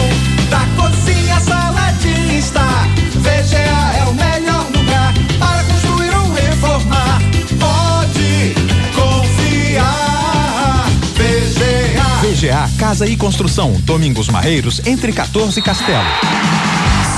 Da 0.49 0.65
cozinha 0.77 1.37
sala 1.41 1.91
de 1.99 2.37
estar, 2.37 2.87
VGA 3.15 3.97
é 3.97 4.05
o 4.05 4.13
melhor 4.13 4.65
lugar 4.73 5.13
para 5.37 5.61
construir 5.65 6.15
ou 6.15 6.31
reformar. 6.31 7.21
Pode 7.59 8.55
confiar, 8.95 10.85
VGA. 11.15 12.29
VGA 12.29 12.69
Casa 12.79 13.05
e 13.07 13.17
Construção, 13.17 13.73
Domingos 13.81 14.29
Marreiros, 14.29 14.79
entre 14.85 15.11
14 15.11 15.59
e 15.59 15.61
Castelo. 15.61 16.70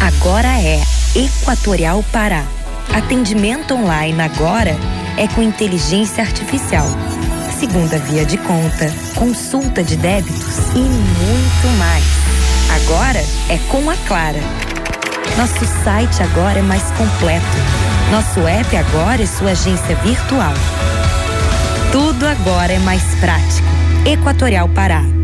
agora 0.00 0.48
é 0.60 0.82
Equatorial 1.14 2.04
Pará. 2.12 2.44
Atendimento 2.92 3.74
online 3.74 4.20
agora 4.20 4.76
é 5.16 5.26
com 5.28 5.42
inteligência 5.42 6.22
artificial. 6.22 6.86
Segunda 7.58 7.98
via 7.98 8.24
de 8.24 8.36
conta, 8.38 8.92
consulta 9.14 9.82
de 9.82 9.96
débitos 9.96 10.58
e 10.74 10.80
muito 10.80 11.78
mais. 11.78 12.04
Agora 12.82 13.24
é 13.48 13.58
com 13.68 13.88
a 13.88 13.96
Clara. 14.06 14.40
Nosso 15.36 15.64
site 15.82 16.22
agora 16.22 16.58
é 16.58 16.62
mais 16.62 16.84
completo. 16.92 17.44
Nosso 18.10 18.46
app 18.46 18.76
agora 18.76 19.22
é 19.22 19.26
sua 19.26 19.50
agência 19.50 19.96
virtual. 19.96 20.54
Tudo 21.90 22.26
agora 22.26 22.72
é 22.72 22.78
mais 22.78 23.02
prático. 23.20 23.66
Equatorial 24.04 24.68
Pará. 24.68 25.23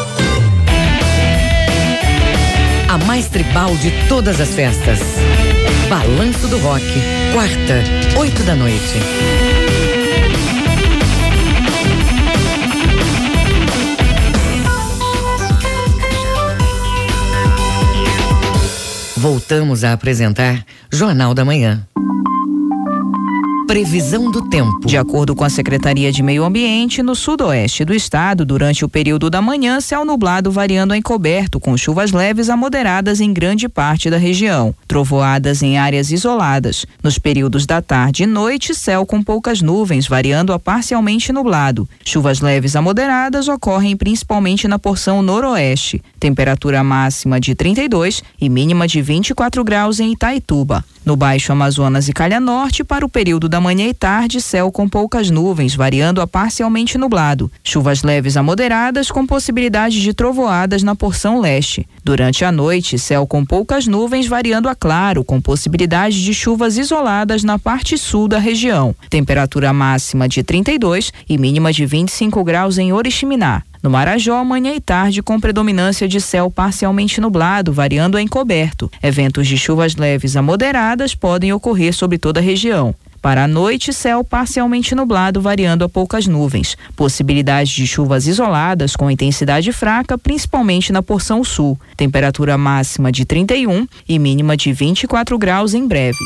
A 2.91 2.97
mais 2.97 3.29
tribal 3.29 3.73
de 3.77 3.89
todas 4.09 4.41
as 4.41 4.53
festas. 4.53 4.99
Balanço 5.87 6.45
do 6.49 6.57
Rock. 6.57 6.83
Quarta, 7.31 8.19
oito 8.19 8.43
da 8.43 8.53
noite. 8.53 8.99
Voltamos 19.15 19.85
a 19.85 19.93
apresentar 19.93 20.65
Jornal 20.91 21.33
da 21.33 21.45
Manhã. 21.45 21.87
Previsão 23.71 24.29
do 24.29 24.49
tempo. 24.49 24.85
De 24.85 24.97
acordo 24.97 25.33
com 25.33 25.45
a 25.45 25.49
Secretaria 25.49 26.11
de 26.11 26.21
Meio 26.21 26.43
Ambiente, 26.43 27.01
no 27.01 27.15
sudoeste 27.15 27.85
do 27.85 27.93
estado, 27.93 28.43
durante 28.43 28.83
o 28.83 28.89
período 28.89 29.29
da 29.29 29.41
manhã, 29.41 29.79
céu 29.79 30.03
nublado 30.03 30.51
variando 30.51 30.91
a 30.91 30.97
encoberto, 30.97 31.57
com 31.57 31.77
chuvas 31.77 32.11
leves 32.11 32.49
a 32.49 32.57
moderadas 32.57 33.21
em 33.21 33.31
grande 33.31 33.69
parte 33.69 34.09
da 34.09 34.17
região. 34.17 34.75
Trovoadas 34.89 35.63
em 35.63 35.77
áreas 35.77 36.11
isoladas. 36.11 36.85
Nos 37.01 37.17
períodos 37.17 37.65
da 37.65 37.81
tarde 37.81 38.23
e 38.23 38.27
noite, 38.27 38.75
céu 38.75 39.05
com 39.05 39.23
poucas 39.23 39.61
nuvens, 39.61 40.05
variando 40.05 40.51
a 40.51 40.59
parcialmente 40.59 41.31
nublado. 41.31 41.87
Chuvas 42.03 42.41
leves 42.41 42.75
a 42.75 42.81
moderadas 42.81 43.47
ocorrem 43.47 43.95
principalmente 43.95 44.67
na 44.67 44.77
porção 44.77 45.21
noroeste. 45.21 46.03
Temperatura 46.19 46.83
máxima 46.83 47.39
de 47.39 47.55
32 47.55 48.21
e 48.37 48.49
mínima 48.49 48.85
de 48.85 49.01
24 49.01 49.63
graus 49.63 50.01
em 50.01 50.11
Itaituba. 50.11 50.83
No 51.05 51.15
Baixo 51.15 51.51
Amazonas 51.51 52.07
e 52.09 52.13
Calha 52.13 52.39
Norte, 52.39 52.83
para 52.83 53.03
o 53.03 53.09
período 53.09 53.49
da 53.49 53.60
manhã 53.61 53.87
e 53.87 53.93
tarde, 53.93 54.41
céu 54.41 54.71
com 54.71 54.89
poucas 54.89 55.29
nuvens, 55.29 55.75
variando 55.75 56.19
a 56.19 56.27
parcialmente 56.27 56.97
nublado. 56.97 57.49
Chuvas 57.63 58.03
leves 58.03 58.35
a 58.35 58.43
moderadas, 58.43 59.09
com 59.09 59.25
possibilidade 59.25 60.01
de 60.01 60.13
trovoadas 60.13 60.83
na 60.83 60.95
porção 60.95 61.39
leste. 61.39 61.87
Durante 62.03 62.43
a 62.43 62.51
noite, 62.51 62.97
céu 62.99 63.25
com 63.25 63.45
poucas 63.45 63.87
nuvens, 63.87 64.27
variando 64.27 64.67
a 64.67 64.75
claro, 64.75 65.23
com 65.23 65.39
possibilidade 65.39 66.23
de 66.23 66.33
chuvas 66.33 66.77
isoladas 66.77 67.43
na 67.43 67.59
parte 67.59 67.97
sul 67.97 68.27
da 68.27 68.39
região. 68.39 68.95
Temperatura 69.09 69.71
máxima 69.71 70.27
de 70.27 70.43
32 70.43 71.13
e 71.29 71.37
mínima 71.37 71.71
de 71.71 71.85
25 71.85 72.43
graus 72.43 72.77
em 72.77 72.91
Oriximiná. 72.91 73.63
No 73.83 73.89
Marajó, 73.89 74.43
manhã 74.43 74.73
e 74.75 74.79
tarde, 74.79 75.23
com 75.23 75.39
predominância 75.39 76.07
de 76.07 76.21
céu 76.21 76.51
parcialmente 76.51 77.19
nublado, 77.19 77.73
variando 77.73 78.15
a 78.15 78.21
encoberto. 78.21 78.91
Eventos 79.01 79.47
de 79.47 79.57
chuvas 79.57 79.95
leves 79.95 80.35
a 80.35 80.41
moderadas 80.41 81.15
podem 81.15 81.51
ocorrer 81.51 81.93
sobre 81.93 82.19
toda 82.19 82.39
a 82.39 82.43
região. 82.43 82.93
Para 83.21 83.43
a 83.43 83.47
noite, 83.47 83.93
céu 83.93 84.23
parcialmente 84.23 84.95
nublado, 84.95 85.39
variando 85.41 85.83
a 85.83 85.89
poucas 85.89 86.25
nuvens. 86.25 86.75
Possibilidade 86.95 87.75
de 87.75 87.85
chuvas 87.85 88.25
isoladas 88.25 88.95
com 88.95 89.11
intensidade 89.11 89.71
fraca, 89.71 90.17
principalmente 90.17 90.91
na 90.91 91.03
porção 91.03 91.43
sul. 91.43 91.79
Temperatura 91.95 92.57
máxima 92.57 93.11
de 93.11 93.23
31 93.23 93.87
e 94.09 94.17
mínima 94.17 94.57
de 94.57 94.73
24 94.73 95.37
graus 95.37 95.75
em 95.75 95.87
breve. 95.87 96.17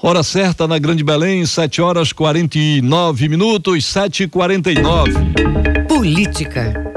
Hora 0.00 0.22
certa 0.22 0.66
na 0.66 0.78
Grande 0.78 1.04
Belém, 1.04 1.44
7 1.44 1.82
horas 1.82 2.12
49 2.12 3.28
minutos, 3.28 3.84
7 3.86 4.24
e 4.24 4.28
49 4.28 5.12
Política. 5.88 6.93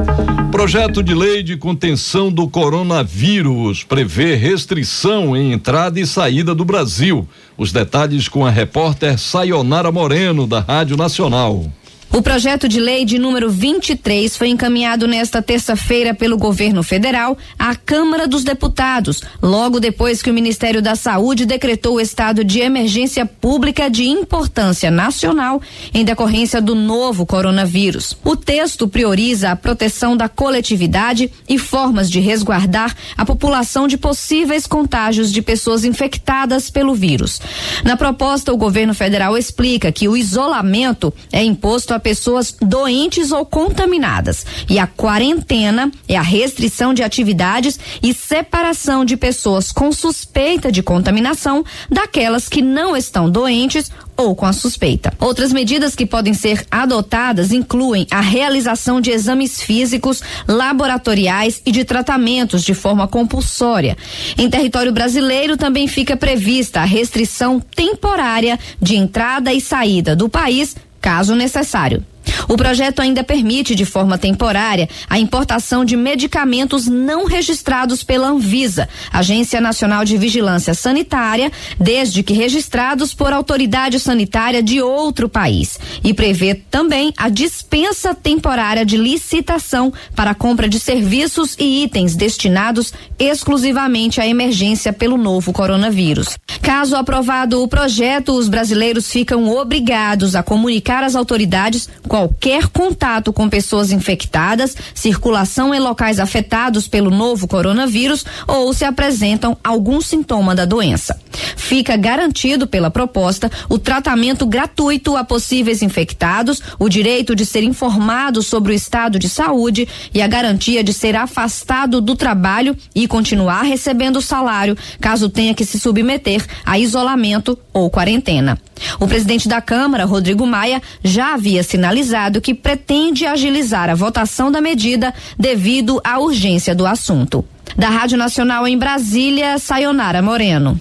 Projeto 0.52 1.04
de 1.04 1.14
lei 1.14 1.44
de 1.44 1.56
contenção 1.56 2.32
do 2.32 2.48
coronavírus 2.48 3.84
prevê 3.84 4.36
restrição 4.36 5.38
em 5.38 5.52
entrada 5.52 6.00
e 6.00 6.06
saída 6.06 6.56
do 6.56 6.66
Brasil. 6.66 7.28
Os 7.58 7.72
detalhes 7.72 8.28
com 8.28 8.46
a 8.46 8.50
repórter 8.50 9.20
Sayonara 9.20 9.92
Moreno, 9.92 10.48
da 10.48 10.60
Rádio 10.60 10.98
Nacional. 10.98 11.66
O 12.10 12.22
projeto 12.22 12.70
de 12.70 12.80
lei 12.80 13.04
de 13.04 13.20
número 13.20 13.50
23 13.50 14.36
foi 14.38 14.48
encaminhado 14.48 15.08
nesta 15.08 15.42
terça-feira 15.42 16.14
pelo 16.14 16.38
governo 16.38 16.82
federal 16.82 17.38
à 17.60 17.76
Câmara 17.76 18.26
dos 18.26 18.46
Deputados, 18.46 19.22
logo 19.42 19.80
depois 19.80 20.22
que 20.22 20.32
o 20.32 20.34
Ministério 20.34 20.82
da 20.82 20.96
Saúde 20.96 21.46
decretou 21.46 21.96
o 21.96 22.02
estado 22.02 22.46
de 22.46 22.60
emergência 22.60 23.26
pública 23.26 23.90
de 23.90 24.06
importância 24.06 24.90
nacional 24.90 25.62
em 25.94 26.06
decorrência 26.06 26.62
do 26.62 26.74
novo 26.74 27.26
coronavírus. 27.26 28.18
O 28.24 28.38
texto 28.38 28.88
prioriza 28.88 29.52
a 29.52 29.56
proteção 29.56 30.16
da 30.16 30.30
coletividade 30.30 31.30
e 31.48 31.60
formas 31.60 32.10
de 32.10 32.22
resguardar 32.22 32.96
a 33.18 33.26
população 33.26 33.86
de 33.88 33.98
possíveis 33.98 34.66
contágios 34.66 35.32
de 35.32 35.42
pessoas 35.42 35.84
infectadas 35.84 36.70
pelo 36.70 36.96
vírus. 36.96 37.42
Na 37.84 37.98
proposta, 37.98 38.54
o 38.54 38.58
governo 38.58 38.94
federal 38.94 39.38
explica 39.38 39.92
que 39.92 40.08
o 40.08 40.16
isolamento 40.16 41.14
é 41.32 41.44
imposto 41.44 41.97
a 41.98 42.00
pessoas 42.00 42.56
doentes 42.62 43.32
ou 43.32 43.46
contaminadas. 43.46 44.46
E 44.70 44.80
a 44.80 44.88
quarentena 44.88 45.92
é 46.08 46.16
a 46.16 46.22
restrição 46.22 46.94
de 46.94 47.04
atividades 47.04 47.80
e 48.02 48.14
separação 48.14 49.04
de 49.04 49.18
pessoas 49.18 49.72
com 49.72 49.92
suspeita 49.92 50.72
de 50.72 50.82
contaminação 50.82 51.64
daquelas 51.90 52.48
que 52.48 52.62
não 52.62 52.96
estão 52.96 53.30
doentes 53.30 53.92
ou 54.18 54.36
com 54.36 54.46
a 54.46 54.54
suspeita. 54.54 55.14
Outras 55.20 55.54
medidas 55.54 55.96
que 55.96 56.06
podem 56.06 56.34
ser 56.34 56.66
adotadas 56.72 57.52
incluem 57.52 58.08
a 58.10 58.20
realização 58.20 59.00
de 59.00 59.12
exames 59.12 59.62
físicos, 59.62 60.22
laboratoriais 60.48 61.62
e 61.66 61.72
de 61.72 61.86
tratamentos 61.86 62.64
de 62.64 62.74
forma 62.74 63.08
compulsória. 63.08 63.96
Em 64.38 64.50
território 64.50 64.92
brasileiro 64.92 65.56
também 65.56 65.88
fica 65.88 66.18
prevista 66.18 66.82
a 66.82 66.86
restrição 66.86 67.60
temporária 67.60 68.60
de 68.82 68.96
entrada 68.96 69.54
e 69.54 69.62
saída 69.62 70.16
do 70.16 70.28
país 70.28 70.76
caso 71.00 71.36
necessário. 71.36 72.04
O 72.48 72.58
projeto 72.58 73.02
ainda 73.02 73.24
permite, 73.24 73.76
de 73.76 73.86
forma 73.86 74.18
temporária, 74.18 74.90
a 75.10 75.20
importação 75.20 75.84
de 75.84 75.96
medicamentos 75.96 76.88
não 76.88 77.26
registrados 77.26 78.04
pela 78.04 78.30
Anvisa, 78.30 78.88
Agência 79.12 79.60
Nacional 79.60 80.06
de 80.06 80.18
Vigilância 80.18 80.74
Sanitária, 80.74 81.52
desde 81.80 82.24
que 82.24 82.34
registrados 82.34 83.14
por 83.14 83.34
autoridade 83.34 84.00
sanitária 84.00 84.64
de 84.64 84.82
outro 84.82 85.28
país. 85.28 85.80
E 86.04 86.14
prevê 86.14 86.56
também 86.56 87.14
a 87.18 87.30
dispensa 87.30 88.14
temporária 88.14 88.86
de 88.86 88.98
licitação 88.98 89.94
para 90.16 90.32
a 90.32 90.36
compra 90.36 90.68
de 90.68 90.80
serviços 90.80 91.56
e 91.60 91.84
itens 91.84 92.16
destinados 92.16 92.94
exclusivamente 93.20 94.22
à 94.22 94.28
emergência 94.28 94.94
pelo 94.94 95.18
novo 95.18 95.52
coronavírus. 95.54 96.38
Caso 96.62 96.96
aprovado 96.96 97.62
o 97.62 97.68
projeto, 97.68 98.34
os 98.34 98.48
brasileiros 98.48 99.12
ficam 99.12 99.50
obrigados 99.50 100.36
a 100.36 100.44
comunicar 100.44 101.04
às 101.04 101.16
autoridades 101.16 101.90
qualquer 102.18 102.68
contato 102.70 103.32
com 103.32 103.48
pessoas 103.48 103.92
infectadas, 103.92 104.76
circulação 104.96 105.72
em 105.72 105.80
locais 105.80 106.20
afetados 106.20 106.88
pelo 106.88 107.12
novo 107.12 107.48
coronavírus 107.48 108.26
ou 108.48 108.74
se 108.74 108.84
apresentam 108.84 109.56
algum 109.64 110.02
sintoma 110.02 110.56
da 110.56 110.66
doença. 110.66 111.16
Fica 111.56 111.96
garantido 111.96 112.66
pela 112.66 112.90
proposta 112.90 113.52
o 113.70 113.78
tratamento 113.78 114.48
gratuito 114.48 115.16
a 115.16 115.24
possíveis 115.24 115.84
infectados, 115.84 116.60
o 116.80 116.90
direito 116.90 117.36
de 117.36 117.46
ser 117.46 117.62
informado 117.62 118.42
sobre 118.42 118.72
o 118.72 118.76
estado 118.76 119.20
de 119.20 119.30
saúde 119.30 119.88
e 120.12 120.20
a 120.20 120.28
garantia 120.28 120.84
de 120.84 120.94
ser 120.94 121.16
afastado 121.16 122.02
do 122.02 122.16
trabalho 122.16 122.76
e 122.96 123.08
continuar 123.08 123.62
recebendo 123.62 124.24
salário 124.24 124.76
caso 125.00 125.30
tenha 125.30 125.54
que 125.54 125.64
se 125.64 125.78
submeter 125.80 126.44
a 126.66 126.80
isolamento 126.80 127.60
ou 127.72 127.92
quarentena. 127.92 128.58
O 129.00 129.08
presidente 129.08 129.48
da 129.48 129.62
Câmara, 129.62 130.06
Rodrigo 130.06 130.46
Maia, 130.46 130.82
já 131.04 131.34
havia 131.34 131.64
sinalizado 131.64 132.42
que 132.42 132.54
pretende 132.54 133.26
agilizar 133.26 133.90
a 133.90 133.96
votação 133.96 134.52
da 134.52 134.62
medida 134.62 135.14
devido 135.38 136.00
à 136.04 136.20
urgência 136.20 136.74
do 136.74 136.86
assunto. 136.86 137.44
Da 137.76 137.90
Rádio 137.90 138.18
Nacional 138.18 138.68
em 138.68 138.78
Brasília, 138.78 139.60
Sayonara 139.60 140.22
Moreno. 140.22 140.80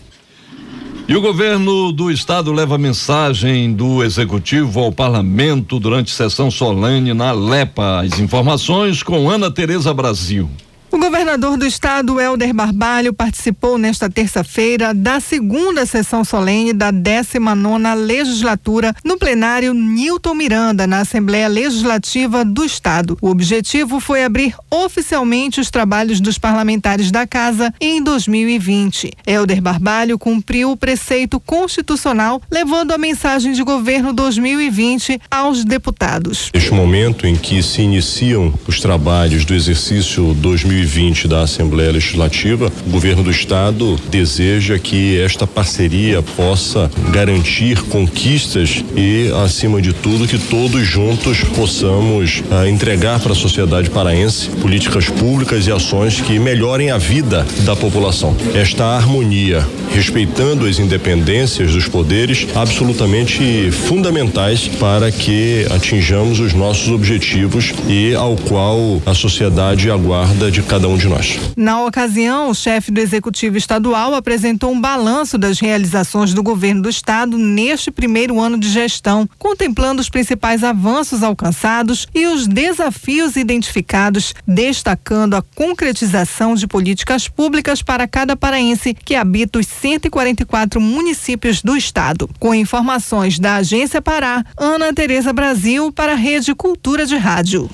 E 1.08 1.14
o 1.14 1.20
governo 1.20 1.92
do 1.92 2.10
estado 2.10 2.52
leva 2.52 2.76
mensagem 2.76 3.72
do 3.72 4.02
executivo 4.02 4.80
ao 4.80 4.90
parlamento 4.90 5.78
durante 5.78 6.10
sessão 6.10 6.50
solene 6.50 7.14
na 7.14 7.30
Lepa. 7.30 8.00
As 8.00 8.18
informações 8.18 9.04
com 9.04 9.30
Ana 9.30 9.48
Tereza 9.48 9.94
Brasil. 9.94 10.50
O 10.90 10.98
governador 10.98 11.56
do 11.56 11.66
estado, 11.66 12.20
Helder 12.20 12.54
Barbalho, 12.54 13.12
participou 13.12 13.76
nesta 13.76 14.08
terça-feira 14.08 14.94
da 14.94 15.18
segunda 15.18 15.84
sessão 15.84 16.24
solene 16.24 16.72
da 16.72 16.92
19 16.92 17.94
legislatura 17.96 18.94
no 19.04 19.18
plenário 19.18 19.74
Newton 19.74 20.34
Miranda, 20.34 20.86
na 20.86 21.00
Assembleia 21.00 21.48
Legislativa 21.48 22.44
do 22.44 22.64
Estado. 22.64 23.18
O 23.20 23.28
objetivo 23.28 23.98
foi 23.98 24.24
abrir 24.24 24.54
oficialmente 24.70 25.60
os 25.60 25.70
trabalhos 25.70 26.20
dos 26.20 26.38
parlamentares 26.38 27.10
da 27.10 27.26
casa 27.26 27.74
em 27.80 28.00
2020. 28.02 29.12
Helder 29.26 29.60
Barbalho 29.60 30.18
cumpriu 30.18 30.70
o 30.70 30.76
preceito 30.76 31.40
constitucional, 31.40 32.40
levando 32.50 32.92
a 32.92 32.98
mensagem 32.98 33.52
de 33.52 33.62
governo 33.64 34.12
2020 34.12 35.20
aos 35.28 35.64
deputados. 35.64 36.50
Neste 36.54 36.72
momento 36.72 37.26
em 37.26 37.34
que 37.34 37.60
se 37.62 37.82
iniciam 37.82 38.54
os 38.68 38.80
trabalhos 38.80 39.44
do 39.44 39.52
exercício 39.52 40.32
2020, 40.34 40.75
2020 40.76 41.28
da 41.28 41.42
Assembleia 41.42 41.90
Legislativa, 41.90 42.70
o 42.86 42.90
governo 42.90 43.22
do 43.22 43.30
estado 43.30 43.98
deseja 44.10 44.78
que 44.78 45.18
esta 45.18 45.46
parceria 45.46 46.20
possa 46.22 46.90
garantir 47.10 47.80
conquistas 47.84 48.84
e, 48.94 49.30
acima 49.44 49.80
de 49.80 49.94
tudo, 49.94 50.28
que 50.28 50.38
todos 50.38 50.86
juntos 50.86 51.38
possamos 51.54 52.42
ah, 52.50 52.68
entregar 52.68 53.20
para 53.20 53.32
a 53.32 53.34
sociedade 53.34 53.88
paraense 53.88 54.50
políticas 54.50 55.08
públicas 55.08 55.66
e 55.66 55.72
ações 55.72 56.20
que 56.20 56.38
melhorem 56.38 56.90
a 56.90 56.98
vida 56.98 57.46
da 57.64 57.74
população. 57.74 58.36
Esta 58.54 58.84
harmonia, 58.84 59.66
respeitando 59.94 60.66
as 60.66 60.78
independências 60.78 61.72
dos 61.72 61.88
poderes, 61.88 62.46
absolutamente 62.54 63.70
fundamentais 63.70 64.68
para 64.68 65.10
que 65.10 65.66
atinjamos 65.70 66.38
os 66.38 66.52
nossos 66.52 66.90
objetivos 66.90 67.72
e 67.88 68.14
ao 68.14 68.36
qual 68.36 69.00
a 69.06 69.14
sociedade 69.14 69.90
aguarda 69.90 70.50
de 70.50 70.65
cada 70.66 70.88
um 70.88 70.96
de 70.96 71.08
nós. 71.08 71.38
Na 71.56 71.82
ocasião, 71.84 72.50
o 72.50 72.54
chefe 72.54 72.90
do 72.90 73.00
Executivo 73.00 73.56
Estadual 73.56 74.14
apresentou 74.14 74.72
um 74.72 74.80
balanço 74.80 75.38
das 75.38 75.60
realizações 75.60 76.34
do 76.34 76.42
governo 76.42 76.82
do 76.82 76.90
estado 76.90 77.38
neste 77.38 77.90
primeiro 77.90 78.40
ano 78.40 78.58
de 78.58 78.68
gestão, 78.68 79.28
contemplando 79.38 80.00
os 80.00 80.08
principais 80.08 80.64
avanços 80.64 81.22
alcançados 81.22 82.08
e 82.14 82.26
os 82.26 82.46
desafios 82.46 83.36
identificados, 83.36 84.34
destacando 84.46 85.34
a 85.34 85.42
concretização 85.54 86.54
de 86.54 86.66
políticas 86.66 87.28
públicas 87.28 87.80
para 87.80 88.08
cada 88.08 88.36
paraense 88.36 88.92
que 88.92 89.14
habita 89.14 89.58
os 89.58 89.66
144 89.66 90.80
municípios 90.80 91.62
do 91.62 91.76
estado. 91.76 92.28
Com 92.38 92.54
informações 92.54 93.38
da 93.38 93.56
Agência 93.56 94.02
Pará, 94.02 94.44
Ana 94.56 94.92
Tereza 94.92 95.32
Brasil 95.32 95.92
para 95.92 96.12
a 96.12 96.16
Rede 96.16 96.54
Cultura 96.54 97.06
de 97.06 97.16
Rádio. 97.16 97.70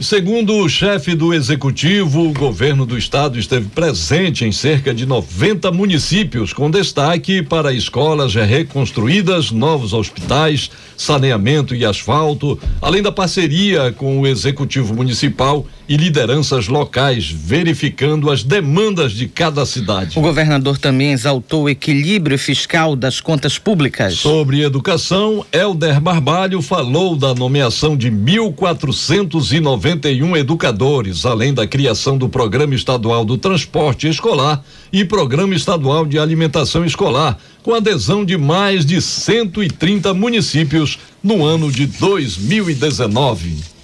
Segundo 0.00 0.54
o 0.58 0.68
chefe 0.68 1.16
do 1.16 1.34
executivo, 1.34 2.28
o 2.28 2.32
governo 2.32 2.86
do 2.86 2.96
estado 2.96 3.36
esteve 3.36 3.66
presente 3.66 4.44
em 4.44 4.52
cerca 4.52 4.94
de 4.94 5.04
90 5.04 5.72
municípios, 5.72 6.52
com 6.52 6.70
destaque 6.70 7.42
para 7.42 7.72
escolas 7.72 8.32
reconstruídas, 8.32 9.50
novos 9.50 9.92
hospitais, 9.92 10.70
saneamento 10.96 11.74
e 11.74 11.84
asfalto, 11.84 12.56
além 12.80 13.02
da 13.02 13.10
parceria 13.10 13.90
com 13.90 14.20
o 14.20 14.26
executivo 14.28 14.94
municipal 14.94 15.66
e 15.88 15.96
lideranças 15.96 16.68
locais, 16.68 17.30
verificando 17.30 18.30
as 18.30 18.42
demandas 18.42 19.12
de 19.12 19.26
cada 19.26 19.64
cidade. 19.64 20.18
O 20.18 20.22
governador 20.22 20.76
também 20.76 21.12
exaltou 21.12 21.62
o 21.64 21.68
equilíbrio 21.68 22.38
fiscal 22.38 22.94
das 22.94 23.20
contas 23.20 23.58
públicas. 23.58 24.14
Sobre 24.14 24.62
educação, 24.62 25.44
Helder 25.50 25.98
Barbalho 26.00 26.60
falou 26.60 27.16
da 27.16 27.34
nomeação 27.34 27.96
de 27.96 28.10
1.491 28.10 30.36
educadores, 30.36 31.24
além 31.24 31.54
da 31.54 31.66
criação 31.66 32.18
do 32.18 32.28
Programa 32.28 32.74
Estadual 32.74 33.24
do 33.24 33.38
Transporte 33.38 34.06
Escolar 34.08 34.62
e 34.92 35.06
Programa 35.06 35.54
Estadual 35.54 36.04
de 36.04 36.18
Alimentação 36.18 36.84
Escolar, 36.84 37.38
com 37.62 37.72
adesão 37.72 38.24
de 38.24 38.36
mais 38.36 38.84
de 38.84 39.00
130 39.00 40.12
municípios 40.12 40.98
no 41.22 41.44
ano 41.44 41.70
de 41.72 41.86
2019. 41.86 43.77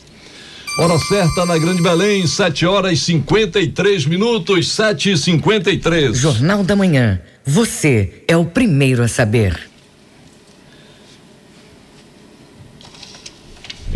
Hora 0.77 0.99
certa 0.99 1.47
na 1.47 1.57
Grande 1.57 1.81
Belém, 1.81 2.27
7 2.27 2.67
horas 2.67 2.95
e 2.95 2.97
53 2.97 4.07
minutos, 4.07 4.73
7 4.73 5.13
e 5.13 5.17
53 5.17 6.19
Jornal 6.19 6.65
da 6.65 6.75
Manhã. 6.75 7.21
Você 7.45 8.25
é 8.27 8.37
o 8.37 8.45
primeiro 8.45 9.05
a 9.05 9.07
saber. 9.07 9.71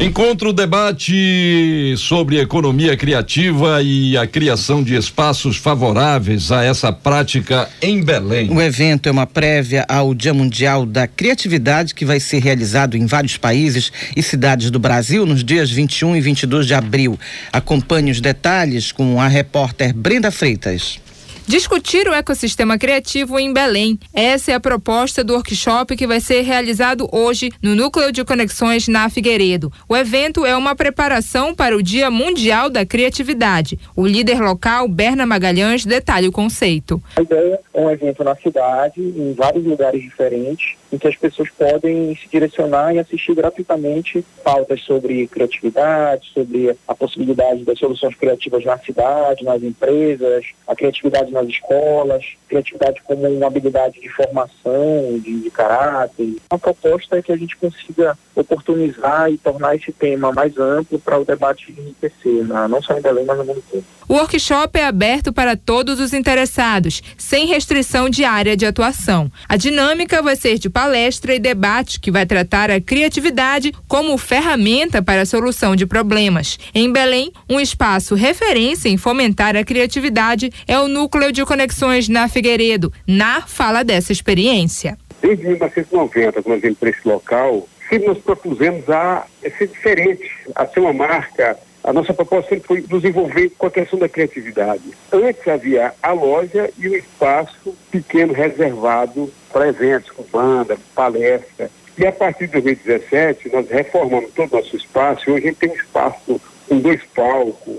Encontro 0.00 0.52
debate 0.52 1.92
sobre 1.98 2.40
economia 2.40 2.96
criativa 2.96 3.82
e 3.82 4.16
a 4.16 4.28
criação 4.28 4.80
de 4.80 4.94
espaços 4.94 5.56
favoráveis 5.56 6.52
a 6.52 6.62
essa 6.62 6.92
prática 6.92 7.68
em 7.82 8.00
Belém. 8.00 8.48
O 8.48 8.62
evento 8.62 9.08
é 9.08 9.12
uma 9.12 9.26
prévia 9.26 9.84
ao 9.88 10.14
Dia 10.14 10.32
Mundial 10.32 10.86
da 10.86 11.08
Criatividade 11.08 11.96
que 11.96 12.04
vai 12.04 12.20
ser 12.20 12.38
realizado 12.38 12.96
em 12.96 13.06
vários 13.06 13.36
países 13.36 13.90
e 14.14 14.22
cidades 14.22 14.70
do 14.70 14.78
Brasil 14.78 15.26
nos 15.26 15.42
dias 15.42 15.68
21 15.68 16.14
e 16.14 16.20
22 16.20 16.68
de 16.68 16.74
abril. 16.74 17.18
Acompanhe 17.52 18.12
os 18.12 18.20
detalhes 18.20 18.92
com 18.92 19.20
a 19.20 19.26
repórter 19.26 19.92
Brenda 19.92 20.30
Freitas. 20.30 21.00
Discutir 21.48 22.06
o 22.06 22.12
ecossistema 22.12 22.76
criativo 22.76 23.38
em 23.38 23.54
Belém. 23.54 23.98
Essa 24.12 24.52
é 24.52 24.54
a 24.54 24.60
proposta 24.60 25.24
do 25.24 25.32
workshop 25.32 25.96
que 25.96 26.06
vai 26.06 26.20
ser 26.20 26.42
realizado 26.42 27.08
hoje 27.10 27.50
no 27.62 27.74
Núcleo 27.74 28.12
de 28.12 28.22
Conexões 28.22 28.86
na 28.86 29.08
Figueiredo. 29.08 29.72
O 29.88 29.96
evento 29.96 30.44
é 30.44 30.54
uma 30.54 30.76
preparação 30.76 31.54
para 31.54 31.74
o 31.74 31.82
Dia 31.82 32.10
Mundial 32.10 32.68
da 32.68 32.84
Criatividade. 32.84 33.80
O 33.96 34.06
líder 34.06 34.42
local, 34.42 34.86
Berna 34.88 35.24
Magalhães, 35.24 35.86
detalha 35.86 36.28
o 36.28 36.32
conceito. 36.32 37.02
A 37.16 37.22
ideia 37.22 37.58
é 37.72 37.80
um 37.80 37.90
evento 37.90 38.22
na 38.22 38.36
cidade, 38.36 39.00
em 39.00 39.32
vários 39.32 39.64
lugares 39.64 40.02
diferentes, 40.02 40.76
em 40.92 40.98
que 40.98 41.08
as 41.08 41.16
pessoas 41.16 41.48
podem 41.48 42.14
se 42.16 42.28
direcionar 42.30 42.94
e 42.94 42.98
assistir 42.98 43.34
gratuitamente 43.34 44.22
pautas 44.44 44.82
sobre 44.82 45.26
criatividade, 45.28 46.30
sobre 46.34 46.76
a 46.86 46.94
possibilidade 46.94 47.64
das 47.64 47.78
soluções 47.78 48.14
criativas 48.14 48.64
na 48.66 48.76
cidade, 48.78 49.44
nas 49.44 49.62
empresas, 49.62 50.44
a 50.66 50.76
criatividade 50.76 51.37
nas 51.38 51.48
escolas, 51.48 52.24
criatividade 52.48 53.02
como 53.04 53.26
uma 53.28 53.46
habilidade 53.46 54.00
de 54.00 54.08
formação, 54.08 55.18
de, 55.20 55.40
de 55.40 55.50
caráter. 55.50 56.36
A 56.50 56.58
proposta 56.58 57.18
é 57.18 57.22
que 57.22 57.32
a 57.32 57.36
gente 57.36 57.56
consiga 57.56 58.16
oportunizar 58.34 59.30
e 59.30 59.38
tornar 59.38 59.76
esse 59.76 59.92
tema 59.92 60.32
mais 60.32 60.56
amplo 60.58 60.98
para 60.98 61.18
o 61.18 61.24
debate 61.24 61.74
enriquecer, 61.76 62.44
né? 62.44 62.66
não 62.68 62.82
só 62.82 62.96
em 62.96 63.02
Belém, 63.02 63.24
mas 63.24 63.38
no 63.38 63.44
mundo 63.44 63.62
todo. 63.70 63.84
O 64.08 64.14
workshop 64.14 64.78
é 64.78 64.86
aberto 64.86 65.34
para 65.34 65.54
todos 65.54 66.00
os 66.00 66.14
interessados, 66.14 67.02
sem 67.18 67.46
restrição 67.46 68.08
de 68.08 68.24
área 68.24 68.56
de 68.56 68.64
atuação. 68.64 69.30
A 69.46 69.54
dinâmica 69.54 70.22
vai 70.22 70.34
ser 70.34 70.58
de 70.58 70.70
palestra 70.70 71.34
e 71.34 71.38
debate 71.38 72.00
que 72.00 72.10
vai 72.10 72.24
tratar 72.24 72.70
a 72.70 72.80
criatividade 72.80 73.70
como 73.86 74.16
ferramenta 74.16 75.02
para 75.02 75.22
a 75.22 75.26
solução 75.26 75.76
de 75.76 75.84
problemas. 75.84 76.58
Em 76.74 76.90
Belém, 76.90 77.30
um 77.50 77.60
espaço 77.60 78.14
referência 78.14 78.88
em 78.88 78.96
fomentar 78.96 79.54
a 79.56 79.64
criatividade 79.64 80.50
é 80.66 80.80
o 80.80 80.88
Núcleo 80.88 81.27
de 81.30 81.44
Conexões 81.44 82.08
na 82.08 82.28
Figueiredo. 82.28 82.92
Na 83.06 83.42
fala 83.42 83.82
dessa 83.82 84.12
experiência. 84.12 84.96
Desde 85.20 85.46
1990, 85.46 86.42
quando 86.42 86.64
eu 86.64 86.74
para 86.76 86.90
esse 86.90 87.06
local, 87.06 87.68
sempre 87.88 88.08
nos 88.08 88.18
propusemos 88.18 88.88
a 88.88 89.26
ser 89.42 89.68
diferente, 89.68 90.30
a 90.54 90.66
ser 90.66 90.80
uma 90.80 90.92
marca 90.92 91.56
a 91.88 91.92
nossa 91.92 92.12
proposta 92.12 92.50
sempre 92.50 92.66
foi 92.66 92.84
nos 92.86 93.02
envolver 93.02 93.50
com 93.56 93.66
a 93.66 93.70
questão 93.70 93.98
da 93.98 94.10
criatividade. 94.10 94.82
Antes 95.10 95.48
havia 95.48 95.94
a 96.02 96.12
loja 96.12 96.68
e 96.76 96.86
o 96.86 96.94
espaço 96.94 97.74
pequeno 97.90 98.34
reservado 98.34 99.32
para 99.50 99.68
eventos, 99.68 100.10
com 100.10 100.22
banda, 100.24 100.76
palestra. 100.94 101.70
E 101.96 102.06
a 102.06 102.12
partir 102.12 102.46
de 102.46 102.60
2017, 102.60 103.50
nós 103.50 103.70
reformamos 103.70 104.30
todo 104.34 104.52
o 104.52 104.56
nosso 104.56 104.76
espaço. 104.76 105.30
Hoje 105.30 105.44
a 105.44 105.48
gente 105.48 105.56
tem 105.56 105.70
um 105.70 105.74
espaço 105.74 106.40
com 106.68 106.78
dois 106.78 107.00
palcos, 107.14 107.74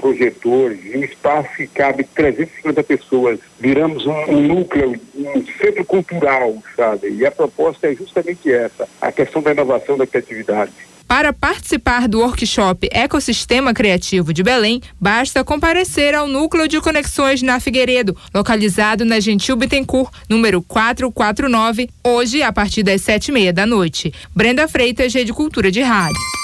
projetores, 0.00 0.80
um 0.94 1.04
espaço 1.04 1.48
que 1.56 1.66
cabe 1.66 2.04
350 2.04 2.82
pessoas. 2.82 3.38
Viramos 3.58 4.06
um, 4.06 4.12
um, 4.12 4.40
núcleo, 4.40 5.00
um 5.14 5.44
centro 5.60 5.84
cultural, 5.84 6.56
sabe? 6.74 7.10
E 7.10 7.26
a 7.26 7.30
proposta 7.30 7.88
é 7.88 7.94
justamente 7.94 8.50
essa, 8.50 8.88
a 9.00 9.12
questão 9.12 9.42
da 9.42 9.52
inovação 9.52 9.96
da 9.96 10.06
criatividade. 10.06 10.72
Para 11.10 11.32
participar 11.32 12.06
do 12.06 12.20
workshop 12.20 12.88
Ecossistema 12.92 13.74
Criativo 13.74 14.32
de 14.32 14.44
Belém, 14.44 14.80
basta 15.00 15.42
comparecer 15.42 16.14
ao 16.14 16.28
Núcleo 16.28 16.68
de 16.68 16.80
Conexões 16.80 17.42
na 17.42 17.58
Figueiredo, 17.58 18.16
localizado 18.32 19.04
na 19.04 19.18
Gentil 19.18 19.56
Bittencourt, 19.56 20.12
número 20.28 20.62
449, 20.62 21.90
hoje 22.04 22.44
a 22.44 22.52
partir 22.52 22.84
das 22.84 23.00
sete 23.00 23.28
e 23.28 23.32
meia 23.32 23.52
da 23.52 23.66
noite. 23.66 24.14
Brenda 24.32 24.68
Freitas, 24.68 25.12
Rede 25.12 25.32
Cultura 25.32 25.68
de 25.68 25.82
Rádio. 25.82 26.39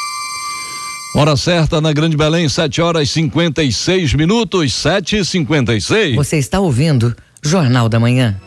Hora 1.17 1.35
certa 1.35 1.81
na 1.81 1.95
Grande 1.95 2.14
Belém, 2.14 2.47
7 2.47 2.83
horas 2.83 3.09
56 3.09 4.12
minutos, 4.12 4.75
7 4.75 5.17
e 5.17 5.25
56 5.25 6.14
Você 6.14 6.37
está 6.37 6.61
ouvindo 6.61 7.17
Jornal 7.43 7.89
da 7.89 7.99
Manhã. 7.99 8.39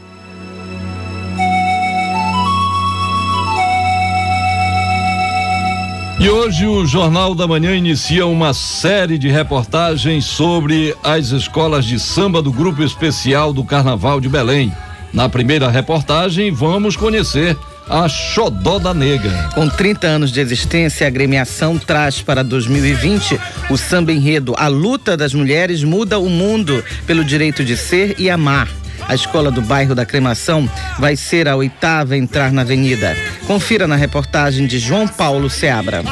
E 6.19 6.29
hoje 6.29 6.67
o 6.67 6.85
Jornal 6.85 7.33
da 7.33 7.47
Manhã 7.47 7.75
inicia 7.75 8.27
uma 8.27 8.53
série 8.53 9.17
de 9.17 9.29
reportagens 9.29 10.25
sobre 10.25 10.95
as 11.03 11.31
escolas 11.31 11.85
de 11.85 11.99
samba 11.99 12.39
do 12.39 12.51
Grupo 12.51 12.83
Especial 12.83 13.51
do 13.51 13.63
Carnaval 13.63 14.21
de 14.21 14.29
Belém. 14.29 14.71
Na 15.11 15.27
primeira 15.27 15.71
reportagem, 15.71 16.51
vamos 16.51 16.95
conhecer 16.95 17.57
a 17.89 18.07
Xodó 18.07 18.93
Negra. 18.93 19.49
Com 19.55 19.67
30 19.67 20.07
anos 20.07 20.31
de 20.31 20.39
existência, 20.39 21.05
a 21.05 21.09
agremiação 21.09 21.77
traz 21.77 22.21
para 22.21 22.43
2020 22.43 23.39
o 23.69 23.77
samba 23.77 24.11
enredo 24.11 24.53
A 24.57 24.67
Luta 24.67 25.17
das 25.17 25.33
Mulheres 25.33 25.83
Muda 25.83 26.19
o 26.19 26.29
Mundo 26.29 26.83
pelo 27.07 27.25
Direito 27.25 27.65
de 27.65 27.75
Ser 27.75 28.15
e 28.19 28.29
Amar. 28.29 28.69
A 29.07 29.15
escola 29.15 29.49
do 29.49 29.61
bairro 29.61 29.95
da 29.95 30.05
Cremação 30.05 30.69
vai 30.99 31.15
ser 31.15 31.47
a 31.47 31.55
oitava 31.55 32.13
a 32.13 32.17
entrar 32.17 32.51
na 32.51 32.61
avenida. 32.61 33.15
Confira 33.47 33.87
na 33.87 33.95
reportagem 33.95 34.67
de 34.67 34.77
João 34.77 35.07
Paulo 35.07 35.49
Seabra. 35.49 36.03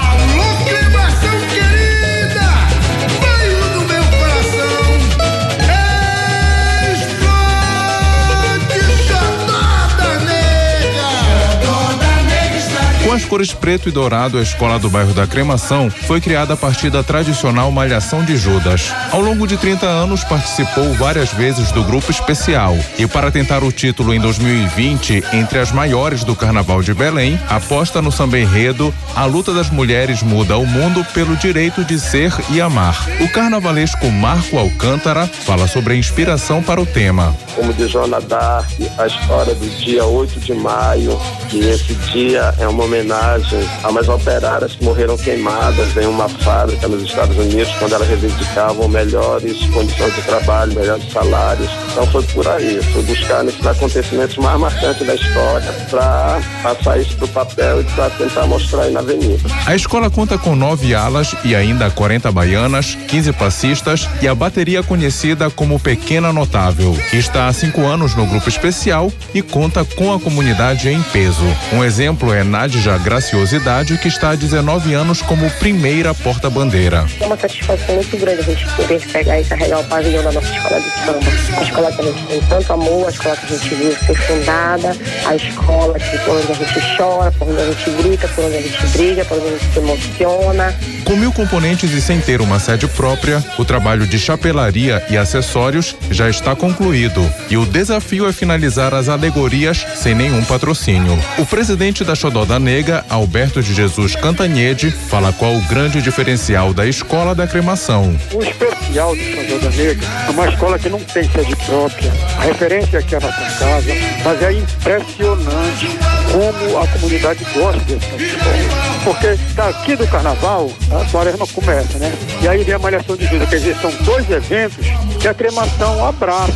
Cores 13.27 13.53
preto 13.53 13.89
e 13.89 13.91
dourado, 13.91 14.37
a 14.37 14.41
escola 14.41 14.79
do 14.79 14.89
bairro 14.89 15.13
da 15.13 15.27
Cremação 15.27 15.89
foi 15.89 16.21
criada 16.21 16.53
a 16.53 16.57
partir 16.57 16.89
da 16.89 17.03
tradicional 17.03 17.69
Malhação 17.71 18.23
de 18.23 18.37
Judas. 18.37 18.93
Ao 19.11 19.19
longo 19.19 19.45
de 19.45 19.57
30 19.57 19.85
anos, 19.85 20.23
participou 20.23 20.93
várias 20.93 21.31
vezes 21.33 21.71
do 21.71 21.83
grupo 21.83 22.09
especial 22.09 22.77
e, 22.97 23.05
para 23.05 23.29
tentar 23.29 23.63
o 23.63 23.71
título 23.71 24.13
em 24.13 24.19
2020, 24.19 25.23
entre 25.33 25.59
as 25.59 25.71
maiores 25.71 26.23
do 26.23 26.35
Carnaval 26.35 26.81
de 26.81 26.93
Belém, 26.93 27.39
aposta 27.49 28.01
no 28.01 28.11
samba 28.11 28.39
enredo 28.39 28.93
A 29.15 29.25
Luta 29.25 29.53
das 29.53 29.69
Mulheres 29.69 30.23
Muda 30.23 30.57
o 30.57 30.65
Mundo 30.65 31.05
pelo 31.13 31.35
Direito 31.35 31.83
de 31.83 31.99
Ser 31.99 32.33
e 32.49 32.61
Amar. 32.61 33.05
O 33.19 33.29
carnavalesco 33.29 34.09
Marco 34.09 34.57
Alcântara 34.57 35.27
fala 35.27 35.67
sobre 35.67 35.93
a 35.93 35.97
inspiração 35.97 36.63
para 36.63 36.81
o 36.81 36.85
tema. 36.85 37.35
Como 37.55 37.73
diz 37.73 37.91
Joana 37.91 38.21
Dark, 38.21 38.69
a 38.97 39.07
história 39.07 39.53
do 39.53 39.67
dia 39.77 40.05
8 40.05 40.39
de 40.39 40.53
maio, 40.53 41.19
que 41.49 41.59
esse 41.59 41.93
dia 42.11 42.53
é 42.59 42.67
uma 42.67 42.83
homenagem 42.85 43.16
homenagem 43.17 43.67
a 43.83 43.89
umas 43.89 44.07
operárias 44.07 44.75
que 44.75 44.83
morreram 44.83 45.17
queimadas 45.17 45.95
em 45.97 46.05
uma 46.05 46.29
fábrica 46.29 46.87
nos 46.87 47.03
Estados 47.03 47.37
Unidos, 47.37 47.73
quando 47.79 47.93
elas 47.93 48.07
reivindicavam 48.07 48.87
melhores 48.87 49.57
condições 49.67 50.15
de 50.15 50.21
trabalho, 50.23 50.73
melhores 50.73 51.11
salários. 51.11 51.69
Então 51.91 52.05
foi 52.07 52.23
por 52.23 52.47
aí, 52.47 52.81
foi 52.93 53.03
buscar 53.03 53.43
nesses 53.43 53.65
acontecimentos 53.65 54.37
mais 54.37 54.59
marcantes 54.59 55.05
da 55.05 55.15
história 55.15 55.71
para 55.89 56.39
passar 56.63 56.99
isso 56.99 57.15
para 57.17 57.25
o 57.25 57.29
papel 57.29 57.81
e 57.81 57.83
para 57.85 58.09
tentar 58.11 58.45
mostrar 58.45 58.83
aí 58.83 58.91
na 58.91 58.99
avenida. 58.99 59.49
A 59.65 59.75
escola 59.75 60.09
conta 60.09 60.37
com 60.37 60.55
nove 60.55 60.93
alas 60.93 61.35
e 61.43 61.55
ainda 61.55 61.89
40 61.89 62.31
baianas, 62.31 62.97
15 63.07 63.33
passistas 63.33 64.07
e 64.21 64.27
a 64.27 64.35
bateria 64.35 64.83
conhecida 64.83 65.49
como 65.49 65.79
Pequena 65.79 66.31
Notável. 66.31 66.97
Está 67.11 67.47
há 67.47 67.53
cinco 67.53 67.85
anos 67.85 68.15
no 68.15 68.25
grupo 68.25 68.47
especial 68.49 69.11
e 69.33 69.41
conta 69.41 69.83
com 69.83 70.13
a 70.13 70.19
comunidade 70.19 70.89
em 70.89 71.01
peso. 71.01 71.45
Um 71.73 71.83
exemplo 71.83 72.33
é 72.33 72.43
Nadja 72.43 72.97
Graciosidade, 73.07 73.97
que 73.99 74.09
está 74.09 74.31
há 74.31 74.35
19 74.35 74.93
anos 74.93 75.21
como 75.21 75.49
primeira 75.51 76.13
porta-bandeira. 76.13 77.05
É 77.21 77.25
uma 77.25 77.37
satisfação 77.37 77.95
muito 77.95 78.17
grande 78.17 78.41
a 78.41 78.43
gente 78.43 78.67
poder 78.75 78.99
pegar 78.99 79.39
e 79.39 79.45
carregar 79.45 79.79
o 79.79 79.83
pavilhão 79.85 80.21
da 80.25 80.33
nossa 80.33 80.53
escola 80.53 80.81
de 80.81 80.89
samba. 80.89 81.57
A 81.57 81.63
escola 81.63 81.91
que 81.93 82.01
a 82.01 82.03
gente 82.03 82.25
tem 82.25 82.41
tanto 82.41 82.73
amor, 82.73 83.07
a 83.07 83.09
escola 83.09 83.37
que 83.37 83.45
a 83.45 83.57
gente 83.57 83.75
viu 83.75 83.95
ser 83.95 84.15
fundada, 84.15 84.97
a 85.25 85.35
escola 85.37 85.97
que, 85.97 86.17
por 86.17 86.35
onde 86.35 86.51
a 86.51 86.55
gente 86.55 86.97
chora, 86.97 87.31
por 87.31 87.47
onde 87.47 87.61
a 87.61 87.65
gente 87.67 87.89
grita, 87.91 88.27
por 88.27 88.43
onde 88.43 88.57
a 88.57 88.61
gente 88.61 88.87
briga, 88.87 89.23
por 89.23 89.37
onde 89.37 89.47
a 89.47 89.51
gente 89.51 89.73
se 89.73 89.79
emociona. 89.79 90.75
Com 91.05 91.15
mil 91.15 91.31
componentes 91.31 91.93
e 91.93 92.01
sem 92.01 92.19
ter 92.19 92.41
uma 92.41 92.59
sede 92.59 92.85
própria, 92.89 93.41
o 93.57 93.63
trabalho 93.63 94.05
de 94.05 94.19
chapelaria 94.19 95.01
e 95.09 95.17
acessórios 95.17 95.95
já 96.11 96.29
está 96.29 96.53
concluído 96.53 97.25
e 97.49 97.55
o 97.55 97.65
desafio 97.65 98.27
é 98.27 98.33
finalizar 98.33 98.93
as 98.93 99.07
alegorias 99.07 99.85
sem 99.95 100.13
nenhum 100.13 100.43
patrocínio. 100.43 101.17
O 101.37 101.45
presidente 101.45 102.03
da 102.03 102.13
Xodó 102.13 102.43
da 102.43 102.59
Alberto 103.09 103.61
de 103.61 103.73
Jesus 103.73 104.15
Cantanhede 104.15 104.91
fala 104.91 105.33
qual 105.33 105.55
o 105.55 105.61
grande 105.63 106.01
diferencial 106.01 106.73
da 106.73 106.85
Escola 106.85 107.33
da 107.35 107.47
Cremação. 107.47 108.17
O 108.33 108.41
especial 108.41 109.15
de 109.15 109.37
da 109.59 109.69
Negra 109.69 110.07
é 110.27 110.29
uma 110.29 110.47
escola 110.47 110.79
que 110.79 110.89
não 110.89 110.99
tem 110.99 111.23
sede 111.29 111.55
própria. 111.65 112.11
A 112.37 112.43
referência 112.43 112.99
aqui 112.99 113.15
é 113.15 113.17
a 113.17 113.21
nossa 113.21 113.59
casa, 113.59 113.93
mas 114.23 114.41
é 114.43 114.53
impressionante 114.53 115.97
como 116.31 116.77
a 116.77 116.87
comunidade 116.87 117.45
gosta 117.53 117.79
dessa 117.81 118.15
escola. 118.15 118.87
Porque 119.03 119.39
daqui 119.55 119.95
do 119.95 120.07
carnaval, 120.07 120.71
a 120.91 121.05
quaresma 121.11 121.47
começa, 121.47 121.97
né? 121.97 122.13
E 122.41 122.47
aí 122.47 122.63
vem 122.63 122.75
a 122.75 122.79
malhação 122.79 123.15
de 123.15 123.25
vida, 123.25 123.45
quer 123.45 123.57
dizer, 123.57 123.75
são 123.77 123.91
dois 124.03 124.29
eventos 124.29 124.85
que 125.19 125.27
a 125.27 125.33
cremação 125.33 126.05
abraça. 126.05 126.53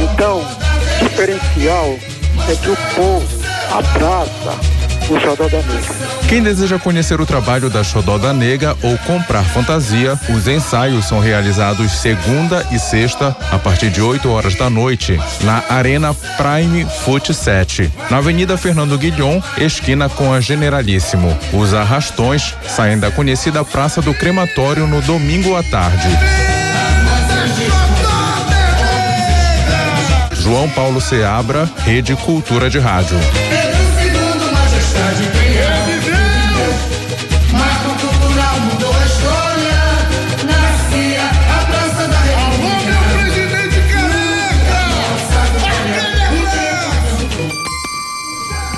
Então, 0.00 0.44
diferencial 1.00 1.98
é 2.48 2.56
que 2.56 2.70
o 2.70 2.76
povo 2.94 3.26
abraça 3.70 4.77
o 5.10 5.20
Xodó 5.20 5.48
da 5.48 5.58
Negra. 5.58 6.18
Quem 6.28 6.42
deseja 6.42 6.78
conhecer 6.78 7.20
o 7.20 7.26
trabalho 7.26 7.70
da 7.70 7.82
Xodó 7.82 8.18
da 8.18 8.32
Negra 8.32 8.76
ou 8.82 8.96
comprar 8.98 9.42
fantasia, 9.42 10.18
os 10.28 10.46
ensaios 10.46 11.06
são 11.06 11.20
realizados 11.20 11.92
segunda 11.92 12.66
e 12.70 12.78
sexta 12.78 13.34
a 13.50 13.58
partir 13.58 13.90
de 13.90 14.02
8 14.02 14.28
horas 14.28 14.54
da 14.54 14.68
noite 14.68 15.18
na 15.42 15.62
Arena 15.68 16.14
Prime 16.14 16.86
Foot 17.04 17.32
7, 17.32 17.90
na 18.10 18.18
Avenida 18.18 18.56
Fernando 18.56 18.98
Guilhom, 18.98 19.40
esquina 19.56 20.08
com 20.08 20.32
a 20.32 20.40
Generalíssimo. 20.40 21.36
Os 21.52 21.72
arrastões 21.72 22.54
saem 22.66 22.98
da 22.98 23.10
conhecida 23.10 23.64
Praça 23.64 24.02
do 24.02 24.12
Crematório 24.12 24.86
no 24.86 25.00
domingo 25.00 25.56
à 25.56 25.62
tarde. 25.62 26.08
João 30.32 30.68
Paulo 30.70 31.00
Seabra, 31.00 31.68
Rede 31.84 32.16
Cultura 32.16 32.70
de 32.70 32.78
Rádio. 32.78 33.18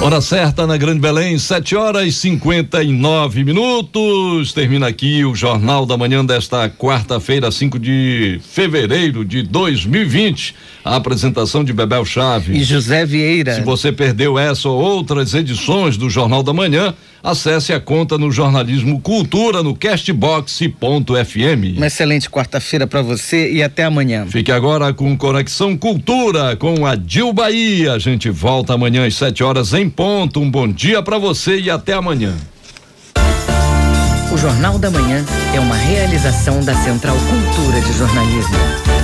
Hora 0.03 0.19
certa 0.23 0.67
na 0.67 0.79
Grande 0.79 0.99
Belém, 0.99 1.39
7 1.39 1.77
horas 1.77 2.07
e 2.07 2.13
59 2.13 3.45
minutos. 3.45 4.51
Termina 4.51 4.87
aqui 4.87 5.27
o 5.27 5.35
Jornal 5.35 5.85
da 5.85 5.95
Manhã 5.95 6.25
desta 6.25 6.71
quarta-feira, 6.71 7.51
5 7.51 7.79
de 7.79 8.41
fevereiro 8.43 9.27
de 9.27 9.43
2020. 9.43 10.55
A 10.85 10.97
apresentação 10.97 11.63
de 11.63 11.73
Bebel 11.73 12.05
Chave 12.05 12.55
e 12.55 12.65
José 12.65 13.05
Vieira. 13.05 13.55
Se 13.55 13.61
você 13.61 13.93
perdeu 13.93 14.39
essa 14.39 14.69
ou 14.69 14.81
outras 14.81 15.35
edições 15.35 15.97
do 15.97 16.09
Jornal 16.09 16.43
da 16.43 16.55
Manhã, 16.55 16.95
acesse 17.23 17.73
a 17.73 17.79
conta 17.79 18.17
no 18.17 18.33
Jornalismo 18.33 18.99
Cultura 19.01 19.63
no 19.63 19.75
castbox.fm. 19.75 21.77
Uma 21.77 21.87
excelente 21.87 22.31
quarta-feira 22.31 22.87
para 22.87 23.03
você 23.03 23.53
e 23.53 23.63
até 23.63 23.85
amanhã. 23.85 24.27
Fique 24.27 24.51
agora 24.51 24.93
com 24.95 25.17
Conexão 25.17 25.77
Cultura 25.77 26.57
com 26.57 26.87
a 26.87 26.95
Dil 26.95 27.33
Bahia. 27.33 27.93
A 27.93 27.99
gente 27.99 28.31
volta 28.31 28.75
amanhã 28.75 29.07
às 29.07 29.15
7 29.17 29.45
horas 29.45 29.75
em 29.75 29.89
ponto. 29.89 30.41
Um 30.41 30.51
bom 30.51 30.67
dia 30.67 31.03
para 31.03 31.19
você 31.19 31.61
e 31.61 31.71
até 31.71 31.93
amanhã. 31.93 32.35
O 34.33 34.39
Jornal 34.39 34.79
da 34.79 34.91
Manhã 34.91 35.25
é 35.53 35.59
uma 35.59 35.75
realização 35.75 36.65
da 36.65 36.75
Central 36.75 37.17
Cultura 37.17 37.81
de 37.81 37.99
Jornalismo. 37.99 38.91